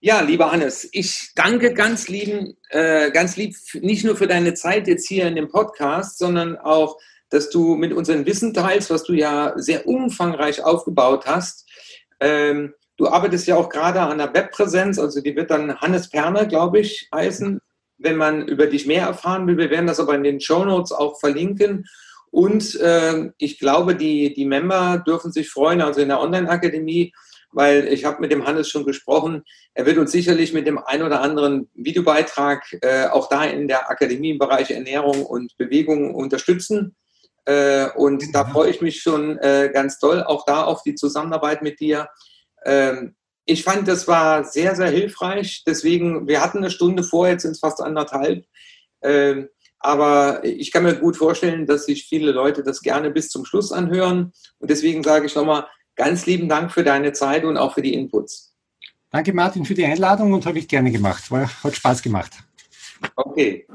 Ja, 0.00 0.20
lieber 0.20 0.52
Hannes, 0.52 0.88
ich 0.92 1.30
danke 1.34 1.72
ganz 1.72 2.08
lieben, 2.08 2.56
äh, 2.70 3.10
ganz 3.10 3.36
lieb 3.36 3.56
nicht 3.74 4.04
nur 4.04 4.16
für 4.16 4.26
deine 4.26 4.54
Zeit 4.54 4.86
jetzt 4.86 5.08
hier 5.08 5.26
in 5.26 5.34
dem 5.34 5.48
Podcast, 5.48 6.18
sondern 6.18 6.56
auch, 6.56 6.98
dass 7.30 7.50
du 7.50 7.74
mit 7.74 7.92
unseren 7.92 8.26
Wissen 8.26 8.54
teilst, 8.54 8.90
was 8.90 9.04
du 9.04 9.12
ja 9.12 9.54
sehr 9.56 9.86
umfangreich 9.86 10.62
aufgebaut 10.62 11.26
hast. 11.26 11.68
Ähm, 12.20 12.74
du 12.96 13.08
arbeitest 13.08 13.46
ja 13.46 13.56
auch 13.56 13.68
gerade 13.68 14.00
an 14.00 14.18
der 14.18 14.32
Webpräsenz, 14.34 14.98
also 14.98 15.20
die 15.20 15.34
wird 15.34 15.50
dann 15.50 15.80
Hannes 15.80 16.08
Perner, 16.08 16.46
glaube 16.46 16.80
ich, 16.80 17.08
heißen, 17.12 17.60
wenn 17.98 18.16
man 18.16 18.46
über 18.46 18.66
dich 18.66 18.86
mehr 18.86 19.06
erfahren 19.06 19.46
will. 19.46 19.58
Wir 19.58 19.70
werden 19.70 19.88
das 19.88 20.00
aber 20.00 20.14
in 20.14 20.22
den 20.22 20.40
Show 20.40 20.64
Notes 20.64 20.92
auch 20.92 21.18
verlinken. 21.18 21.86
Und 22.30 22.76
äh, 22.76 23.30
ich 23.38 23.58
glaube, 23.58 23.96
die, 23.96 24.32
die 24.34 24.44
Member 24.44 25.02
dürfen 25.04 25.32
sich 25.32 25.50
freuen, 25.50 25.80
also 25.80 26.00
in 26.00 26.08
der 26.08 26.20
Online-Akademie 26.20 27.12
weil 27.52 27.88
ich 27.88 28.04
habe 28.04 28.20
mit 28.20 28.32
dem 28.32 28.46
Hannes 28.46 28.68
schon 28.68 28.84
gesprochen. 28.84 29.42
Er 29.74 29.86
wird 29.86 29.98
uns 29.98 30.12
sicherlich 30.12 30.52
mit 30.52 30.66
dem 30.66 30.78
ein 30.78 31.02
oder 31.02 31.20
anderen 31.20 31.70
Videobeitrag 31.74 32.64
äh, 32.82 33.06
auch 33.06 33.28
da 33.28 33.44
in 33.44 33.68
der 33.68 33.90
Akademie 33.90 34.30
im 34.30 34.38
Bereich 34.38 34.70
Ernährung 34.70 35.24
und 35.24 35.56
Bewegung 35.56 36.14
unterstützen. 36.14 36.96
Äh, 37.44 37.88
und 37.96 38.34
da 38.34 38.44
mhm. 38.44 38.52
freue 38.52 38.70
ich 38.70 38.80
mich 38.80 39.00
schon 39.00 39.38
äh, 39.38 39.70
ganz 39.72 39.98
toll, 39.98 40.22
auch 40.22 40.44
da 40.44 40.64
auf 40.64 40.82
die 40.82 40.94
Zusammenarbeit 40.94 41.62
mit 41.62 41.80
dir. 41.80 42.08
Ähm, 42.64 43.14
ich 43.46 43.64
fand, 43.64 43.88
das 43.88 44.06
war 44.06 44.44
sehr, 44.44 44.76
sehr 44.76 44.90
hilfreich. 44.90 45.62
Deswegen, 45.66 46.28
wir 46.28 46.42
hatten 46.42 46.58
eine 46.58 46.70
Stunde 46.70 47.02
vor, 47.02 47.28
jetzt 47.28 47.42
sind 47.42 47.52
es 47.52 47.60
fast 47.60 47.80
anderthalb. 47.80 48.44
Ähm, 49.02 49.48
aber 49.80 50.44
ich 50.44 50.72
kann 50.72 50.82
mir 50.82 50.96
gut 50.96 51.16
vorstellen, 51.16 51.66
dass 51.66 51.86
sich 51.86 52.04
viele 52.04 52.32
Leute 52.32 52.62
das 52.62 52.82
gerne 52.82 53.10
bis 53.10 53.30
zum 53.30 53.44
Schluss 53.44 53.72
anhören. 53.72 54.32
Und 54.58 54.70
deswegen 54.70 55.02
sage 55.02 55.26
ich 55.26 55.34
nochmal 55.34 55.66
ganz 55.98 56.24
lieben 56.24 56.48
Dank 56.48 56.72
für 56.72 56.84
deine 56.84 57.12
Zeit 57.12 57.44
und 57.44 57.58
auch 57.58 57.74
für 57.74 57.82
die 57.82 57.92
Inputs. 57.92 58.54
Danke, 59.10 59.34
Martin, 59.34 59.64
für 59.64 59.74
die 59.74 59.84
Einladung 59.84 60.32
und 60.32 60.46
habe 60.46 60.58
ich 60.58 60.68
gerne 60.68 60.90
gemacht. 60.90 61.30
War, 61.30 61.50
hat 61.62 61.76
Spaß 61.76 62.02
gemacht. 62.02 62.32
Okay. 63.16 63.66